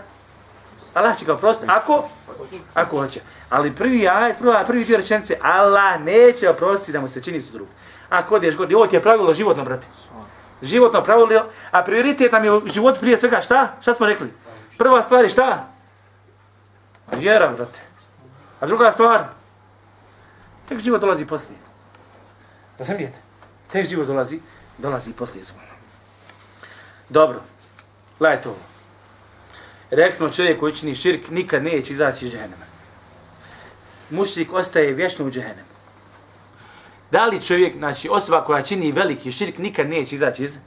Allah 0.95 1.19
će 1.19 1.25
ga 1.25 1.35
oprostiti. 1.35 1.71
Ako? 1.71 2.09
Ako 2.75 2.99
hoće. 2.99 3.21
Ali 3.51 3.75
prvi 3.75 4.09
ajet, 4.09 4.39
prva, 4.39 4.65
prvi 4.67 4.85
dio 4.85 4.97
rečenice, 4.97 5.39
Allah 5.43 6.01
neće 6.01 6.51
oprostiti 6.51 6.93
da 6.93 7.01
mu 7.01 7.09
se 7.09 7.23
čini 7.23 7.41
sutrug. 7.41 7.69
Ako 8.09 8.35
odeš 8.35 8.57
god, 8.57 8.73
ovo 8.73 8.87
ti 8.87 8.97
je 8.97 9.03
pravilo 9.03 9.35
životno, 9.35 9.65
brate. 9.65 9.87
Životno 10.63 11.03
pravilo, 11.03 11.45
a 11.71 11.83
prioritet 11.83 12.33
nam 12.33 12.45
je 12.45 12.61
život 12.73 13.01
prije 13.01 13.17
svega 13.17 13.41
šta? 13.41 13.73
Šta 13.81 13.95
smo 13.95 14.07
rekli? 14.07 14.33
Prva 14.79 15.03
stvar 15.03 15.25
je 15.25 15.29
šta? 15.29 15.69
Vjera, 17.13 17.49
brate. 17.49 17.81
A 18.61 18.67
druga 18.67 18.93
stvar? 18.93 19.25
Tek 20.69 20.79
život 20.79 21.01
dolazi 21.01 21.27
poslije. 21.27 21.59
Da 22.79 22.85
sam 22.85 22.95
vidjeti. 22.95 23.19
Tek 23.73 23.89
život 23.89 24.07
dolazi, 24.07 24.41
dolazi 24.79 25.13
poslije 25.13 25.45
zvona. 25.45 25.77
Dobro. 27.09 27.41
Gledajte 28.19 28.49
ovo. 28.49 28.59
Rekli 29.91 30.17
smo 30.17 30.31
čovjek 30.31 30.61
koji 30.61 30.75
čini 30.75 30.95
širk 30.95 31.31
nikad 31.31 31.63
neće 31.63 31.93
izaći 31.93 32.27
iz 32.27 32.33
džehennema. 32.33 32.65
Mušrik 34.11 34.53
ostaje 34.53 34.93
vječno 34.93 35.25
u 35.25 35.31
džehennemu. 35.31 35.69
Da 37.11 37.27
li 37.27 37.43
čovjek, 37.43 37.77
znači 37.77 38.09
osoba 38.09 38.45
koja 38.45 38.63
čini 38.63 38.93
veliki 38.93 39.33
širk 39.33 39.59
nikad 39.59 39.89
neće 39.89 40.15
izaći 40.15 40.43
iz, 40.43 40.59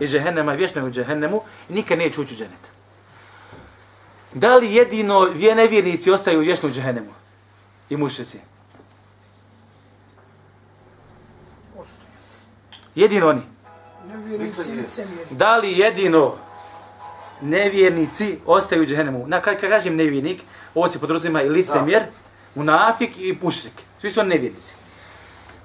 iz 0.00 0.10
džehennema, 0.10 0.52
vječno 0.52 0.80
je 0.80 0.86
u 0.86 0.90
džehennemu 0.90 1.42
i 1.68 1.72
nikad 1.72 1.98
neće 1.98 2.20
ući 2.20 2.34
u 2.34 2.36
dženet. 2.36 2.71
Da 4.34 4.56
li 4.56 4.74
jedino 4.74 5.20
vje 5.20 5.54
nevjernici 5.54 6.10
ostaju 6.10 6.40
u 6.40 6.70
džehennemu? 6.70 7.10
I 7.90 7.96
mušrici? 7.96 8.38
Ostaje. 11.78 12.10
Jedino 12.94 13.28
oni. 13.28 13.42
Nevjernici, 14.08 14.72
licemjeri. 14.72 15.26
Da 15.30 15.56
li 15.56 15.78
jedino 15.78 16.34
nevjernici 17.40 18.38
ostaju 18.46 18.82
u 18.82 18.86
džehennemu? 18.86 19.24
Na 19.26 19.40
kad, 19.40 19.60
kažem 19.60 19.96
nevjernik, 19.96 20.42
ovo 20.74 20.88
se 20.88 20.98
podrazumijeva 20.98 21.46
i 21.46 21.50
licemjer, 21.50 22.02
munafik 22.54 23.18
i 23.18 23.38
mušrik. 23.42 23.72
Svi 24.00 24.10
su 24.10 24.20
oni 24.20 24.28
nevjernici. 24.28 24.74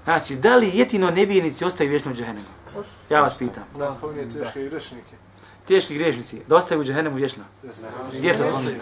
Znači, 0.03 0.35
da 0.35 0.55
li 0.55 0.71
jedino 0.73 1.11
nevjernici 1.11 1.65
ostaju 1.65 1.89
u 2.11 2.15
džehennemu? 2.15 2.47
Ostaje. 2.75 3.05
Ja 3.09 3.21
vas 3.21 3.37
pitam. 3.37 3.63
Da 3.77 3.91
spominje 3.91 4.29
teške 4.29 4.63
i 4.63 4.69
rešnike. 4.69 5.26
Teški 5.67 5.93
griješnici, 5.93 6.41
da 6.47 6.55
ostaju 6.55 6.81
u 6.81 6.83
džehennemu 6.83 7.15
vječno? 7.15 7.43
Gdje 8.13 8.29
je 8.29 8.37
to 8.37 8.45
spominje? 8.45 8.79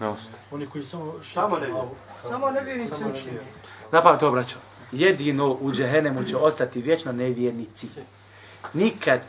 Ne 0.00 0.08
ostaje. 0.08 0.38
Oni 0.50 0.66
koji 0.66 0.84
samo 0.84 1.14
Tamo 1.34 1.58
ne 1.58 1.66
Samo 2.22 2.50
nevjernici, 2.50 3.04
licemjeri. 3.04 3.46
Zapamte 3.92 4.20
to, 4.20 4.30
braćo. 4.30 4.56
Jedino 4.92 5.56
u 5.60 5.72
džehennemu 5.72 6.24
će 6.24 6.36
ostati 6.36 6.82
vječno 6.82 7.12
nevjernici. 7.12 7.88
Nikad 8.72 9.20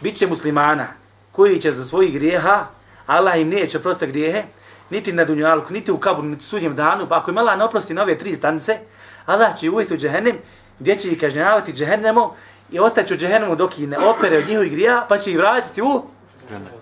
bit 0.00 0.16
će 0.16 0.26
muslimana 0.26 0.86
koji 1.32 1.60
će 1.60 1.70
za 1.70 1.84
svojih 1.84 2.14
grijeha, 2.14 2.64
Allah 3.06 3.40
im 3.40 3.48
neće 3.48 3.78
oprostiti 3.78 4.12
grijehe, 4.12 4.42
niti 4.90 5.12
na 5.12 5.24
dunjalku, 5.24 5.72
niti 5.72 5.92
u 5.92 5.98
kaburu, 5.98 6.28
niti 6.28 6.44
sudnjem 6.44 6.76
danu, 6.76 7.06
pa 7.08 7.16
ako 7.16 7.30
im 7.30 7.38
Allah 7.38 7.58
ne 7.58 7.64
oprosti 7.64 7.94
na 7.94 8.02
ove 8.02 8.18
tri 8.18 8.36
stanice, 8.36 8.78
Allah 9.26 9.56
će 9.56 9.70
uvesti 9.70 9.94
u 9.94 9.96
džehennem, 9.96 10.36
gdje 10.78 10.96
će 10.96 11.08
ih 11.08 11.20
kažnjavati 11.20 11.72
džehennemom 11.72 12.30
i 12.70 12.78
ostaće 12.78 13.14
u 13.14 13.16
džehennemu 13.16 13.56
dok 13.56 13.78
ih 13.78 13.88
ne 13.88 13.98
opere 13.98 14.38
od 14.38 14.48
njihovih 14.48 14.72
grija, 14.72 15.06
pa 15.08 15.18
će 15.18 15.30
ih 15.30 15.38
vratiti 15.38 15.82
u 15.82 16.02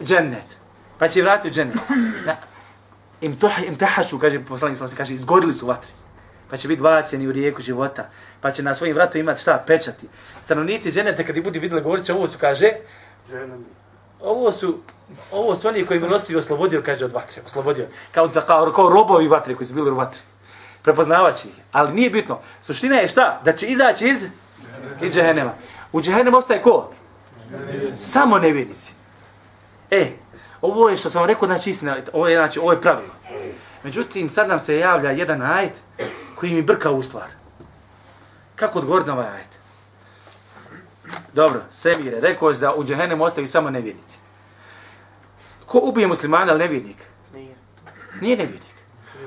džennet. 0.05 0.57
Pa 0.99 1.09
će 1.09 1.23
vratiti 1.23 1.49
u 1.49 1.51
džennet. 1.51 1.77
Na, 2.27 2.37
im, 3.21 3.37
to, 3.37 3.51
im 3.67 3.77
tahašu, 3.77 4.19
kaže 4.19 4.45
poslanik 4.45 4.79
se 4.79 4.97
kaže, 4.97 5.15
izgorili 5.15 5.55
su 5.55 5.67
vatri. 5.67 5.93
Pa 6.51 6.57
će 6.57 6.69
biti 6.69 6.83
baceni 6.83 7.29
u 7.29 7.33
rijeku 7.33 7.63
života. 7.63 8.09
Pa 8.41 8.51
će 8.51 8.63
na 8.63 8.75
svojim 8.75 8.95
vratu 8.95 9.19
imati 9.19 9.41
šta? 9.41 9.65
Pečati. 9.67 10.09
Stanovnici 10.43 10.93
dženneta 10.93 11.25
kad 11.25 11.37
ih 11.37 11.45
budi 11.45 11.59
vidjeli 11.59 11.83
govorit 11.83 12.05
će, 12.05 12.13
ovo 12.13 12.29
su, 12.29 12.39
kaže, 12.39 12.73
ovo 14.21 14.53
su 14.53 14.79
ovo 15.33 15.55
su 15.55 15.69
oni 15.69 15.87
koji 15.87 16.01
milostivi 16.01 16.39
oslobodio, 16.39 16.83
kaže, 16.83 17.05
od 17.05 17.13
vatre. 17.13 17.43
Oslobodio. 17.47 17.87
Kao, 18.13 18.29
da, 18.29 18.41
kao, 18.41 18.73
kao 18.73 18.89
robovi 18.89 19.29
vatre 19.29 19.55
koji 19.55 19.67
su 19.67 19.75
bili 19.75 19.91
u 19.91 19.95
vatri. 19.95 20.21
Prepoznavaći 20.83 21.49
ih. 21.49 21.55
Ali 21.73 21.95
nije 21.95 22.11
bitno. 22.11 22.39
Suština 22.63 22.97
je 22.97 23.09
šta? 23.09 23.41
Da 23.45 23.53
će 23.53 23.67
izaći 23.67 24.09
iz, 24.09 24.25
iz 25.03 25.15
džehennema. 25.15 25.53
U 25.93 26.03
džehennemu 26.03 26.37
ostaje 26.37 26.63
ko? 26.63 26.93
Samo 27.99 28.39
nevjernici. 28.39 28.93
E, 29.91 30.13
ovo 30.63 30.89
je 30.89 30.97
što 30.97 31.11
sam 31.11 31.25
rekao, 31.25 31.47
znači 31.49 31.71
istina, 31.71 31.97
ovo 32.13 32.29
je, 32.29 32.37
znači, 32.37 32.59
ovo 32.59 32.73
je 32.73 32.81
pravilo. 32.81 33.15
Međutim, 33.85 34.31
sad 34.31 34.49
nam 34.49 34.61
se 34.61 34.79
javlja 34.79 35.11
jedan 35.11 35.43
ajet 35.43 35.73
koji 36.35 36.55
mi 36.55 36.63
brka 36.63 36.91
u 36.91 37.03
stvar. 37.03 37.29
Kako 38.57 38.79
odgovoriti 38.79 39.09
na 39.09 39.15
ovaj 39.15 39.29
ajet? 39.29 39.61
Dobro, 41.33 41.61
Semire, 41.71 42.21
rekao 42.21 42.51
je 42.51 42.57
da 42.57 42.75
u 42.75 42.85
džehennemu 42.85 43.25
ostaju 43.25 43.47
samo 43.47 43.71
nevjernici. 43.71 44.19
Ko 45.67 45.81
ubije 45.83 46.07
muslimana, 46.07 46.53
ali 46.53 46.59
nevjernik? 46.59 46.97
Nije. 47.35 47.55
Nije 48.21 48.37
nevjernik. 48.37 48.75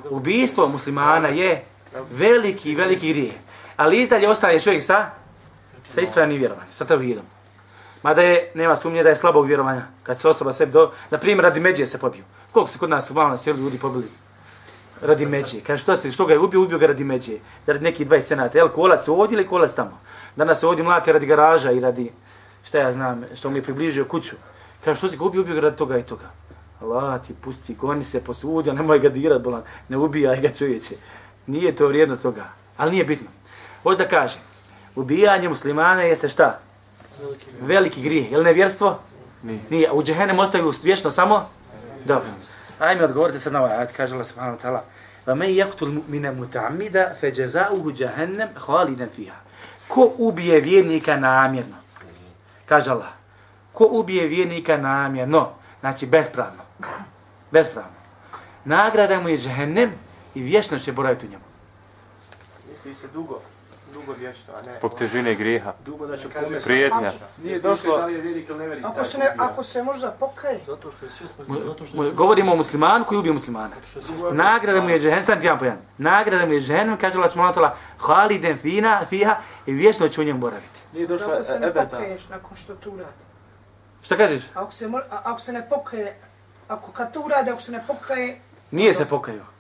Ubijstvo 0.10 0.68
muslimana 0.68 1.28
je 1.28 1.66
veliki, 2.12 2.76
veliki 2.76 3.14
grije. 3.14 3.34
Ali 3.78 4.02
i 4.02 4.08
dalje 4.08 4.30
ostaje 4.30 4.60
čovjek 4.60 4.84
sa, 4.84 5.10
sa 5.88 6.02
ispravnim 6.02 6.38
vjerovanjem, 6.38 6.72
sa 6.72 6.86
tevhidom. 6.86 7.26
Mada 8.04 8.22
je, 8.22 8.52
nema 8.54 8.76
sumnje 8.76 9.04
da 9.04 9.10
je 9.10 9.16
slabog 9.16 9.46
vjerovanja, 9.46 9.82
kad 10.04 10.22
se 10.22 10.30
osoba 10.30 10.54
sebi 10.54 10.72
do... 10.72 10.92
Na 11.12 11.18
primjer, 11.18 11.44
radi 11.44 11.60
međe 11.60 11.86
se 11.86 11.98
pobiju. 11.98 12.24
Koliko 12.52 12.72
se 12.72 12.80
kod 12.80 12.90
nas 12.90 13.12
u 13.12 13.14
na 13.14 13.38
selu 13.38 13.58
ljudi 13.58 13.80
pobili? 13.80 14.08
Radi 15.02 15.26
međe. 15.26 15.62
Kaže, 15.68 15.84
što, 15.84 15.96
se, 15.96 16.12
što 16.12 16.26
ga 16.26 16.34
je 16.34 16.40
ubio? 16.40 16.62
Ubio 16.62 16.78
ga 16.78 16.88
radi 16.88 17.04
međe. 17.04 17.38
Radi 17.68 17.84
neki 17.84 18.06
20 18.06 18.22
senata. 18.22 18.58
Jel, 18.58 18.70
kolac 18.70 19.08
ovdje 19.08 19.36
ili 19.36 19.48
kolac 19.48 19.74
tamo? 19.74 20.00
Danas 20.36 20.60
se 20.60 20.68
ovdje 20.68 20.84
mlate 20.84 21.14
radi 21.14 21.26
garaža 21.26 21.72
i 21.72 21.80
radi, 21.80 22.12
šta 22.64 22.78
ja 22.78 22.92
znam, 22.92 23.24
što 23.36 23.50
mi 23.50 23.58
je 23.58 23.64
približio 23.64 24.06
kuću. 24.06 24.36
Kaže, 24.86 24.98
što 24.98 25.10
si 25.10 25.18
ga 25.18 25.24
ubio? 25.24 25.42
Ubio 25.42 25.56
ga 25.56 25.62
radi 25.62 25.76
toga 25.76 25.98
i 25.98 26.04
toga. 26.04 26.32
Allah 26.82 27.22
ti 27.28 27.34
pusti, 27.42 27.76
goni 27.76 28.04
se 28.04 28.24
posudio, 28.24 28.74
nemoj 28.74 29.00
ga 29.00 29.10
dirat, 29.10 29.42
bolan, 29.42 29.64
ne 29.90 29.98
ubijaj 29.98 30.42
ga 30.42 30.50
čovječe. 30.50 30.96
Nije 31.48 31.76
to 31.76 31.88
vrijedno 31.88 32.16
toga, 32.16 32.46
ali 32.78 32.92
nije 32.92 33.06
bitno. 33.06 33.28
Hoće 33.84 34.04
da 34.04 34.10
kaže, 34.10 34.40
ubijanje 34.96 35.50
muslimana 35.50 36.02
jeste 36.02 36.30
šta? 36.30 36.60
Veliki 37.61 38.03
grijeh. 38.03 38.33
Je 38.33 38.39
li 38.39 38.45
nevjerstvo? 38.45 38.99
Nije. 39.43 39.61
Nije. 39.71 39.93
U 39.93 40.03
džehennem 40.03 40.39
ostaju 40.39 40.73
vječno 40.83 41.11
samo? 41.11 41.49
Dobro. 42.05 42.29
Ajme 42.79 43.05
odgovorite 43.05 43.39
sad 43.39 43.53
na 43.53 43.59
ovaj 43.59 43.77
ajat, 43.77 43.93
kaže 43.93 44.15
Allah 44.15 44.27
subhanahu 44.27 44.57
wa 44.57 44.63
ta'ala. 44.63 44.81
وَمَنْ 45.27 45.49
يَقْتُلْ 45.49 45.93
مُؤْمِنَ 45.93 46.25
مُتَعْمِدَ 46.41 46.97
فَجَزَاؤُهُ 47.21 47.93
جَهَنَّمْ 47.93 48.49
خَالِدًا 48.57 49.09
فِيهَا 49.17 49.39
Ko 49.89 50.13
ubije 50.19 50.61
vjernika 50.61 51.17
namjerno? 51.17 51.77
Kaže 52.67 52.91
Allah. 52.91 53.13
Ko 53.73 53.89
ubije 53.91 54.27
vjernika 54.27 54.77
namjerno? 54.77 55.49
Znači 55.81 56.07
bespravno. 56.07 56.63
Bespravno. 57.51 57.99
Nagrada 58.65 59.21
mu 59.21 59.29
je 59.29 59.39
džehennem 59.39 59.93
i 60.35 60.43
vječno 60.43 60.79
će 60.79 60.93
boraviti 60.93 61.27
u 61.27 61.31
njemu. 61.31 61.45
Misli 62.71 62.95
se 62.95 63.09
dugo, 63.09 63.41
dugo 64.06 64.20
vječno, 64.20 64.54
a 64.60 64.62
ne... 64.62 64.78
Zbog 64.80 64.96
težine 64.98 65.36
grijeha. 65.36 65.74
Dugo 65.86 66.08
da 66.08 66.18
će 66.18 66.30
pomesti. 66.30 66.68
Prijetnja. 66.70 67.12
Nije 67.44 67.60
došlo... 67.60 67.98
Da 67.98 68.06
li 68.06 68.14
je 68.14 68.22
vjernik 68.22 68.50
ili 68.50 68.58
nevjernik? 68.60 68.86
Ako 68.86 69.04
se, 69.04 69.18
ne, 69.18 69.26
ako 69.38 69.64
se 69.64 69.84
možda 69.84 70.12
pokaje, 70.12 70.60
Zato 70.68 70.92
što 70.92 71.06
je 71.06 71.12
sve 71.12 71.28
Mu- 71.94 72.12
Govorimo 72.14 72.54
o 72.54 72.56
muslimanu 72.56 73.06
koji 73.06 73.20
ubije 73.20 73.34
muslimana. 73.34 73.76
Nagrada 74.32 74.82
mu 74.82 74.90
je 74.90 75.00
džehennem, 75.00 75.26
sam 75.26 75.40
ti 75.40 75.46
jedan 75.46 75.60
pojan. 75.60 75.78
Nagrada 75.98 76.46
mu 76.46 76.54
je 76.54 76.62
džehennem, 76.62 76.98
kaže 76.98 77.18
Allah 77.18 77.32
subhanahu 77.32 77.60
wa 77.60 77.62
ta'ala, 77.62 77.72
haliden 78.00 78.58
fina, 78.58 79.02
fiha 79.10 79.36
i 79.66 79.72
vječno 79.72 80.08
će 80.08 80.22
u 80.22 80.24
njemu 80.24 80.40
boraviti. 80.40 80.80
Nije 80.94 81.08
ako 81.14 81.44
se 81.44 81.60
ne 81.60 81.68
ebeta. 81.68 81.98
pokaješ 81.98 82.30
nakon 82.30 82.58
što 82.58 82.76
to 82.76 82.90
uradi. 82.90 83.24
Šta 84.02 84.18
kažeš? 84.18 84.44
Ako 84.54 84.72
se, 84.72 84.90
ako 85.10 85.40
se 85.40 85.54
ne 85.54 85.70
pokaje, 85.70 86.18
ako 86.68 86.92
kad 86.92 87.14
to 87.14 87.22
uradi, 87.22 87.50
ako 87.50 87.62
se 87.62 87.72
ne 87.72 87.84
pokaje, 87.88 88.40
Nije 88.72 88.94
se 88.94 89.06
pokajao. 89.06 89.53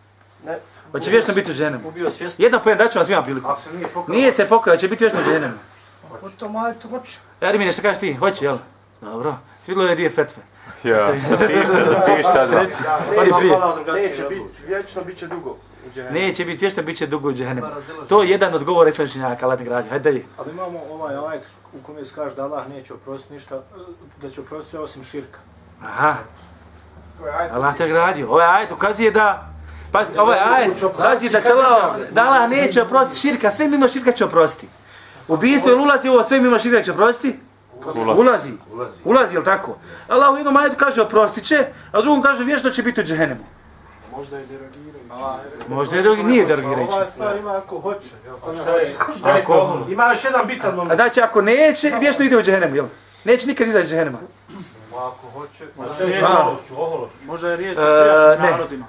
Ne. 0.45 0.59
Hoće 0.91 1.09
vječno 1.11 1.33
biti 1.33 1.51
u 1.51 1.53
džehennemu. 1.53 1.87
Ubio 1.87 2.11
svjesno. 2.11 2.43
Jedan 2.43 2.61
pojan 2.63 2.77
daću 2.77 2.99
vam 2.99 3.05
svima 3.05 3.23
priliku. 3.23 3.51
Ako 3.51 3.61
se 3.61 3.73
nije 3.73 3.87
pokao... 3.87 4.15
Nije 4.15 4.31
se 4.31 4.47
pokajao, 4.49 4.77
će 4.77 4.87
biti 4.87 5.03
vječno 5.03 5.19
u 5.21 5.23
džehennemu. 5.23 5.53
po 6.21 6.29
tom 6.29 6.55
ajetu 6.55 6.89
hoće. 6.89 7.17
Ermine, 7.41 7.71
šta 7.71 7.81
kažeš 7.81 7.99
ti? 7.99 8.13
Hoće, 8.13 8.45
jel? 8.45 8.57
Dobro. 9.01 9.35
Svidlo 9.63 9.83
je 9.83 9.95
dvije 9.95 10.09
fetve. 10.09 10.43
Ja, 10.83 11.07
zapišta, 11.29 11.85
zapišta 11.85 12.47
dva. 12.47 12.61
Reci, 12.61 12.83
oni 13.17 13.31
prije. 13.39 13.57
Neće 14.01 14.23
biti, 14.29 14.67
vječno 14.67 15.03
bit 15.03 15.17
će 15.17 15.27
dugo. 15.27 15.57
Neće 16.11 16.45
biti 16.45 16.65
vječno, 16.65 16.83
bit 16.83 16.97
će 16.97 17.07
dugo 17.07 17.29
u 17.29 17.33
džehennemu. 17.33 17.67
To 18.09 18.23
je 18.23 18.29
jedan 18.29 18.53
od 18.53 18.63
govora 18.63 18.89
islamčenjaka, 18.89 19.45
Allah 19.45 19.57
te 19.57 19.63
građe. 19.63 19.89
Hajde 19.89 20.11
dalje. 20.11 20.25
Ali 20.37 20.51
imamo 20.51 20.79
ovaj 20.91 21.15
ajet 21.15 21.47
u 21.73 21.85
kome 21.85 22.05
se 22.05 22.15
kaže 22.15 22.35
da 22.35 22.43
Allah 22.43 22.67
neće 22.69 22.93
oprostiti 22.93 23.33
ništa, 23.33 23.61
da 24.21 24.29
će 24.29 24.41
oprostiti 24.41 24.77
osim 24.77 25.03
širka. 25.03 25.39
Aha, 25.83 26.15
To 27.19 27.27
je 27.27 27.33
ajto. 27.33 27.55
Allah 27.55 27.77
te 27.77 27.87
gradio. 27.87 28.29
Ovaj 28.29 28.45
ajet 28.47 28.71
ukazuje 28.71 29.11
da 29.11 29.52
Pazite, 29.93 30.21
ovaj 30.21 30.37
ajet 30.39 30.83
ukazuje 30.83 31.29
da 31.29 31.41
će 31.41 31.51
Allah, 31.51 31.97
da 32.11 32.23
Allah 32.23 32.49
neće 32.49 32.81
oprostiti 32.81 33.19
širka, 33.19 33.51
sve 33.51 33.67
mimo 33.67 33.87
širka 33.87 34.11
će 34.11 34.25
oprostiti. 34.25 34.67
Ubijstvo 35.27 35.71
ili 35.71 35.81
ulazi 35.81 36.09
ovo, 36.09 36.23
sve 36.23 36.39
mimo 36.39 36.59
širka 36.59 36.81
će 36.83 36.91
oprostiti? 36.91 37.39
Ulaz. 37.85 38.17
Ulazi. 38.19 38.49
Ulazi, 39.03 39.35
jel 39.35 39.43
tako? 39.43 39.75
Allah 40.07 40.33
u 40.33 40.37
jednom 40.37 40.57
ajetu 40.57 40.75
kaže 40.77 41.01
oprostit 41.01 41.43
će, 41.43 41.57
a 41.91 41.99
u 41.99 42.01
drugom 42.01 42.21
kaže 42.21 42.43
vječno 42.43 42.69
će 42.69 42.83
biti 42.83 43.01
u 43.01 43.03
džehennemu. 43.03 43.43
Možda 44.11 44.37
je 44.37 44.45
derogirajući. 44.45 44.99
Možda 45.69 45.95
je 45.95 46.03
drugi, 46.03 46.23
nije 46.23 46.45
derogirajući. 46.45 46.93
Ova 46.93 47.05
stvar 47.05 47.37
ima 47.37 47.57
ako 47.57 47.79
hoće. 47.79 48.09
jel? 48.25 48.35
Ako, 49.23 49.79
Ima 49.89 50.11
još 50.11 50.23
jedan 50.23 50.47
bitan 50.47 50.71
a 50.71 50.75
moment. 50.75 50.95
znači 50.95 51.21
ako 51.21 51.41
neće, 51.41 51.91
vječno 51.99 52.25
ide 52.25 52.37
u 52.37 52.43
džehennemu, 52.43 52.75
jel? 52.75 52.85
Neće 53.23 53.47
nikad 53.47 53.67
izaći 53.67 53.83
iz 53.83 53.89
džehennema. 53.89 54.17
Ako 54.91 55.27
hoće. 55.33 55.63
Je 56.07 56.25
ohološću. 56.25 56.73
Možda 57.25 57.49
je 57.49 57.57
riječ 57.57 57.77
E, 57.77 57.81
o 57.81 57.83
prijašnjim 58.01 58.41
ne. 58.45 58.51
narodima. 58.51 58.85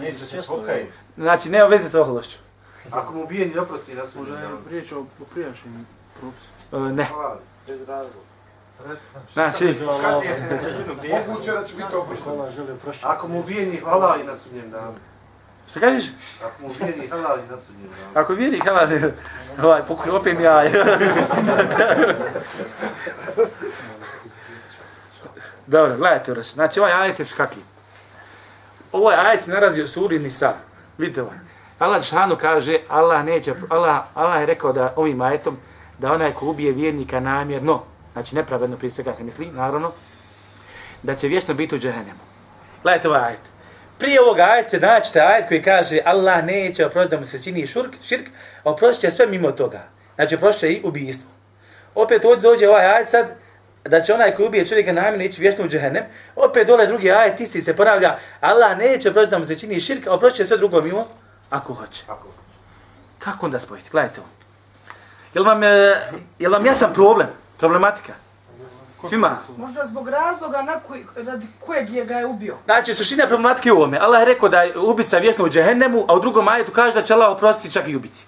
Neće 0.00 0.18
se 0.18 0.40
pokaj, 0.48 0.86
Znači, 1.16 1.50
nema 1.50 1.66
veze 1.66 1.88
sa 1.88 2.00
ohološću. 2.00 2.38
Ako 2.90 3.12
mu 3.12 3.22
ubijeni 3.22 3.58
oprosti 3.58 3.94
da 3.94 4.08
su 4.08 4.18
Možda 4.18 4.38
je 4.38 4.48
riječ 4.70 4.92
o, 4.92 5.04
prijašnjim 5.34 5.86
propisima. 6.20 6.88
E, 6.88 6.92
ne. 6.92 7.08
Bez 7.66 7.88
razloga. 7.88 8.32
Znači, 9.32 9.76
Moguće 11.10 11.52
da 11.52 11.64
će 11.64 11.74
biti 11.76 11.96
opušteno. 11.96 12.48
Oprošiti. 12.74 13.06
Ako 13.06 13.28
mu 13.28 13.40
ubijeni 13.40 13.80
halali 13.84 14.24
na 14.24 14.36
sudnjem 14.36 14.70
danu. 14.70 14.94
šta 15.68 15.80
kažeš? 15.80 16.04
Ako 16.44 16.62
mu 16.62 16.68
ubijeni 16.68 17.08
halali 17.08 17.42
na 17.50 17.56
sudnjem 17.56 17.88
danu. 17.88 18.10
Ako 18.14 18.34
vjeri, 18.34 18.58
hala, 18.58 18.88
ovaj, 19.62 19.82
pokuj, 19.88 20.10
opet 20.10 20.38
mi 20.38 20.44
jaj. 20.44 20.72
Dobro, 25.66 25.96
gledajte. 25.96 26.42
Znači, 26.42 26.80
ovaj 26.80 26.92
ajet 26.92 27.18
je 27.18 27.24
škakljiv. 27.24 27.64
Ovaj 29.02 29.16
ajet 29.16 29.40
se 29.40 29.50
narazi 29.50 29.82
u 29.82 29.88
suri 29.88 30.18
Nisa. 30.18 30.54
Vidite 30.98 31.22
ovaj. 31.22 31.36
Allah 31.78 32.02
Žešanu 32.02 32.36
kaže, 32.36 32.78
Allah 32.88 33.24
neće, 33.24 33.54
Allah, 33.68 34.04
Allah 34.14 34.40
je 34.40 34.46
rekao 34.46 34.72
da 34.72 34.92
ovim 34.96 35.20
ajetom, 35.20 35.56
da 35.98 36.12
onaj 36.12 36.32
ko 36.32 36.46
ubije 36.46 36.72
vjernika 36.72 37.20
namjerno, 37.20 37.82
znači 38.12 38.34
nepravedno 38.34 38.76
prije 38.76 38.90
svega 38.90 39.14
se 39.14 39.24
misli, 39.24 39.46
naravno, 39.46 39.92
da 41.02 41.14
će 41.14 41.28
vječno 41.28 41.54
biti 41.54 41.74
u 41.74 41.78
džehennemu. 41.78 42.20
Gledajte 42.82 43.08
ovaj 43.08 43.20
ajet. 43.20 43.40
Prije 43.98 44.20
ovog 44.20 44.38
ajeta 44.38 44.78
naćete 44.78 45.20
ajet 45.20 45.48
koji 45.48 45.62
kaže 45.62 45.98
Allah 46.04 46.44
neće 46.44 46.86
oprostiti 46.86 47.16
da 47.16 47.20
mu 47.20 47.26
se 47.26 47.42
čini 47.42 47.66
širk, 47.66 47.94
širk 48.02 48.28
a 48.64 48.70
oprostit 48.70 49.00
će 49.00 49.16
sve 49.16 49.26
mimo 49.26 49.50
toga. 49.50 49.82
Znači 50.14 50.34
oprostit 50.34 50.60
će 50.60 50.72
i 50.72 50.80
ubijstvo. 50.84 51.30
Opet 51.94 52.24
ovdje 52.24 52.50
dođe 52.50 52.68
ovaj 52.68 52.86
ajet 52.86 53.08
sad 53.08 53.34
da 53.84 54.00
će 54.00 54.14
onaj 54.14 54.34
koji 54.34 54.46
ubije 54.46 54.66
čovjeka 54.66 54.92
namjerno 54.92 55.24
ići 55.24 55.40
vječno 55.40 55.64
u 55.64 55.68
džehennem. 55.68 56.04
Opet 56.36 56.66
dole 56.66 56.86
drugi 56.86 57.12
ajet 57.12 57.40
isti 57.40 57.62
se 57.62 57.76
ponavlja 57.76 58.18
Allah 58.40 58.78
neće 58.78 59.10
oprostiti 59.10 59.30
da 59.30 59.38
mu 59.38 59.44
se 59.44 59.58
čini 59.58 59.80
širk, 59.80 60.06
a 60.06 60.14
oprostit 60.14 60.36
će 60.36 60.46
sve 60.46 60.56
drugo 60.56 60.80
mimo 60.80 61.06
ako 61.50 61.74
hoće. 61.74 62.02
Kako 63.18 63.46
onda 63.46 63.58
spojiti? 63.58 63.90
Gledajte 63.90 64.20
ovo. 64.20 64.28
Jel 65.34 65.44
vam, 65.44 65.62
e, 65.62 65.94
jel 66.38 66.52
vam 66.52 66.66
jasan 66.66 66.92
problem? 66.92 67.28
Problematika? 67.58 68.12
Svima? 69.08 69.38
Možda 69.56 69.84
zbog 69.84 70.08
razloga 70.08 70.62
na 70.62 70.80
koji, 70.80 71.04
radi 71.16 71.46
kojeg 71.60 71.90
je 71.92 72.04
ga 72.04 72.14
je 72.14 72.26
ubio. 72.26 72.56
Znači, 72.64 72.94
suština 72.94 73.26
problematike 73.26 73.68
je 73.68 73.72
u 73.72 73.76
ovome. 73.76 73.98
Allah 73.98 74.20
je 74.20 74.24
rekao 74.24 74.48
da 74.48 74.62
je 74.62 74.78
ubica 74.78 75.18
vječno 75.18 75.44
u 75.44 75.48
džehennemu, 75.48 76.04
a 76.08 76.14
u 76.14 76.20
drugom 76.20 76.48
ajetu 76.48 76.72
kaže 76.72 76.94
da 76.94 77.02
će 77.02 77.14
Allah 77.14 77.32
oprostiti 77.32 77.72
čak 77.72 77.88
i 77.88 77.96
ubici. 77.96 78.26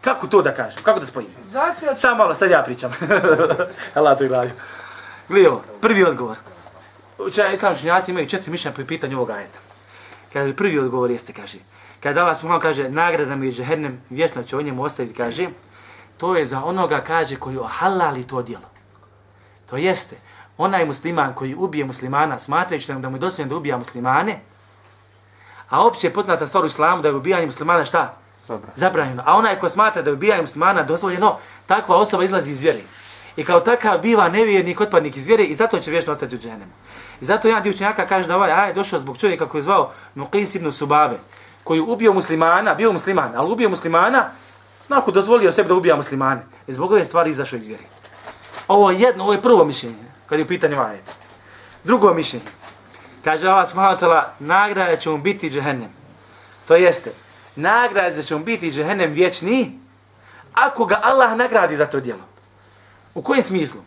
Kako 0.00 0.26
to 0.26 0.42
da 0.42 0.54
kažem? 0.54 0.82
Kako 0.82 1.00
da 1.00 1.06
spojim? 1.06 1.28
Zasvjet 1.52 1.98
Samo 1.98 2.16
malo, 2.16 2.34
sad 2.34 2.50
ja 2.50 2.62
pričam. 2.62 2.92
Allah 3.94 4.18
to 4.18 4.24
je 4.24 4.28
gladio. 4.28 4.52
Gledaj 5.28 5.46
ovo, 5.46 5.62
prvi 5.80 6.04
odgovor. 6.04 6.36
učenja 7.18 7.52
islamski 7.52 7.80
učenjaci 7.80 8.10
imaju 8.10 8.28
četiri 8.28 8.50
mišljenja 8.50 8.76
po 8.76 8.84
pitanju 8.84 9.16
ovog 9.16 9.30
ajeta. 9.30 9.58
Kaže, 10.32 10.56
prvi 10.56 10.78
odgovor 10.78 11.10
jeste, 11.10 11.32
kaže, 11.32 11.58
kada 12.00 12.20
Allah 12.20 12.38
subhanahu 12.38 12.62
kaže, 12.62 12.88
nagrada 12.88 13.36
mi 13.36 13.46
je 13.46 13.52
džehennem, 13.52 14.00
vječno 14.10 14.42
će 14.42 14.56
o 14.56 14.62
njemu 14.62 14.82
ostaviti, 14.82 15.14
kaže, 15.14 15.46
to 16.16 16.36
je 16.36 16.44
za 16.44 16.64
onoga, 16.64 17.00
kaže, 17.00 17.36
koji 17.36 17.56
ohalali 17.56 18.26
to 18.26 18.42
djelo. 18.42 18.68
To 19.70 19.76
jeste, 19.76 20.16
onaj 20.58 20.84
musliman 20.84 21.34
koji 21.34 21.54
ubije 21.54 21.84
muslimana, 21.84 22.38
smatrajući 22.38 22.92
da 22.92 23.08
mu 23.08 23.16
je 23.16 23.20
dosvijen 23.20 23.48
da 23.48 23.56
ubija 23.56 23.78
muslimane, 23.78 24.40
a 25.68 25.86
opće 25.86 26.06
je 26.06 26.12
poznata 26.12 26.46
stvar 26.46 26.64
u 26.64 26.66
islamu 26.66 27.02
da 27.02 27.08
je 27.08 27.14
ubijanje 27.14 27.46
muslimana 27.46 27.84
šta? 27.84 28.14
Zabranjeno. 28.74 29.22
A 29.26 29.36
onaj 29.36 29.58
ko 29.58 29.68
smatra 29.68 30.02
da 30.02 30.10
je 30.10 30.14
ubijanje 30.14 30.42
muslimana 30.42 30.82
dozvoljeno, 30.82 31.38
takva 31.66 31.96
osoba 31.96 32.24
izlazi 32.24 32.50
iz 32.50 32.62
vjere. 32.62 32.80
I 33.36 33.44
kao 33.44 33.60
takav 33.60 33.98
biva 33.98 34.28
nevjernik, 34.28 34.80
otpadnik 34.80 35.16
iz 35.16 35.26
vjere 35.26 35.44
i 35.44 35.54
zato 35.54 35.78
će 35.78 35.90
vječno 35.90 36.12
ostati 36.12 36.34
u 36.34 36.38
dženemu. 36.38 36.72
I 37.20 37.24
zato 37.24 37.48
jedan 37.48 37.62
dio 37.62 37.70
učenjaka 37.70 38.06
kaže 38.06 38.28
da 38.28 38.36
ovaj 38.36 38.52
aj 38.52 38.72
došao 38.72 39.00
zbog 39.00 39.18
čovjeka 39.18 39.46
koji 39.46 39.58
je 39.58 39.62
zvao 39.62 39.92
Muqis 40.14 40.56
ibn 40.56 40.72
Subave, 40.72 41.18
koji 41.64 41.80
ubio 41.80 42.12
muslimana, 42.12 42.74
bio 42.74 42.92
musliman, 42.92 43.32
ali 43.36 43.52
ubio 43.52 43.68
muslimana, 43.68 44.30
nakon 44.88 45.14
dozvolio 45.14 45.52
sebi 45.52 45.68
da 45.68 45.74
ubija 45.74 45.96
muslimane. 45.96 46.46
I 46.66 46.72
zbog 46.72 46.92
ove 46.92 47.04
stvari 47.04 47.30
izašao 47.30 47.56
iz 47.56 47.66
vjere. 47.66 47.84
Ovo 48.68 48.90
je 48.90 49.00
jedno, 49.00 49.24
ovo 49.24 49.32
je 49.32 49.42
prvo 49.42 49.64
mišljenje, 49.64 50.04
kad 50.26 50.38
je 50.38 50.44
u 50.44 50.48
pitanju 50.48 50.76
ovaj 50.76 50.90
ajet. 50.90 51.16
Drugo 51.84 52.14
mišljenje. 52.14 52.46
Kaže 53.24 53.48
Allah 53.48 53.68
subhanahu 53.68 53.96
wa 53.96 54.00
ta'ala, 54.00 54.22
nagrada 54.38 54.96
će 54.96 55.10
mu 55.10 55.18
biti 55.18 55.50
džehennem. 55.50 55.90
To 56.68 56.76
jeste, 56.76 57.12
nagrada 57.56 58.22
će 58.22 58.36
mu 58.36 58.44
biti 58.44 58.72
džehennem 58.72 59.12
vječni, 59.12 59.78
ako 60.54 60.84
ga 60.84 61.00
Allah 61.02 61.36
nagradi 61.36 61.76
za 61.76 61.86
to 61.86 62.00
djelo. 62.00 62.22
U 63.16 63.22
kojem 63.22 63.42
smislu? 63.42 63.80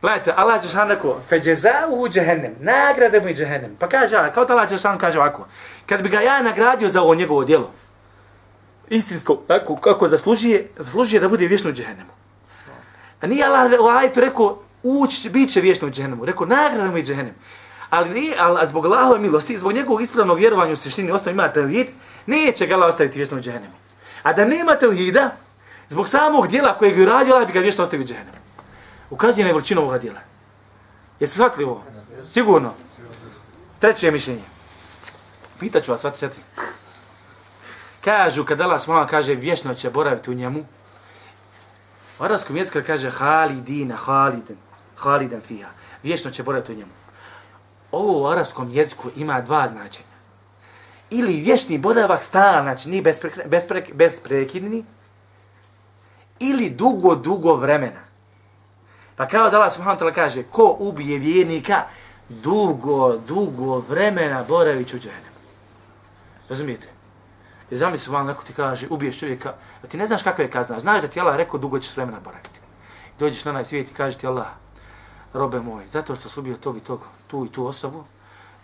Gledajte, 0.00 0.32
Allah 0.36 0.62
Đešan 0.62 0.88
rekao, 0.88 1.20
feđezauhu 1.28 2.08
džehennem, 2.08 2.54
nagrada 2.60 3.20
mu 3.20 3.28
je 3.28 3.34
džehennem. 3.34 3.76
Pa 3.78 3.88
kaže, 3.88 4.16
kao 4.34 4.44
da 4.44 4.54
Allah 4.54 4.68
Đešan 4.70 4.98
kaže 4.98 5.18
ovako, 5.18 5.46
kad 5.86 6.02
bi 6.02 6.08
ga 6.08 6.20
ja 6.20 6.42
nagradio 6.42 6.88
za 6.88 7.02
ovo 7.02 7.14
njegovo 7.14 7.44
djelo, 7.44 7.70
istinsko, 8.88 9.42
tako, 9.46 9.76
kako 9.76 10.08
zaslužuje, 10.08 10.68
zaslužuje 10.78 11.20
da 11.20 11.28
bude 11.28 11.46
vječno 11.46 11.70
u 11.70 11.72
džehennemu. 11.72 12.10
A 13.20 13.26
nije 13.26 13.44
Allah 13.44 13.80
u 13.80 13.88
ajetu 13.88 14.20
rekao, 14.20 14.62
ući, 14.82 15.30
bit 15.30 15.50
će 15.50 15.60
vječno 15.60 15.88
u 15.88 15.90
džehennemu. 15.90 16.24
Rekao, 16.24 16.46
nagrada 16.46 16.90
mu 16.90 16.96
je 16.96 17.04
džehennem. 17.04 17.34
Ali, 17.90 18.10
nije, 18.10 18.34
ali 18.38 18.66
zbog 18.66 18.86
Allahove 18.86 19.18
milosti, 19.18 19.58
zbog 19.58 19.72
njegovog 19.72 20.02
ispravnog 20.02 20.38
vjerovanja 20.38 20.72
u 20.72 20.76
suštini, 20.76 21.10
osnovu 21.10 21.34
ima 21.34 21.48
tevhid, 21.48 21.86
neće 22.26 22.66
ga 22.66 22.74
Allah 22.74 22.88
ostaviti 22.88 23.18
vječno 23.18 23.38
u 23.38 23.40
džehennemu. 23.40 23.74
A 24.22 24.32
da 24.32 24.44
nema 24.44 24.74
tevhida, 24.74 25.30
zbog 25.90 26.08
samog 26.08 26.48
dijela 26.48 26.76
kojeg 26.76 26.96
je 26.96 27.02
uradila 27.02 27.36
Allah 27.36 27.46
bi 27.46 27.52
ga 27.52 27.60
vječno 27.60 27.84
ostavio 27.84 28.04
u. 28.04 28.32
Ukazuje 29.10 29.44
na 29.44 29.52
veličinu 29.52 29.80
ovoga 29.80 29.98
dijela. 29.98 30.20
Jeste 31.20 31.34
shvatili 31.34 31.64
ovo? 31.64 31.82
Sigurno. 32.28 32.72
Treće 33.78 34.10
mišljenje. 34.10 34.42
Pitaću 35.60 35.90
vas, 35.90 36.00
sva 36.00 36.10
četiri. 36.10 36.42
Kažu, 38.04 38.44
kad 38.44 38.60
Allah 38.60 38.80
smola 38.80 39.06
kaže 39.06 39.34
vječno 39.34 39.74
će 39.74 39.90
boraviti 39.90 40.30
u 40.30 40.34
njemu, 40.34 40.64
u 42.18 42.22
arabskom 42.24 42.56
jeziku 42.56 42.78
kaže 42.86 43.10
halidina, 43.10 43.96
haliden, 43.96 44.56
haliden 44.96 45.40
fija. 45.40 45.68
Vječno 46.02 46.30
će 46.30 46.42
boraviti 46.42 46.72
u 46.72 46.76
njemu. 46.76 46.92
Ovo 47.92 48.22
u 48.22 48.26
arabskom 48.26 48.70
jeziku 48.72 49.10
ima 49.16 49.40
dva 49.40 49.68
značenja. 49.68 50.08
Ili 51.10 51.40
vječni 51.40 51.78
boravak 51.78 52.22
stalan, 52.22 52.62
znači 52.62 52.88
nije 52.88 53.02
besprekidni, 53.02 53.94
bespre, 53.94 54.46
ili 56.40 56.70
dugo, 56.70 57.14
dugo 57.14 57.56
vremena. 57.56 58.00
Pa 59.16 59.26
kao 59.26 59.50
da 59.50 59.56
Allah 59.56 59.72
subhanahu 59.72 60.00
ta'ala 60.00 60.14
kaže, 60.14 60.42
ko 60.42 60.76
ubije 60.78 61.18
vjernika, 61.18 61.84
dugo, 62.28 63.16
dugo 63.16 63.78
vremena 63.78 64.44
boravit 64.48 64.88
će 64.88 64.96
u 64.96 64.98
džahennemu. 64.98 65.36
Razumijete? 66.48 66.88
I 67.70 67.76
zamisli 67.76 68.12
vam, 68.12 68.26
neko 68.26 68.44
ti 68.44 68.52
kaže, 68.52 68.86
ubiješ 68.90 69.18
čovjeka, 69.18 69.54
a 69.84 69.86
ti 69.86 69.96
ne 69.96 70.06
znaš 70.06 70.22
kakva 70.22 70.44
je 70.44 70.50
kazna. 70.50 70.78
Znaš 70.78 71.02
da 71.02 71.08
ti 71.08 71.20
Allah 71.20 71.36
rekao, 71.36 71.60
dugo 71.60 71.78
ćeš 71.78 71.96
vremena 71.96 72.20
boraviti. 72.20 72.60
Dođeš 73.18 73.44
na 73.44 73.50
onaj 73.50 73.64
svijet 73.64 73.90
i 73.90 73.94
kaže 73.94 74.18
ti 74.18 74.26
Allah, 74.26 74.48
robe 75.32 75.60
moj, 75.60 75.86
zato 75.86 76.16
što 76.16 76.28
si 76.28 76.40
ubio 76.40 76.56
tog 76.56 76.76
i 76.76 76.80
tog, 76.80 77.06
tu 77.26 77.46
i 77.46 77.52
tu 77.52 77.66
osobu, 77.66 78.04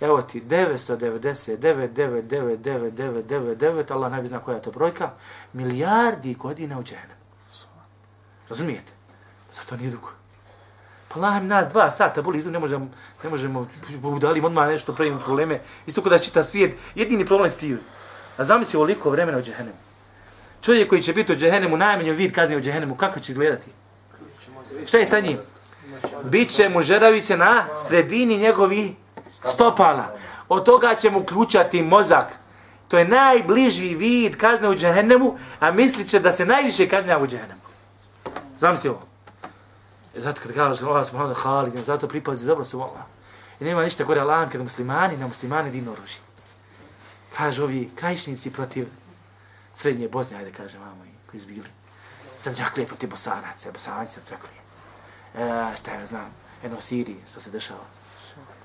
evo 0.01 0.23
ti 0.23 0.41
999, 0.41 2.23
999, 2.29 3.93
Allah 3.93 4.13
ne 4.13 4.23
bi 4.23 4.29
zna 4.29 4.39
koja 4.39 4.55
je 4.55 4.63
to 4.63 4.71
brojka, 4.71 5.11
milijardi 5.53 6.35
godina 6.35 6.79
u 6.79 6.83
džahennemu. 6.83 7.16
Razumijete? 8.49 8.93
Zato 9.53 9.77
nije 9.77 9.91
dugo. 9.91 10.09
Pa 11.09 11.21
Allah 11.21 11.43
nas 11.43 11.69
dva 11.69 11.91
sata 11.91 12.23
boli 12.23 12.39
izum, 12.39 12.53
ne 12.53 12.59
možemo, 12.59 12.89
ne 13.25 13.31
možemo, 13.31 13.69
budali 13.99 14.41
odmah 14.41 14.69
nešto, 14.69 14.93
pravimo 14.93 15.19
probleme. 15.19 15.61
Isto 15.87 16.03
kada 16.03 16.19
čita 16.19 16.43
svijet, 16.43 16.77
jedini 16.95 17.27
problem 17.27 17.51
je 17.51 17.57
ti. 17.57 17.77
A 18.37 18.45
zamisli 18.45 18.77
ovoliko 18.77 19.11
vremena 19.11 19.39
u 19.39 19.43
džehennemu. 19.43 19.77
Čovjek 20.63 20.89
koji 20.89 21.03
će 21.03 21.13
biti 21.13 21.33
u 21.33 21.37
džehennemu, 21.37 21.77
najmanju 21.77 22.15
vid 22.15 22.35
kazni 22.35 22.57
u 22.57 22.61
džehennemu, 22.61 22.97
kako 22.97 23.21
će 23.21 23.35
gledati? 23.35 23.71
Šta 24.87 24.99
je 24.99 25.07
sa 25.07 25.21
njim? 25.21 25.39
Biće 26.25 26.69
mu 26.69 26.83
žeravice 26.83 27.37
na 27.37 27.65
sredini 27.89 28.39
njegovi 28.39 28.97
stopala. 29.45 30.17
Od 30.49 30.65
toga 30.65 30.95
će 30.95 31.11
mu 31.11 31.25
ključati 31.25 31.83
mozak. 31.83 32.27
To 32.89 32.99
je 32.99 33.09
najbliži 33.09 33.95
vid 33.95 34.37
kazne 34.37 34.69
u 34.69 34.75
džehennemu, 34.75 35.39
a 35.61 35.71
mislit 35.71 36.09
će 36.09 36.21
da 36.21 36.33
se 36.33 36.47
najviše 36.47 36.89
kaznja 36.89 37.19
u 37.19 37.27
džehennemu. 37.27 37.61
Zamisli 38.59 38.91
ovo. 38.91 39.01
E, 40.15 40.21
zato 40.21 40.41
kad 40.41 40.55
kažeš 40.55 40.83
Allah 40.83 41.07
subhanahu 41.07 41.35
wa 41.35 41.43
ta'ala, 41.43 41.83
zato 41.85 42.09
pripazi 42.09 42.47
dobro 42.47 42.65
su 42.65 42.81
Allah. 42.81 43.05
I 43.61 43.65
nema 43.65 43.83
ništa 43.83 44.05
gore 44.05 44.21
Allahom 44.21 44.51
kada 44.51 44.65
muslimani 44.65 45.17
na 45.17 45.27
muslimani 45.27 45.71
divno 45.71 45.93
oružje. 45.93 46.19
Kažu 47.37 47.63
ovi 47.65 47.91
krajišnici 47.95 48.53
protiv 48.53 48.87
srednje 49.75 50.09
Bosne, 50.09 50.37
ajde 50.37 50.53
kažem 50.53 50.81
vamo, 50.81 51.05
i 51.05 51.31
koji 51.31 51.39
izbili. 51.39 51.69
Sanđaklije 52.39 52.87
protiv 52.87 53.11
Bosanaca, 53.11 53.73
Bosanci 53.73 54.15
sanđaklije. 54.15 54.61
E, 55.35 55.77
šta 55.77 55.91
ja 55.91 56.07
znam, 56.07 56.31
eno 56.65 56.81
Siriji, 56.81 57.17
što 57.31 57.41
se 57.41 57.51
dešava. 57.51 57.85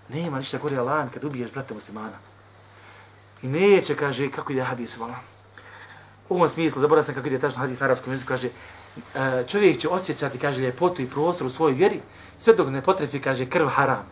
Nema 0.09 0.37
ništa 0.37 0.57
gore 0.57 0.77
Allahom 0.77 1.09
kad 1.09 1.23
ubiješ 1.23 1.51
brata 1.51 1.73
muslimana. 1.73 2.17
I 3.41 3.47
neće, 3.47 3.95
kaže, 3.95 4.31
kako 4.31 4.53
ide 4.53 4.63
hadis, 4.63 4.97
vala. 4.97 5.15
U 6.29 6.35
ovom 6.35 6.49
smislu, 6.49 6.81
zaboravio 6.81 7.03
sam 7.03 7.15
kako 7.15 7.27
ide 7.27 7.39
tačno 7.39 7.59
hadis 7.59 7.79
na 7.79 7.85
arabskom 7.85 8.13
jeziku, 8.13 8.27
kaže, 8.27 8.49
E, 8.97 9.43
čovjek 9.47 9.79
će 9.79 9.89
osjećati, 9.89 10.37
kaže, 10.37 10.61
ljepotu 10.61 11.01
i 11.01 11.09
prostor 11.09 11.47
u 11.47 11.49
svojoj 11.49 11.73
vjeri, 11.73 11.99
sve 12.39 12.53
dok 12.53 12.67
ne 12.67 12.81
potrefi, 12.81 13.21
kaže, 13.21 13.45
krv 13.45 13.67
haram. 13.67 14.05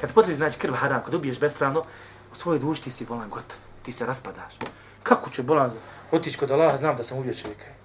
Kad 0.00 0.12
potrefi, 0.12 0.36
znači 0.36 0.58
krv 0.58 0.74
haram, 0.74 1.02
kad 1.04 1.14
ubiješ 1.14 1.40
bespravno, 1.40 1.84
u 2.32 2.34
svojoj 2.34 2.58
duši 2.58 2.82
ti 2.82 2.90
si 2.90 3.04
bolan 3.04 3.30
gotov, 3.30 3.58
ti 3.82 3.92
se 3.92 4.06
raspadaš. 4.06 4.54
Kako 5.02 5.30
će 5.30 5.42
bolan 5.42 5.70
otići 6.10 6.38
kod 6.38 6.50
Allaha, 6.50 6.76
znam 6.76 6.96
da 6.96 7.02
sam 7.02 7.18
ubio 7.18 7.34
čovjeka. 7.34 7.81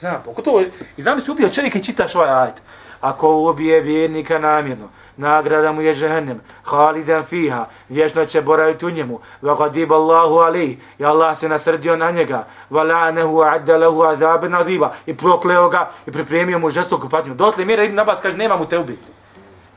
Znam, 0.00 0.22
pogotovo, 0.24 0.62
to, 0.62 0.68
i 0.96 1.02
znam 1.02 1.18
da 1.18 1.24
si 1.24 1.30
ubio 1.30 1.48
čovjeka 1.48 1.78
i 1.78 1.84
čitaš 1.84 2.14
ovaj 2.14 2.30
ajt. 2.30 2.62
Ako 3.00 3.36
ubije 3.36 3.80
vjernika 3.80 4.38
namjerno, 4.38 4.88
nagrada 5.16 5.72
mu 5.72 5.82
je 5.82 5.94
žehennem, 5.94 6.40
halidan 6.64 7.22
fiha, 7.22 7.66
vječno 7.88 8.24
će 8.24 8.42
boraviti 8.42 8.86
u 8.86 8.90
njemu, 8.90 9.20
va 9.42 9.56
gadib 9.56 9.92
Allahu 9.92 10.34
alih, 10.34 10.78
i 10.98 11.04
Allah 11.04 11.38
se 11.38 11.48
nasrdio 11.48 11.96
na 11.96 12.10
njega, 12.10 12.46
va 12.70 12.84
la'nehu 12.84 13.54
adda 13.54 13.76
lahu 13.76 14.02
azabe 14.02 14.48
nadiba, 14.48 14.92
i 15.06 15.16
prokleo 15.16 15.68
ga, 15.68 15.90
i 16.06 16.12
pripremio 16.12 16.58
mu 16.58 16.70
žestoku 16.70 17.08
patnju. 17.08 17.34
Dotle 17.34 17.64
mjera 17.64 17.84
Ibn 17.84 17.98
Abbas 17.98 18.20
kaže, 18.20 18.36
nema 18.36 18.56
mu 18.56 18.64
te 18.64 18.78
ubi. 18.78 18.98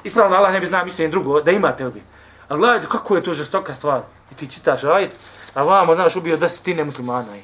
Ispravno 0.03 0.36
Allah 0.36 0.53
ne 0.53 0.59
bi 0.59 0.65
znao 0.65 0.86
mišljenje 0.86 1.11
drugo, 1.11 1.41
da 1.41 1.51
ima 1.51 1.72
te 1.72 1.88
ubi. 1.88 2.01
Ali 2.47 2.59
gledajte, 2.59 2.88
kako 2.91 3.15
je 3.15 3.24
to 3.24 3.34
žestoka 3.34 3.76
stvar. 3.76 4.01
I 4.32 4.36
ti 4.36 4.47
čitaš, 4.47 4.84
ajde, 4.84 5.15
a 5.53 5.63
vamo, 5.63 5.95
znaš, 5.95 6.15
ubio 6.15 6.38
desetine 6.38 6.84
muslimana 6.84 7.38
i 7.38 7.41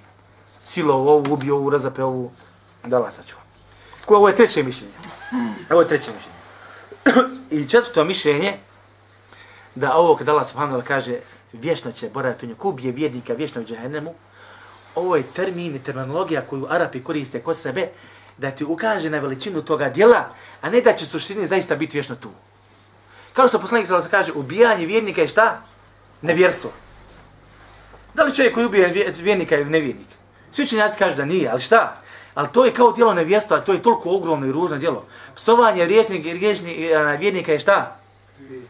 silo 0.65 0.95
ovu, 0.95 1.33
ubio 1.33 1.55
ovu, 1.55 1.69
razape 1.69 2.03
ovu, 2.03 2.31
da 2.87 2.97
Allah 2.97 3.13
sačuva. 3.13 3.41
Ko 4.05 4.15
ovo 4.15 4.27
je 4.27 4.35
treće 4.35 4.63
mišljenje? 4.63 4.93
Ovo 5.69 5.81
je 5.81 5.87
treće 5.87 6.11
mišljenje. 6.11 6.37
I 7.63 7.69
četvrto 7.69 8.03
mišljenje, 8.03 8.57
da 9.75 9.93
ovo 9.93 10.15
kada 10.15 10.31
Allah 10.31 10.47
subhanahu 10.47 10.81
wa 10.81 10.83
kaže 10.83 11.19
vječno 11.53 11.91
će 11.91 12.09
boraviti 12.09 12.45
u 12.45 12.49
nju, 12.49 12.55
ko 12.55 12.69
ubije 12.69 12.91
vjednika 12.91 13.33
vječno 13.33 13.61
u 13.61 13.65
džahennemu, 13.65 14.13
ovo 14.95 15.15
je 15.15 15.23
termin 15.23 15.75
i 15.75 15.83
terminologija 15.83 16.41
koju 16.41 16.67
Arapi 16.69 17.03
koriste 17.03 17.39
kod 17.39 17.57
sebe, 17.57 17.89
da 18.37 18.51
ti 18.51 18.65
ukaže 18.65 19.09
na 19.09 19.19
veličinu 19.19 19.61
toga 19.61 19.89
dijela, 19.89 20.29
a 20.61 20.69
ne 20.69 20.81
da 20.81 20.93
će 20.93 21.05
suštini 21.05 21.47
zaista 21.47 21.75
biti 21.75 21.97
vječno 21.97 22.15
tu. 22.15 22.29
Kao 23.33 23.47
što 23.47 23.59
poslanik 23.59 23.87
sallallahu 23.87 24.11
kaže, 24.11 24.31
ubijanje 24.33 24.85
vjernika 24.85 25.21
je 25.21 25.27
šta? 25.27 25.61
Nevjerstvo. 26.21 26.71
Da 28.13 28.23
li 28.23 28.35
čovjek 28.35 28.53
koji 28.53 28.65
ubije 28.65 29.13
vjernika 29.17 29.55
je 29.55 29.65
nevjernik? 29.65 30.07
Svi 30.51 30.67
činjaci 30.67 30.97
kažu 30.97 31.17
da 31.17 31.25
nije, 31.25 31.49
ali 31.49 31.61
šta? 31.61 32.01
Ali 32.35 32.47
to 32.51 32.65
je 32.65 32.73
kao 32.73 32.91
djelo 32.91 33.13
nevjestva, 33.13 33.61
to 33.61 33.73
je 33.73 33.81
toliko 33.81 34.09
ogromno 34.09 34.47
i 34.47 34.51
ružno 34.51 34.77
djelo. 34.77 35.05
Psovanje 35.35 35.85
riječnika 35.85 36.29
i 36.29 36.45
e, 36.85 37.17
vjernika 37.19 37.51
je 37.51 37.59
šta? 37.59 37.97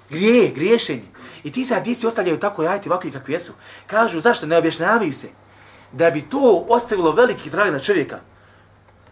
Grije, 0.10 0.52
griješenje. 0.52 1.04
I 1.44 1.52
ti 1.52 1.66
sad 1.66 1.88
isti 1.88 2.08
ostavljaju 2.08 2.40
tako 2.40 2.64
jajti 2.64 2.90
ovakvi 2.90 3.12
kakvi 3.12 3.34
jesu. 3.34 3.54
Kažu, 3.88 4.20
zašto 4.20 4.46
ne 4.46 4.58
objašnjavaju 4.58 5.14
se? 5.14 5.28
Da 5.92 6.12
bi 6.12 6.22
to 6.22 6.66
ostavilo 6.70 7.12
veliki 7.12 7.50
trag 7.50 7.74
na 7.74 7.80
čovjeka. 7.80 8.20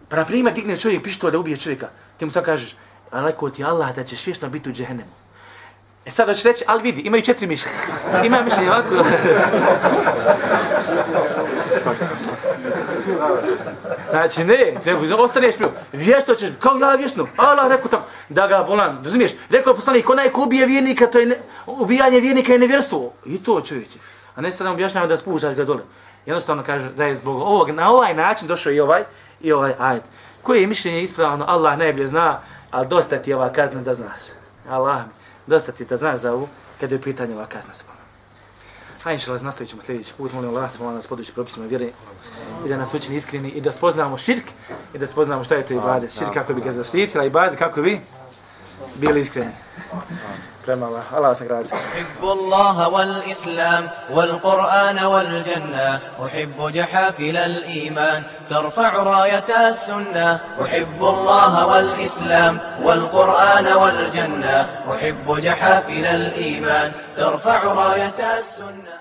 Pa 0.09 0.15
na 0.15 0.25
primjer, 0.25 0.53
digne 0.53 0.79
čovjek 0.79 1.03
pištol 1.03 1.31
da 1.31 1.39
ubije 1.39 1.57
čovjeka. 1.57 1.89
Ti 2.17 2.25
mu 2.25 2.31
sad 2.31 2.45
kažeš, 2.45 2.75
aleko 3.11 3.49
ti 3.49 3.63
Allah 3.63 3.95
da 3.95 4.03
ćeš 4.03 4.25
vječno 4.25 4.49
biti 4.49 4.69
u 4.69 4.73
džehennemu. 4.73 5.11
E 6.05 6.11
sad 6.11 6.27
hoćeš 6.27 6.43
reći, 6.43 6.63
ali 6.67 6.83
vidi, 6.83 7.01
imaju 7.01 7.23
četiri 7.23 7.47
mišljenja. 7.47 7.77
Ima 8.25 8.41
mišljenje 8.41 8.69
ovako. 8.69 8.95
Znači, 14.09 14.43
ne, 14.43 14.73
ne 14.85 15.15
ostaneš 15.15 15.55
prvo. 15.57 15.71
Vješto 15.93 16.35
ćeš, 16.35 16.49
kao 16.59 16.77
ja 16.77 16.95
vještno. 16.95 17.27
Allah 17.37 17.67
rekao 17.67 17.87
tako, 17.87 18.03
da 18.29 18.47
ga 18.47 18.63
bolan, 18.67 18.99
razumiješ? 19.03 19.31
Rekao 19.49 19.71
je 19.71 19.75
poslanik, 19.75 20.09
onaj 20.09 20.29
ko 20.29 20.43
ubije 20.43 20.65
vjernika, 20.65 21.07
to 21.07 21.19
je 21.19 21.25
ne, 21.25 21.35
ubijanje 21.65 22.19
vjernika 22.19 22.53
je 22.53 22.59
nevjerstvo. 22.59 23.13
I 23.25 23.43
to 23.43 23.61
čovječe. 23.61 23.99
A 24.35 24.41
ne 24.41 24.51
sad 24.51 24.65
nam 24.65 24.73
objašnjava 24.73 25.07
da 25.07 25.17
spuštaš 25.17 25.55
ga 25.55 25.63
dole. 25.63 25.83
Jednostavno 26.25 26.63
kaže 26.63 26.89
da 26.89 27.05
je 27.05 27.15
zbog 27.15 27.41
ovog, 27.41 27.69
na 27.69 27.91
ovaj 27.91 28.13
način 28.13 28.47
došao 28.47 28.71
i 28.71 28.79
ovaj, 28.79 29.03
i 29.41 29.51
ovaj 29.51 29.73
ajet. 29.79 30.03
Koje 30.41 30.61
je 30.61 30.67
mišljenje 30.67 31.03
ispravno, 31.03 31.45
Allah 31.47 31.77
najbolje 31.77 32.07
zna, 32.07 32.39
ali 32.71 32.87
dosta 32.87 33.17
ti 33.17 33.29
je 33.29 33.35
ova 33.35 33.49
kazna 33.49 33.81
da 33.81 33.93
znaš. 33.93 34.21
Allah 34.69 34.97
mi, 34.97 35.13
dosta 35.47 35.71
ti 35.71 35.85
da 35.85 35.97
znaš 35.97 36.19
za 36.19 36.33
ovu, 36.33 36.47
kada 36.79 36.95
je 36.95 37.01
pitanje 37.01 37.35
ova 37.35 37.45
kazna 37.45 37.94
Hajde, 39.05 39.15
inšalas, 39.15 39.41
nastavit 39.41 39.69
ćemo 39.69 39.81
sljedeći 39.81 40.13
put. 40.17 40.33
Molim 40.33 40.49
Allah, 40.49 40.79
molim 40.79 40.95
nas 40.95 41.07
podući 41.07 41.31
propisima 41.31 41.65
vjere 41.65 41.87
i 42.65 42.69
da 42.69 42.77
nas 42.77 42.93
učini 42.93 43.15
iskreni 43.15 43.49
i 43.49 43.61
da 43.61 43.71
spoznamo 43.71 44.17
širk 44.17 44.43
i 44.93 44.97
da 44.97 45.07
spoznamo 45.07 45.43
šta 45.43 45.55
je 45.55 45.65
to 45.65 45.73
ibadet. 45.73 46.17
Širk 46.17 46.33
kako 46.33 46.53
bi 46.53 46.61
ga 46.61 46.71
zaštitila, 46.71 47.25
ibadet 47.25 47.59
kako 47.59 47.81
bi 47.81 48.01
bili 48.95 49.21
iskreni. 49.21 49.51
Prema 50.65 50.85
Allah. 50.85 51.13
Allah 51.13 51.29
vas 51.29 51.39
nagradi. 51.39 51.69
أحب 51.69 52.23
الله 52.23 52.87
والإسلام 52.89 53.89
والقرآن 54.11 54.99
والجنة 55.05 55.99
أحب 56.25 56.69
جحافل 56.71 57.37
الإيمان 57.37 58.23
ترفع 58.49 59.03
راية 59.03 59.69
السنة 59.69 60.39
أحب 60.61 60.99
الله 60.99 61.67
والإسلام 61.67 62.59
والقرآن 62.83 63.67
والجنة 63.67 64.57
أحب 64.93 65.39
جحافل 65.39 66.05
الإيمان 66.05 66.91
ترفع 67.15 67.63
راية 67.63 68.37
السنة 68.39 68.93